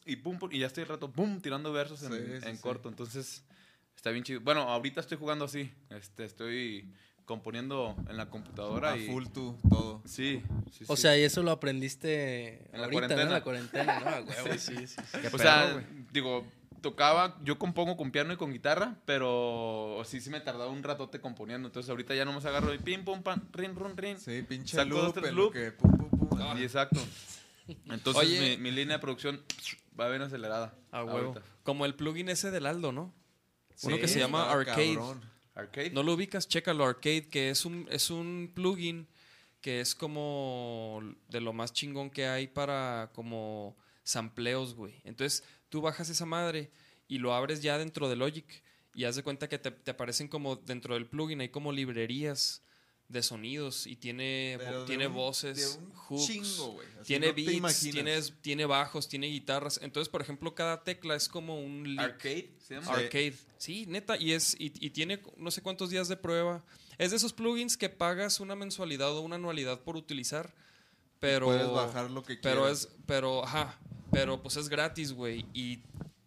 y 0.05 0.17
pum, 0.17 0.37
pum, 0.39 0.49
y 0.51 0.59
ya 0.59 0.67
estoy 0.67 0.83
el 0.83 0.89
rato 0.89 1.09
pum 1.11 1.39
tirando 1.39 1.71
versos 1.71 2.03
en, 2.03 2.11
Sí, 2.11 2.17
sí, 2.41 2.47
en 2.49 2.55
sí. 2.57 2.61
corto 2.61 2.89
entonces 2.89 3.43
está 3.95 4.11
bien 4.11 4.23
chido 4.25 4.41
bueno 4.41 4.61
ahorita 4.63 4.99
estoy 4.99 5.17
jugando 5.17 5.45
así 5.45 5.71
este 5.89 6.25
estoy 6.25 6.93
componiendo 7.25 7.95
en 8.09 8.15
la 8.17 8.29
computadora 8.29 8.91
A 8.93 8.97
y 8.97 9.05
full 9.07 9.25
tú, 9.33 9.57
todo. 9.69 10.01
sí, 10.05 10.41
sí, 10.71 10.85
O 10.87 10.95
sí. 10.95 11.01
sea, 11.01 11.17
y 11.17 11.23
eso 11.23 11.43
lo 11.43 11.51
aprendiste 11.51 12.69
En 12.73 12.79
la 12.81 12.85
ahorita, 12.85 13.01
¿no? 13.01 13.07
cuarentena. 13.07 13.21
En 13.23 13.29
la 13.31 13.41
cuarentena, 13.43 13.99
¿no? 13.99 14.07
A 14.07 14.21
huevo, 14.21 14.47
sí, 14.57 14.75
sí. 14.75 14.87
sí. 14.87 14.95
O 15.17 15.21
perro, 15.23 15.37
sea 15.37 15.73
güey. 15.73 15.85
digo 16.11 16.45
tocaba 16.81 17.37
yo 17.43 17.57
compongo 17.57 17.97
con 17.97 18.11
piano 18.11 18.33
y 18.33 18.37
con 18.37 18.51
guitarra 18.51 18.95
pero 19.05 20.01
sí 20.05 20.21
sí 20.21 20.29
me 20.29 20.39
tardaba 20.41 20.69
un 20.69 20.83
ratote 20.83 21.19
componiendo 21.19 21.67
entonces 21.67 21.89
ahorita 21.89 22.13
ya 22.15 22.25
nomás 22.25 22.45
agarro 22.45 22.73
y 22.73 22.77
pim 22.77 23.03
pum 23.03 23.23
pam 23.23 23.41
rin 23.53 23.75
run 23.75 23.97
rin 23.97 24.19
Sí, 24.19 24.41
pinche 24.43 24.75
Saco 24.75 24.89
dos, 24.95 25.03
loop, 25.05 25.13
tres 25.15 25.29
en 25.29 25.35
lo 25.35 25.41
loop. 25.43 25.53
que 25.53 25.71
pum, 25.71 25.91
pum, 25.97 26.29
pum. 26.29 26.57
y 26.57 26.63
exacto 26.63 26.99
entonces 27.89 28.21
Oye. 28.23 28.57
mi, 28.57 28.63
mi 28.63 28.71
línea 28.71 28.97
de 28.97 29.01
producción 29.01 29.41
va 29.99 30.07
bien 30.09 30.21
acelerada 30.21 30.73
A 30.91 31.03
huevo. 31.03 31.29
ahorita. 31.29 31.41
Como 31.63 31.85
el 31.85 31.95
plugin 31.95 32.29
ese 32.29 32.51
del 32.51 32.65
Aldo, 32.65 32.91
¿no? 32.91 33.13
Uno 33.83 33.95
Sí, 33.95 34.01
que 34.01 34.07
se 34.07 34.19
llama 34.19 34.43
está 34.43 34.53
Arcade. 34.53 34.95
cabrón. 34.95 35.21
arcade 35.55 35.89
No 35.91 36.03
lo 36.03 36.13
ubicas, 36.13 36.47
chécalo, 36.47 36.85
Arcade, 36.85 37.27
que 37.29 37.49
es 37.49 37.65
un, 37.65 37.87
es 37.91 38.09
un 38.09 38.51
plugin 38.55 39.07
que 39.61 39.81
es 39.81 39.95
como 39.95 41.01
de 41.29 41.41
lo 41.41 41.51
más 41.51 41.73
chingón 41.73 42.09
que 42.09 42.27
hay 42.27 42.47
para 42.47 43.09
como 43.13 43.75
sampleos, 44.03 44.73
güey. 44.75 45.01
Entonces, 45.03 45.43
tú 45.69 45.81
bajas 45.81 46.09
esa 46.09 46.25
madre 46.25 46.71
y 47.07 47.17
lo 47.19 47.33
abres 47.33 47.61
ya 47.61 47.77
dentro 47.77 48.09
de 48.09 48.15
Logic 48.15 48.45
y 48.93 49.03
haz 49.05 49.15
de 49.15 49.23
cuenta 49.23 49.47
que 49.47 49.57
te, 49.59 49.71
te 49.71 49.91
aparecen 49.91 50.27
como 50.27 50.55
dentro 50.55 50.93
del 50.95 51.05
plugin, 51.05 51.41
hay 51.41 51.49
como 51.49 51.71
librerías 51.71 52.63
de 53.09 53.23
sonidos 53.23 53.87
y 53.87 53.95
tiene, 53.95 54.55
Pero 54.59 54.83
tiene 54.83 55.07
un- 55.07 55.13
voces, 55.13 55.79
hooks, 56.09 56.25
chingo, 56.27 56.77
tiene 57.05 57.27
no 57.27 57.33
beats, 57.33 57.79
tienes- 57.79 58.33
tiene 58.41 58.65
bajos, 58.65 59.07
tiene 59.07 59.27
guitarras. 59.27 59.79
Entonces, 59.81 60.09
por 60.09 60.21
ejemplo, 60.21 60.53
cada 60.55 60.83
tecla 60.83 61.15
es 61.15 61.29
como 61.29 61.57
un 61.63 61.83
lick. 61.87 61.99
Arcade, 62.01 62.51
¿se 62.59 62.73
llama? 62.75 62.87
Sí. 62.87 63.03
Arcade. 63.03 63.35
Sí, 63.57 63.85
neta, 63.87 64.17
y 64.17 64.33
es 64.33 64.55
y, 64.59 64.73
y 64.85 64.89
tiene 64.89 65.21
no 65.37 65.51
sé 65.51 65.61
cuántos 65.61 65.89
días 65.89 66.09
de 66.09 66.17
prueba. 66.17 66.65
Es 66.97 67.11
de 67.11 67.17
esos 67.17 67.31
plugins 67.31 67.77
que 67.77 67.87
pagas 67.87 68.41
una 68.41 68.55
mensualidad 68.55 69.15
o 69.15 69.21
una 69.21 69.35
anualidad 69.37 69.79
por 69.81 69.95
utilizar, 69.95 70.53
pero 71.19 71.45
Puedes 71.45 71.69
bajar 71.69 72.11
lo 72.11 72.23
que 72.23 72.35
pero 72.35 72.63
quieras. 72.63 72.81
es 72.81 72.89
pero 73.05 73.43
ajá, 73.45 73.79
pero 74.11 74.41
pues 74.41 74.57
es 74.57 74.69
gratis, 74.69 75.11
güey, 75.13 75.45
y 75.53 75.79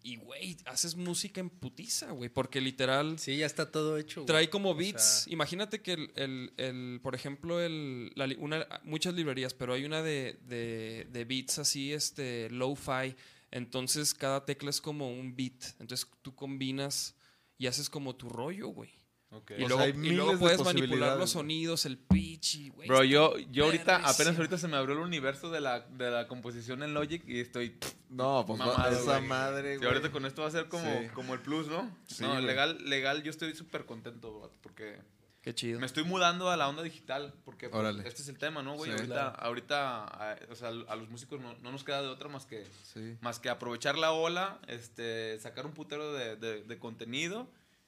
y 0.03 0.15
güey, 0.15 0.57
haces 0.65 0.95
música 0.95 1.39
en 1.41 1.51
putiza, 1.51 2.09
güey, 2.09 2.27
porque 2.27 2.59
literal 2.59 3.19
Sí, 3.19 3.37
ya 3.37 3.45
está 3.45 3.71
todo 3.71 3.99
hecho. 3.99 4.21
güey. 4.21 4.25
trae 4.25 4.49
como 4.49 4.71
O 4.71 4.75
beats. 4.75 5.25
sea, 5.25 5.33
Imagínate 5.33 5.83
que 5.83 5.93
el, 5.93 6.11
el- 6.15 6.53
el- 6.57 6.99
por 7.03 7.13
ejemplo, 7.13 7.61
el, 7.61 8.11
la 8.15 8.27
una, 8.39 8.67
muchas 8.83 9.13
librerías, 9.13 9.53
pero 9.53 9.73
hay 9.75 9.85
una 9.85 10.01
de, 10.01 10.39
de, 10.47 11.07
de 11.11 11.25
beats 11.25 11.59
así, 11.59 11.93
este, 11.93 12.49
low-fi. 12.49 13.15
Entonces 13.51 14.15
cada 14.15 14.43
tecla 14.43 14.71
es 14.71 14.81
como 14.81 15.11
un 15.11 15.35
beat. 15.35 15.61
Entonces 15.79 16.07
tú 16.23 16.33
combinas 16.33 17.15
y 17.59 17.67
haces 17.67 17.87
como 17.87 18.15
tu 18.15 18.27
rollo, 18.27 18.69
güey. 18.69 18.89
Y 19.31 19.63
O 19.63 19.67
luego, 19.67 19.75
sea, 19.77 19.83
hay 19.85 19.91
y 19.91 19.93
miles 19.93 20.17
luego 20.17 20.31
de 20.33 20.37
puedes 20.39 20.61
manipular 20.63 21.17
los 21.17 21.29
sonidos, 21.31 21.85
el 21.85 21.97
pitch 21.97 22.55
y, 22.55 22.69
güey. 22.69 22.87
Bro, 22.89 23.03
yo, 23.05 23.37
yo 23.37 23.65
ahorita, 23.65 23.97
apenas 24.07 24.35
ahorita 24.35 24.57
se 24.57 24.67
me 24.67 24.75
abrió 24.75 24.95
el 24.95 25.01
universo 25.01 25.49
de 25.49 25.61
la, 25.61 25.79
de 25.81 26.11
la 26.11 26.27
composición 26.27 26.83
en 26.83 26.93
Logic 26.93 27.23
y 27.25 27.39
estoy... 27.39 27.77
No, 28.09 28.43
pues 28.45 28.59
Mamado, 28.59 28.89
esa 28.91 29.17
güey. 29.17 29.27
madre, 29.29 29.73
Y 29.75 29.77
güey. 29.77 29.87
ahorita 29.89 30.11
con 30.11 30.25
esto 30.25 30.41
va 30.41 30.49
a 30.49 30.51
ser 30.51 30.67
como, 30.67 30.83
Sí. 30.83 31.07
como 31.13 31.33
el 31.33 31.39
plus, 31.39 31.67
¿no? 31.67 31.89
Sí, 32.07 32.23
no, 32.23 32.33
güey. 32.33 32.43
legal, 32.45 32.77
legal, 32.83 33.23
yo 33.23 33.29
estoy 33.29 33.55
súper 33.55 33.85
contento, 33.85 34.37
bro, 34.37 34.51
porque 34.61 34.99
Qué 35.41 35.55
chido. 35.55 35.79
me 35.79 35.85
estoy 35.85 36.03
mudando 36.03 36.49
a 36.51 36.57
la 36.57 36.67
onda 36.67 36.83
digital, 36.83 37.33
porque 37.45 37.69
pues, 37.69 37.79
Órale. 37.79 38.05
este 38.05 38.21
es 38.23 38.27
el 38.27 38.37
tema, 38.37 38.61
¿no, 38.61 38.75
güey? 38.75 38.91
Sí. 38.91 38.97
ahorita, 38.97 39.13
Claro. 39.15 39.35
ahorita, 39.39 40.03
a, 40.03 40.37
o 40.51 40.55
sea, 40.55 40.67
a 40.89 40.95
los 40.97 41.09
músicos 41.09 41.39
no, 41.39 41.53
no 41.63 41.71
nos 41.71 41.85
queda 41.85 42.01
de 42.01 42.09
otra 42.09 42.27
más 42.27 42.45
que, 42.45 42.65
Sí. 42.93 43.15
más 43.21 43.39
que 43.39 43.47
aprovechar 43.49 43.97
la 43.97 44.11
ola, 44.11 44.59
este, 44.67 45.39
sacar 45.39 45.65
un 45.65 45.71
putero 45.71 46.11
de, 46.13 46.35
de- 46.35 46.63
de 46.63 46.79
contenido 46.79 47.47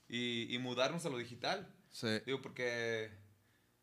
y, 0.09 0.53
y 0.53 0.57
mudarnos 0.59 1.05
a 1.05 1.09
lo 1.09 1.17
digital. 1.17 1.67
Sí. 1.91 2.07
Digo, 2.25 2.41
porque 2.41 3.11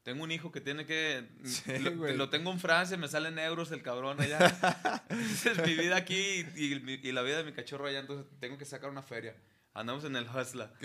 tengo 0.02 0.24
un 0.24 0.30
hijo 0.32 0.50
que 0.50 0.60
tiene 0.60 0.86
que... 0.86 1.28
Sí, 1.44 1.78
lo, 1.78 1.96
güey. 1.96 2.16
lo 2.16 2.30
tengo 2.30 2.50
en 2.50 2.58
Francia, 2.60 2.96
me 2.96 3.08
salen 3.08 3.38
euros 3.38 3.70
el 3.72 3.82
cabrón 3.82 4.20
allá. 4.20 5.02
Entonces 5.08 5.58
mi 5.66 5.74
vida 5.74 5.96
aquí 5.96 6.16
y, 6.56 6.64
y- 6.74 7.00
y 7.08 7.12
la 7.12 7.22
vida 7.22 7.36
de 7.38 7.44
mi 7.44 7.52
cachorro 7.52 7.86
allá, 7.86 8.00
entonces 8.00 8.26
tengo 8.40 8.56
que 8.58 8.64
sacar 8.64 8.90
una 8.90 9.02
feria. 9.02 9.36
Andamos 9.72 10.02
en 10.04 10.16
el 10.16 10.26
hustla. 10.28 10.72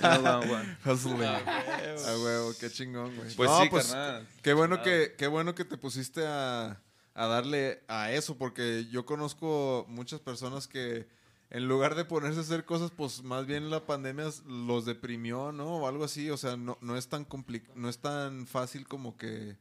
Guau. 0.00 0.42
Hustling. 0.86 1.22
A 1.22 2.18
huevo, 2.22 2.52
qué 2.58 2.70
chingón, 2.70 3.14
güey. 3.16 3.34
Pues 3.34 3.50
No, 3.50 3.62
sí, 3.62 3.68
pues, 3.68 3.88
carnal. 3.88 4.26
Qué 4.42 4.52
bueno 4.54 4.76
Ah. 4.76 4.82
que, 4.82 5.14
qué 5.18 5.26
bueno 5.26 5.54
que 5.54 5.64
te 5.66 5.76
pusiste 5.76 6.26
a, 6.26 6.80
a 7.12 7.26
darle 7.26 7.82
a 7.88 8.12
eso, 8.12 8.38
porque 8.38 8.86
yo 8.90 9.04
conozco 9.04 9.84
muchas 9.88 10.20
personas 10.20 10.66
que 10.66 11.06
en 11.54 11.68
lugar 11.68 11.94
de 11.94 12.04
ponerse 12.04 12.40
a 12.40 12.42
hacer 12.42 12.64
cosas, 12.64 12.90
pues 12.90 13.22
más 13.22 13.46
bien 13.46 13.70
la 13.70 13.86
pandemia 13.86 14.28
los 14.44 14.84
deprimió, 14.86 15.52
¿no? 15.52 15.76
O 15.76 15.86
algo 15.86 16.02
así. 16.02 16.28
O 16.28 16.36
sea, 16.36 16.56
no, 16.56 16.76
no 16.80 16.96
es 16.96 17.06
tan 17.06 17.28
no 17.76 17.88
es 17.88 17.98
tan 17.98 18.48
fácil 18.48 18.88
como 18.88 19.16
que 19.16 19.56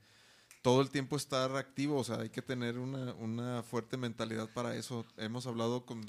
todo 0.64 0.82
el 0.82 0.90
tiempo 0.90 1.16
estar 1.16 1.56
activo. 1.56 1.98
O 2.00 2.04
sea, 2.04 2.22
hay 2.22 2.32
que 2.32 2.42
tener 2.42 2.80
una, 2.80 3.14
una 3.14 3.62
fuerte 3.62 3.96
mentalidad 3.96 4.50
para 4.56 4.76
eso. 4.76 5.06
Hemos 5.18 5.46
hablado 5.46 5.86
con 5.86 6.04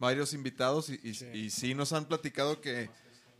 varios 0.00 0.32
invitados 0.32 0.90
y, 0.90 0.98
y, 1.04 1.38
y 1.38 1.50
sí 1.50 1.76
nos 1.76 1.92
han 1.92 2.06
platicado 2.06 2.60
que, 2.60 2.90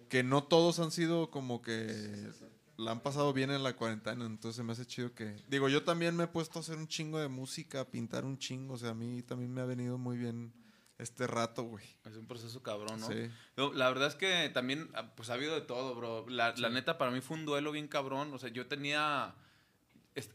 que 0.08 0.22
no 0.22 0.44
todos 0.44 0.78
han 0.78 0.92
sido 0.92 1.32
como 1.32 1.60
que 1.60 2.30
la 2.76 2.92
han 2.92 3.00
pasado 3.00 3.32
bien 3.32 3.50
en 3.50 3.64
la 3.64 3.74
cuarentena, 3.74 4.24
entonces 4.24 4.64
me 4.64 4.72
hace 4.72 4.86
chido 4.86 5.12
que... 5.12 5.36
Digo, 5.48 5.68
yo 5.68 5.82
también 5.82 6.16
me 6.16 6.24
he 6.24 6.28
puesto 6.28 6.58
a 6.58 6.62
hacer 6.62 6.78
un 6.78 6.88
chingo 6.88 7.18
de 7.18 7.28
música, 7.28 7.80
a 7.80 7.84
pintar 7.84 8.24
un 8.24 8.38
chingo, 8.38 8.74
o 8.74 8.78
sea, 8.78 8.90
a 8.90 8.94
mí 8.94 9.22
también 9.22 9.52
me 9.52 9.60
ha 9.60 9.66
venido 9.66 9.98
muy 9.98 10.16
bien 10.16 10.52
este 11.00 11.26
rato, 11.26 11.62
güey. 11.64 11.84
Es 12.04 12.16
un 12.16 12.26
proceso 12.26 12.62
cabrón, 12.62 13.00
¿no? 13.00 13.08
Sí. 13.08 13.30
La 13.74 13.88
verdad 13.88 14.08
es 14.08 14.14
que 14.14 14.50
también, 14.52 14.90
ah, 14.94 15.14
pues 15.16 15.30
ha 15.30 15.34
habido 15.34 15.54
de 15.54 15.60
todo, 15.62 15.94
bro. 15.94 16.28
La, 16.28 16.54
la 16.56 16.68
neta, 16.70 16.98
para 16.98 17.10
mí 17.10 17.20
fue 17.20 17.36
un 17.36 17.44
duelo 17.46 17.72
bien 17.72 17.88
cabrón. 17.88 18.32
O 18.34 18.38
sea, 18.38 18.50
yo 18.50 18.66
tenía. 18.66 19.34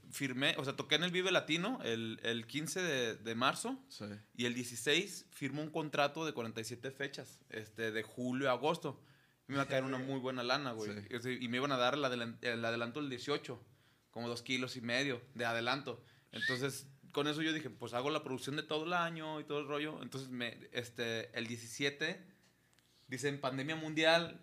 Firmé, 0.09 0.55
o 0.57 0.63
sea, 0.63 0.75
toqué 0.75 0.95
en 0.95 1.03
el 1.03 1.11
Vive 1.11 1.31
Latino 1.31 1.79
el, 1.83 2.19
el 2.23 2.47
15 2.47 2.81
de, 2.81 3.15
de 3.17 3.35
marzo 3.35 3.77
Sí. 3.89 4.05
y 4.35 4.45
el 4.45 4.53
16 4.55 5.27
firmó 5.31 5.61
un 5.61 5.69
contrato 5.69 6.25
de 6.25 6.31
47 6.33 6.89
fechas, 6.91 7.39
este, 7.49 7.91
de 7.91 8.01
julio 8.01 8.49
a 8.49 8.53
agosto. 8.53 8.99
Me 9.47 9.55
iba 9.55 9.63
a 9.63 9.67
caer 9.67 9.83
una 9.83 9.97
muy 9.99 10.19
buena 10.19 10.41
lana, 10.43 10.71
güey. 10.71 10.91
Sí. 11.21 11.37
Y 11.41 11.49
me 11.49 11.57
iban 11.57 11.71
a 11.73 11.77
dar 11.77 11.93
el, 11.95 12.03
adelan- 12.05 12.37
el 12.41 12.63
adelanto 12.65 13.01
del 13.01 13.09
18, 13.09 13.61
como 14.11 14.27
dos 14.29 14.41
kilos 14.41 14.75
y 14.77 14.81
medio 14.81 15.21
de 15.35 15.45
adelanto. 15.45 16.01
Entonces, 16.31 16.87
con 17.15 17.27
eso 17.27 17.41
yo 17.41 17.53
dije, 17.53 17.69
pues 17.71 17.93
hago 17.93 18.09
la 18.11 18.21
producción 18.23 18.55
de 18.57 18.63
todo 18.63 18.83
el 18.85 18.93
año 18.93 19.39
y 19.39 19.45
todo 19.45 19.59
el 19.59 19.67
rollo. 19.67 19.99
Entonces, 20.03 20.29
me, 20.29 20.59
este, 20.73 21.35
el 21.37 21.47
17 21.47 22.21
dicen 23.07 23.39
pandemia 23.39 23.75
mundial 23.75 24.41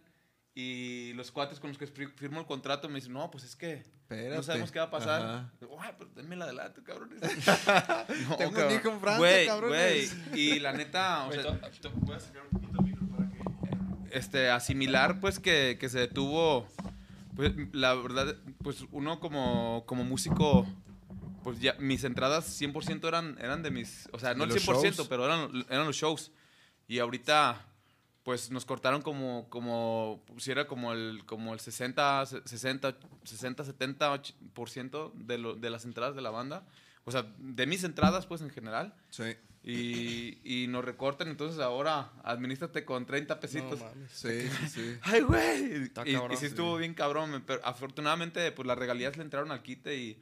y 0.55 1.13
los 1.15 1.31
cuates 1.33 1.61
con 1.61 1.69
los 1.71 1.79
que 1.79 1.87
fir- 1.87 2.15
firmo 2.17 2.41
el 2.41 2.47
contrato 2.47 2.89
me 2.89 2.97
dicen, 2.97 3.13
no, 3.13 3.31
pues 3.31 3.45
es 3.45 3.57
que 3.57 3.77
no 3.77 4.17
Espérate. 4.17 4.43
sabemos 4.43 4.73
qué 4.73 4.79
va 4.79 4.87
a 4.87 4.91
pasar. 4.91 5.51
Ay, 5.81 5.93
pero 5.99 6.11
denme 6.15 6.35
el 6.35 6.43
adelanto, 6.43 6.83
cabrón. 6.83 7.11
No, 7.21 8.37
Tengo 8.37 8.51
un 8.51 8.55
cabrón. 8.57 8.73
hijo 8.75 8.89
en 8.91 9.01
Francia, 9.01 9.19
Güey, 9.19 9.47
cabrones. 9.47 10.29
güey, 10.31 10.41
Y 10.41 10.61
la 10.61 10.73
neta, 10.73 11.27
o 11.27 11.33
sea, 11.33 11.43
voy 11.95 12.17
a 12.17 12.21
sacar 12.21 12.43
un 12.43 12.51
poquito 12.61 12.79
el 12.81 12.85
micro 12.85 13.07
para 13.09 13.31
que- 13.31 14.19
este, 14.19 14.51
asimilar, 14.51 15.21
pues, 15.21 15.39
que, 15.39 15.77
que 15.81 15.89
se 15.89 15.99
detuvo, 16.01 16.67
pues, 17.37 17.53
la 17.73 17.95
verdad, 17.95 18.37
pues, 18.63 18.85
uno 18.91 19.21
como, 19.21 19.85
como 19.87 20.05
músico, 20.05 20.67
pues, 21.43 21.61
ya, 21.61 21.75
mis 21.79 22.05
entradas 22.05 22.61
100% 22.61 23.07
eran, 23.07 23.37
eran 23.41 23.63
de 23.63 23.71
mis, 23.71 24.09
o 24.13 24.19
sea, 24.19 24.35
no 24.35 24.45
el 24.45 24.51
¿De 24.51 24.57
los 24.57 24.67
100%, 24.67 24.95
shows? 24.95 25.09
pero 25.09 25.25
eran, 25.25 25.65
eran 25.69 25.87
los 25.87 25.97
shows. 25.97 26.33
Y 26.89 26.99
ahorita, 26.99 27.67
pues, 28.23 28.51
nos 28.51 28.65
cortaron 28.65 29.03
como, 29.03 29.49
como, 29.49 30.23
si 30.39 30.51
era 30.51 30.67
como 30.67 30.93
el, 30.93 31.23
como 31.27 31.53
el 31.55 31.61
60, 31.61 32.27
60, 32.27 32.97
60, 33.25 33.65
70% 33.65 35.13
de, 35.15 35.39
lo, 35.39 35.55
de 35.55 35.71
las 35.71 35.85
entradas 35.85 36.15
de 36.15 36.23
la 36.23 36.31
banda. 36.31 36.67
O 37.05 37.11
sea, 37.11 37.27
de 37.39 37.67
mis 37.67 37.85
entradas, 37.85 38.27
pues, 38.27 38.41
en 38.43 38.51
general. 38.51 38.95
Sí. 39.11 39.37
Y, 39.65 40.41
y 40.43 40.67
nos 40.67 40.85
recortan, 40.85 41.29
entonces 41.29 41.61
ahora 41.61 42.11
administrate 42.25 42.85
con 42.85 43.07
30 43.07 43.35
no 43.35 43.41
pesitos. 43.41 43.81
mames. 43.81 44.11
Sí, 44.11 44.49
sí. 44.69 44.97
¡Ay, 45.03 45.21
güey! 45.21 45.91
Y, 46.05 46.17
y 46.17 46.37
sí 46.37 46.47
estuvo 46.47 46.77
bien 46.77 46.95
cabrón, 46.95 47.45
pero 47.47 47.65
afortunadamente 47.65 48.51
pues 48.51 48.67
las 48.67 48.77
regalías 48.77 49.17
le 49.17 49.23
entraron 49.23 49.53
al 49.53 49.63
quite 49.63 49.97
y, 49.97 50.21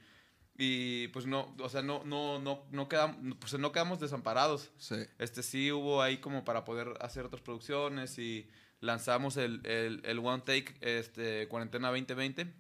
y 0.63 1.09
pues 1.09 1.25
no, 1.25 1.57
o 1.59 1.69
sea, 1.71 1.81
no, 1.81 2.05
no, 2.05 2.39
no, 2.39 2.67
no, 2.71 2.87
quedamos, 2.87 3.17
pues 3.41 3.59
no 3.59 3.73
quedamos 3.73 3.99
desamparados. 3.99 4.71
Sí. 4.77 4.97
Este 5.19 5.43
sí 5.43 5.73
hubo 5.73 6.03
ahí 6.03 6.19
como 6.19 6.45
para 6.45 6.67
poder 6.67 6.93
hacer 7.01 7.25
otras 7.25 7.41
producciones 7.41 8.19
y 8.19 8.47
lanzamos 8.81 9.39
el, 9.39 9.67
el, 9.67 10.03
el 10.05 10.19
One 10.19 10.43
Take 10.45 10.77
este, 10.83 11.49
Cuarentena 11.49 11.89
2020, 11.89 12.53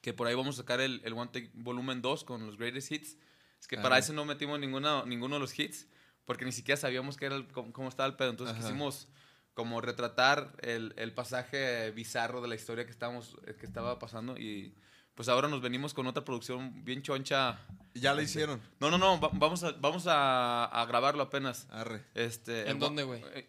que 0.00 0.14
por 0.14 0.26
ahí 0.26 0.34
vamos 0.34 0.54
a 0.54 0.62
sacar 0.62 0.80
el, 0.80 1.02
el 1.04 1.12
One 1.12 1.30
Take 1.30 1.50
Volumen 1.52 2.00
2 2.00 2.24
con 2.24 2.46
los 2.46 2.56
Greatest 2.56 2.92
Hits. 2.92 3.18
Es 3.60 3.68
que 3.68 3.76
para 3.76 3.98
eso 3.98 4.14
no 4.14 4.24
metimos 4.24 4.58
ninguna, 4.58 5.04
ninguno 5.04 5.34
de 5.34 5.40
los 5.40 5.58
hits, 5.58 5.86
porque 6.24 6.46
ni 6.46 6.52
siquiera 6.52 6.80
sabíamos 6.80 7.18
qué 7.18 7.26
era 7.26 7.46
cómo, 7.52 7.74
cómo 7.74 7.90
estaba 7.90 8.08
el 8.08 8.16
pedo. 8.16 8.30
Entonces 8.30 8.56
Ajá. 8.56 8.64
quisimos 8.64 9.06
como 9.52 9.82
retratar 9.82 10.56
el, 10.62 10.94
el 10.96 11.12
pasaje 11.12 11.90
bizarro 11.90 12.40
de 12.40 12.48
la 12.48 12.54
historia 12.54 12.86
que, 12.86 12.90
estábamos, 12.90 13.36
que 13.58 13.66
estaba 13.66 13.98
pasando 13.98 14.38
y 14.38 14.74
pues 15.18 15.28
ahora 15.28 15.48
nos 15.48 15.60
venimos 15.60 15.94
con 15.94 16.06
otra 16.06 16.24
producción 16.24 16.84
bien 16.84 17.02
choncha. 17.02 17.58
Ya 17.94 18.14
la 18.14 18.22
hicieron. 18.22 18.60
No, 18.78 18.88
no, 18.88 18.98
no, 18.98 19.18
va- 19.20 19.30
vamos 19.32 19.64
a, 19.64 19.72
vamos 19.72 20.06
a, 20.06 20.66
a 20.66 20.86
grabarlo 20.86 21.24
apenas. 21.24 21.66
Arre. 21.70 22.04
Este, 22.14 22.70
¿En 22.70 22.78
dónde, 22.78 23.02
güey? 23.02 23.20
eh, 23.34 23.48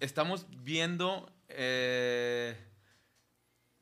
Estamos 0.00 0.46
viendo. 0.64 1.32
eh, 1.50 2.58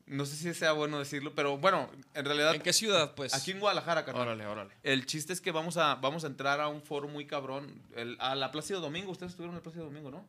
no 0.05 0.27
sé 0.27 0.35
si 0.35 0.53
sea 0.53 0.73
bueno 0.73 0.99
decirlo, 0.99 1.33
pero 1.33 1.57
bueno, 1.57 1.89
en 2.13 2.23
realidad. 2.25 2.53
¿En 2.53 2.61
qué 2.61 2.71
ciudad, 2.71 3.15
pues? 3.15 3.33
Aquí 3.33 3.49
en 3.49 3.59
Guadalajara, 3.59 4.05
carnal. 4.05 4.27
Órale, 4.27 4.45
órale. 4.45 4.75
El 4.83 5.07
chiste 5.07 5.33
es 5.33 5.41
que 5.41 5.51
vamos 5.51 5.77
a, 5.77 5.95
vamos 5.95 6.25
a 6.25 6.27
entrar 6.27 6.61
a 6.61 6.67
un 6.67 6.83
foro 6.83 7.07
muy 7.07 7.25
cabrón. 7.25 7.81
el- 7.95 8.15
a 8.19 8.35
la 8.35 8.51
Plácido 8.51 8.79
Domingo. 8.79 9.11
Ustedes 9.11 9.31
estuvieron 9.31 9.55
en 9.55 9.59
la 9.59 9.63
Plácido 9.63 9.85
Domingo, 9.85 10.11
¿no? 10.11 10.27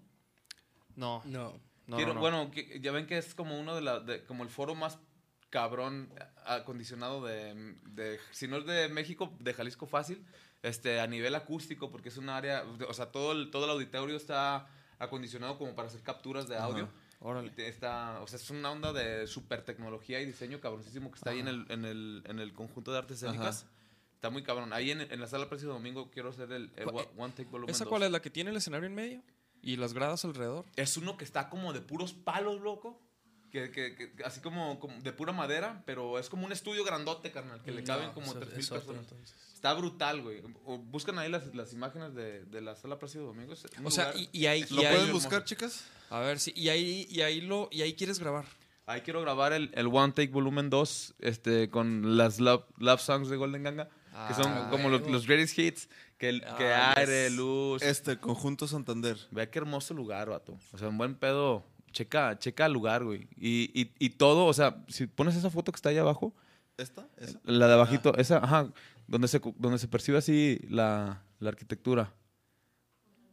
No, 0.96 1.20
No. 1.26 1.52
no, 1.86 1.96
Quiero- 1.96 2.14
no, 2.14 2.14
no. 2.14 2.20
Bueno, 2.20 2.50
que- 2.50 2.80
ya 2.80 2.92
ven 2.92 3.06
que 3.06 3.18
es 3.18 3.34
como 3.34 3.60
uno 3.60 3.74
de 3.74 3.82
la. 3.82 4.00
de- 4.00 4.24
como 4.24 4.42
el 4.42 4.48
foro 4.48 4.74
más 4.74 4.96
cabrón 5.54 6.12
acondicionado 6.46 7.24
de, 7.24 7.76
de. 7.86 8.18
Si 8.32 8.48
no 8.48 8.56
es 8.58 8.66
de 8.66 8.88
México, 8.88 9.32
de 9.38 9.54
Jalisco 9.54 9.86
fácil. 9.86 10.24
Este, 10.62 10.98
a 10.98 11.06
nivel 11.06 11.34
acústico, 11.36 11.90
porque 11.92 12.08
es 12.08 12.16
un 12.16 12.28
área. 12.28 12.64
O 12.88 12.92
sea, 12.94 13.12
todo 13.12 13.30
el, 13.32 13.50
todo 13.52 13.66
el 13.66 13.70
auditorio 13.70 14.16
está 14.16 14.66
acondicionado 14.98 15.58
como 15.58 15.74
para 15.76 15.88
hacer 15.88 16.00
capturas 16.02 16.48
de 16.48 16.56
audio. 16.56 16.88
Órale. 17.20 17.52
Está, 17.58 18.20
o 18.20 18.26
sea, 18.26 18.38
es 18.38 18.50
una 18.50 18.70
onda 18.72 18.92
de 18.92 19.26
super 19.28 19.62
tecnología 19.62 20.20
y 20.20 20.26
diseño 20.26 20.60
cabroncísimo 20.60 21.10
que 21.10 21.16
está 21.18 21.30
ahí 21.30 21.38
en 21.40 21.48
el, 21.48 21.66
en, 21.68 21.84
el, 21.84 22.22
en 22.26 22.38
el 22.40 22.52
conjunto 22.52 22.90
de 22.92 22.98
artes 22.98 23.22
escénicas. 23.22 23.66
Está 24.14 24.30
muy 24.30 24.42
cabrón. 24.42 24.72
Ahí 24.72 24.90
en, 24.90 25.02
en 25.02 25.20
la 25.20 25.26
sala 25.28 25.48
Precio 25.48 25.68
Domingo 25.68 26.10
quiero 26.10 26.30
hacer 26.30 26.50
el, 26.50 26.72
el 26.76 26.84
¿Cuál- 26.90 27.08
One 27.16 27.32
Take 27.36 27.50
Volumen 27.50 27.70
¿Esa 27.74 27.84
2. 27.84 27.90
cuál 27.90 28.02
es? 28.04 28.10
¿La 28.10 28.20
que 28.20 28.30
tiene 28.30 28.50
el 28.50 28.56
escenario 28.56 28.86
en 28.86 28.94
medio? 28.94 29.22
¿Y 29.62 29.76
las 29.76 29.92
gradas 29.94 30.24
alrededor? 30.24 30.64
Es 30.76 30.96
uno 30.96 31.16
que 31.16 31.24
está 31.24 31.48
como 31.50 31.72
de 31.74 31.80
puros 31.82 32.12
palos, 32.14 32.60
loco. 32.62 33.00
Que, 33.54 33.70
que- 33.70 33.94
que- 33.94 34.24
así 34.24 34.40
como, 34.40 34.80
como 34.80 35.00
de 35.00 35.12
pura 35.12 35.32
madera, 35.32 35.80
pero 35.86 36.18
es 36.18 36.28
como 36.28 36.44
un 36.44 36.50
estudio 36.50 36.82
grandote, 36.82 37.30
carnal, 37.30 37.62
que 37.62 37.70
le 37.70 37.82
No, 37.82 37.86
caben 37.86 38.10
como 38.10 38.26
eso- 38.32 38.40
3.000 38.40 38.58
es 38.58 38.66
otro, 38.72 38.80
personas. 38.80 39.02
entonces. 39.12 39.36
Está 39.54 39.72
brutal, 39.74 40.22
güey. 40.22 40.42
O 40.64 40.76
buscan 40.78 41.20
ahí 41.20 41.30
las, 41.30 41.54
las 41.54 41.72
imágenes 41.72 42.16
de, 42.16 42.44
de 42.46 42.60
la 42.60 42.74
sala 42.74 42.98
Plácido 42.98 43.26
Domingo. 43.26 43.52
es 43.52 43.64
O 43.84 43.90
sea, 43.92 44.08
lugar- 44.12 44.28
y, 44.32 44.40
y 44.40 44.46
ahí... 44.46 44.66
¿Lo 44.70 44.82
y 44.82 44.84
ahí- 44.86 44.96
pueden 44.96 45.12
buscar, 45.12 45.44
chicas? 45.44 45.84
A 46.10 46.18
ver, 46.18 46.40
sí. 46.40 46.52
Y 46.56 46.68
ahí, 46.68 47.06
y 47.08 47.20
ahí, 47.20 47.40
lo, 47.42 47.68
y 47.70 47.82
ahí 47.82 47.94
quieres 47.94 48.18
grabar. 48.18 48.44
Ahí 48.86 49.02
quiero 49.02 49.20
grabar 49.20 49.52
el, 49.52 49.70
el 49.74 49.86
One 49.86 50.12
Take 50.14 50.32
Volumen 50.32 50.68
2 50.68 51.14
este, 51.20 51.70
con 51.70 52.16
las 52.16 52.40
love, 52.40 52.64
love 52.78 53.00
songs 53.00 53.28
de 53.28 53.36
Golden 53.36 53.62
Ganga, 53.62 53.88
que 54.26 54.34
son 54.34 54.48
Ah, 54.52 54.66
como 54.68 54.88
los, 54.90 55.08
los 55.08 55.26
greatest 55.28 55.56
hits, 55.56 55.88
que, 56.18 56.28
el- 56.28 56.40
que 56.58 56.72
Ah, 56.74 56.92
aire, 56.96 57.30
luz. 57.30 57.82
Este, 57.82 58.18
Conjunto 58.18 58.66
Santander. 58.66 59.16
Vea 59.30 59.48
qué 59.48 59.60
hermoso 59.60 59.94
lugar, 59.94 60.28
vato. 60.28 60.58
O 60.72 60.76
sea, 60.78 60.88
un 60.88 60.98
buen 60.98 61.14
pedo. 61.14 61.64
Checa, 61.94 62.38
checa 62.38 62.66
el 62.66 62.72
lugar, 62.72 63.04
güey. 63.04 63.28
Y, 63.36 63.70
y, 63.72 63.92
y 63.98 64.10
todo, 64.10 64.46
o 64.46 64.52
sea, 64.52 64.84
si 64.88 65.06
pones 65.06 65.36
esa 65.36 65.48
foto 65.48 65.70
que 65.72 65.76
está 65.76 65.88
ahí 65.88 65.96
abajo, 65.96 66.34
¿Esta? 66.76 67.06
¿Esa? 67.16 67.38
la 67.44 67.68
de 67.68 67.72
abajito, 67.72 68.16
esa, 68.18 68.38
ajá, 68.38 68.72
donde 69.06 69.28
se, 69.28 69.40
donde 69.56 69.78
se 69.78 69.86
percibe 69.86 70.18
así 70.18 70.58
la, 70.68 71.22
la 71.38 71.48
arquitectura. 71.50 72.12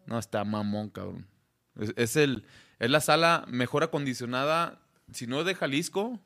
No, 0.05 0.20
está 0.20 0.43
mamón, 0.43 0.89
cabrón. 0.89 1.28
Es, 1.76 1.93
es 1.95 2.16
el, 2.16 2.45
es 2.78 2.89
la 2.91 3.01
sala 3.01 3.45
mejor 3.47 3.84
acondicionada, 3.84 4.80
si 5.12 5.26
no 5.26 5.39
es 5.39 5.45
de 5.45 5.55
Jalisco, 5.55 6.20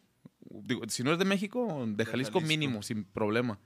digo, 0.49 0.81
si 0.89 1.03
no 1.03 1.13
es 1.13 1.19
de 1.19 1.25
México, 1.25 1.85
de, 1.87 2.05
Jalisco, 2.05 2.39
Jalisco. 2.39 2.41
mínimo, 2.41 2.83
sin 2.83 3.05
problema. 3.05 3.59